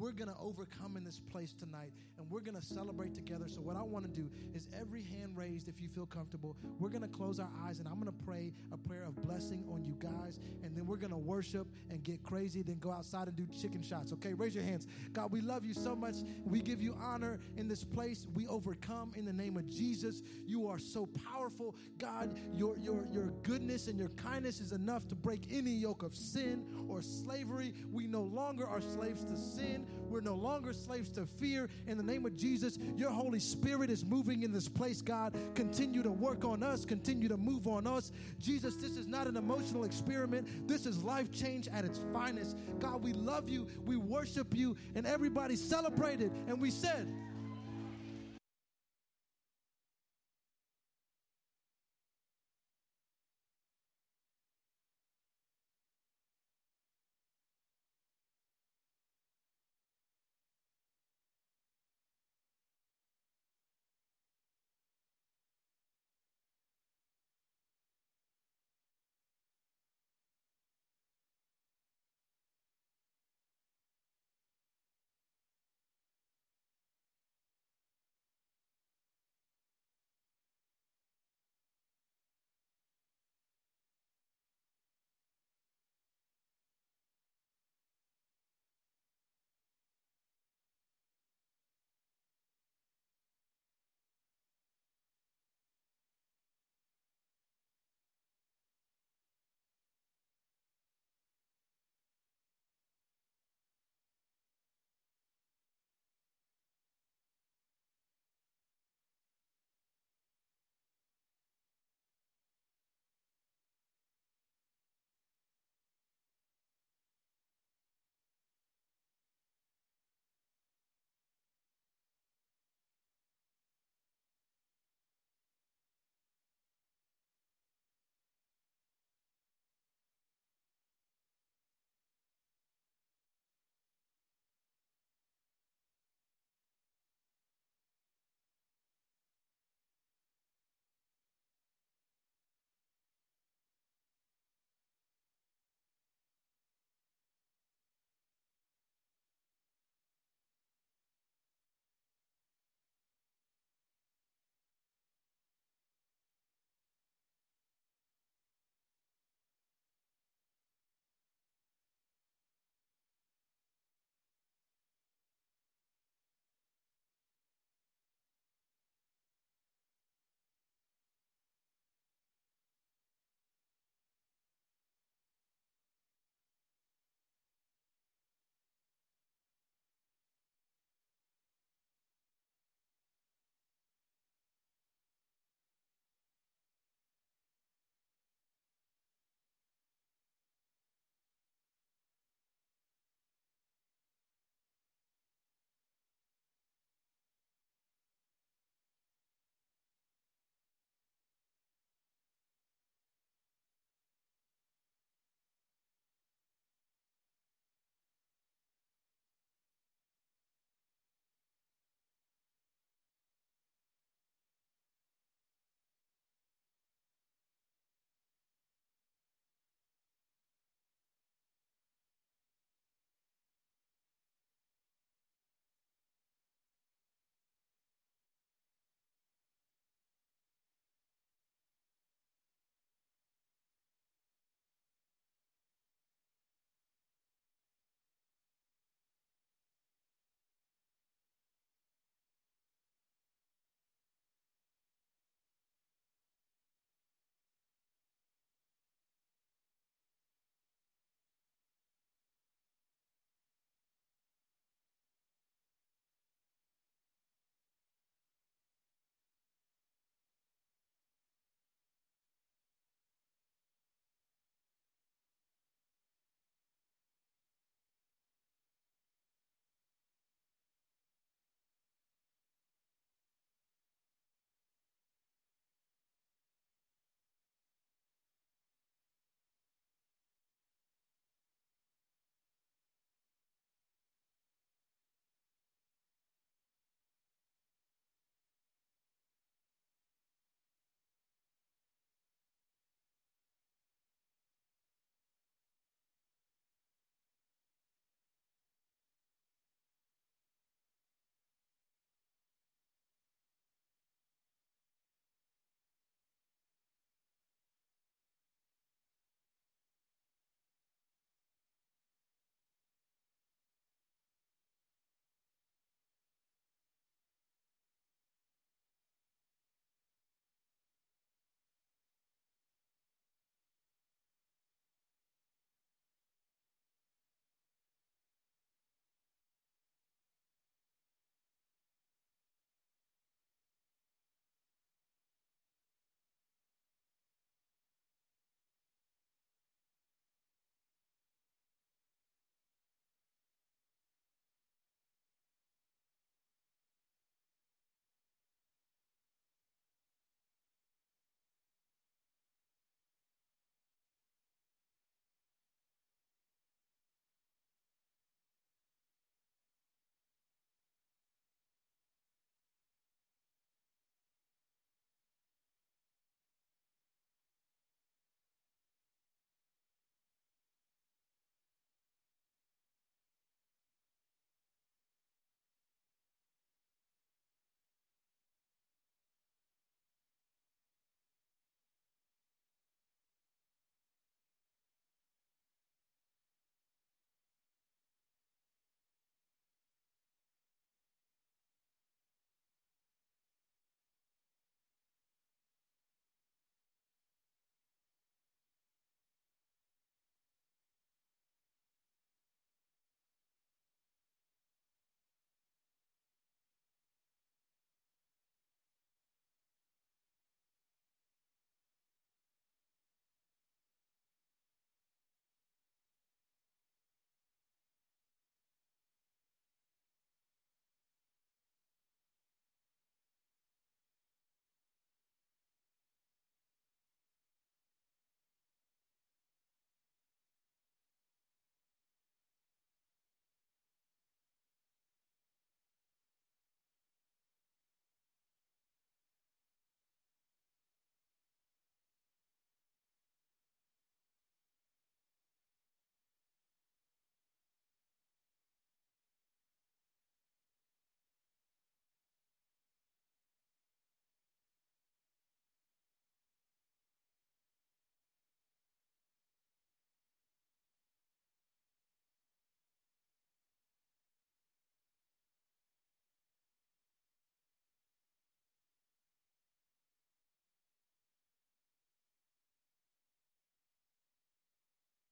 We're 0.00 0.12
going 0.12 0.30
to 0.30 0.36
overcome 0.40 0.96
in 0.96 1.04
this 1.04 1.20
place 1.30 1.52
tonight 1.52 1.92
and 2.16 2.28
we're 2.30 2.40
going 2.40 2.56
to 2.56 2.62
celebrate 2.62 3.14
together. 3.14 3.44
So, 3.48 3.60
what 3.60 3.76
I 3.76 3.82
want 3.82 4.06
to 4.06 4.10
do 4.10 4.30
is 4.54 4.66
every 4.74 5.02
hand 5.02 5.36
raised, 5.36 5.68
if 5.68 5.78
you 5.78 5.88
feel 5.88 6.06
comfortable, 6.06 6.56
we're 6.78 6.88
going 6.88 7.02
to 7.02 7.08
close 7.08 7.38
our 7.38 7.50
eyes 7.66 7.80
and 7.80 7.86
I'm 7.86 8.00
going 8.00 8.06
to 8.06 8.24
pray 8.24 8.54
a 8.72 8.78
prayer 8.78 9.04
of 9.04 9.14
blessing 9.22 9.62
on 9.70 9.84
you 9.84 9.94
guys. 9.98 10.40
And 10.62 10.74
then 10.74 10.86
we're 10.86 10.96
going 10.96 11.12
to 11.12 11.18
worship 11.18 11.68
and 11.90 12.02
get 12.02 12.22
crazy, 12.22 12.62
then 12.62 12.78
go 12.78 12.90
outside 12.90 13.28
and 13.28 13.36
do 13.36 13.46
chicken 13.60 13.82
shots. 13.82 14.10
Okay, 14.14 14.32
raise 14.32 14.54
your 14.54 14.64
hands. 14.64 14.86
God, 15.12 15.32
we 15.32 15.42
love 15.42 15.66
you 15.66 15.74
so 15.74 15.94
much. 15.94 16.14
We 16.46 16.62
give 16.62 16.80
you 16.80 16.96
honor 16.98 17.38
in 17.58 17.68
this 17.68 17.84
place. 17.84 18.26
We 18.32 18.46
overcome 18.48 19.12
in 19.16 19.26
the 19.26 19.34
name 19.34 19.58
of 19.58 19.68
Jesus. 19.68 20.22
You 20.46 20.66
are 20.68 20.78
so 20.78 21.10
powerful. 21.30 21.76
God, 21.98 22.38
your, 22.54 22.78
your, 22.78 23.04
your 23.12 23.26
goodness 23.42 23.86
and 23.86 23.98
your 23.98 24.08
kindness 24.10 24.60
is 24.62 24.72
enough 24.72 25.06
to 25.08 25.14
break 25.14 25.48
any 25.50 25.72
yoke 25.72 26.02
of 26.02 26.16
sin 26.16 26.64
or 26.88 27.02
slavery. 27.02 27.74
We 27.92 28.06
no 28.06 28.22
longer 28.22 28.66
are 28.66 28.80
slaves 28.80 29.24
to 29.24 29.36
sin. 29.36 29.88
We're 30.10 30.20
no 30.20 30.34
longer 30.34 30.72
slaves 30.72 31.08
to 31.10 31.24
fear. 31.24 31.68
In 31.86 31.96
the 31.96 32.02
name 32.02 32.26
of 32.26 32.36
Jesus, 32.36 32.78
your 32.96 33.10
Holy 33.10 33.38
Spirit 33.38 33.90
is 33.90 34.04
moving 34.04 34.42
in 34.42 34.52
this 34.52 34.68
place, 34.68 35.02
God. 35.02 35.34
Continue 35.54 36.02
to 36.02 36.10
work 36.10 36.44
on 36.44 36.62
us, 36.62 36.84
continue 36.84 37.28
to 37.28 37.36
move 37.36 37.68
on 37.68 37.86
us. 37.86 38.10
Jesus, 38.40 38.74
this 38.76 38.96
is 38.96 39.06
not 39.06 39.28
an 39.28 39.36
emotional 39.36 39.84
experiment. 39.84 40.66
This 40.66 40.84
is 40.84 41.04
life 41.04 41.30
change 41.30 41.68
at 41.68 41.84
its 41.84 42.00
finest. 42.12 42.56
God, 42.80 43.02
we 43.02 43.12
love 43.12 43.48
you, 43.48 43.68
we 43.86 43.96
worship 43.96 44.56
you, 44.56 44.76
and 44.96 45.06
everybody 45.06 45.54
celebrated. 45.54 46.32
And 46.48 46.60
we 46.60 46.70
said, 46.70 47.06